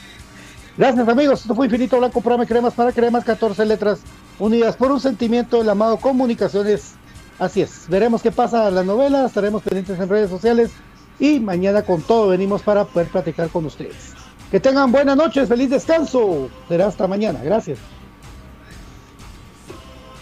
Gracias 0.76 1.08
amigos, 1.08 1.40
esto 1.40 1.54
fue 1.54 1.66
Infinito 1.66 1.96
Blanco, 1.96 2.20
programa 2.20 2.44
cremas 2.44 2.74
para 2.74 2.92
cremas, 2.92 3.24
14 3.24 3.64
letras 3.64 4.00
unidas 4.38 4.76
por 4.76 4.92
un 4.92 5.00
sentimiento 5.00 5.58
del 5.58 5.70
amado 5.70 5.96
Comunicaciones. 5.96 6.92
Así 7.38 7.62
es, 7.62 7.86
veremos 7.88 8.20
qué 8.20 8.30
pasa 8.30 8.70
la 8.70 8.84
novela, 8.84 9.24
estaremos 9.24 9.62
pendientes 9.62 9.98
en 9.98 10.08
redes 10.08 10.28
sociales 10.28 10.70
y 11.18 11.40
mañana 11.40 11.82
con 11.82 12.02
todo 12.02 12.28
venimos 12.28 12.62
para 12.62 12.84
poder 12.84 13.08
platicar 13.08 13.48
con 13.48 13.64
ustedes. 13.64 14.17
Que 14.50 14.58
tengan 14.60 14.90
buenas 14.90 15.16
noches, 15.16 15.48
feliz 15.48 15.70
descanso. 15.70 16.48
Será 16.68 16.86
hasta 16.86 17.06
mañana, 17.06 17.40
gracias. 17.42 17.78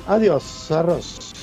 Adiós, 0.08 0.70
arroz. 0.70 1.35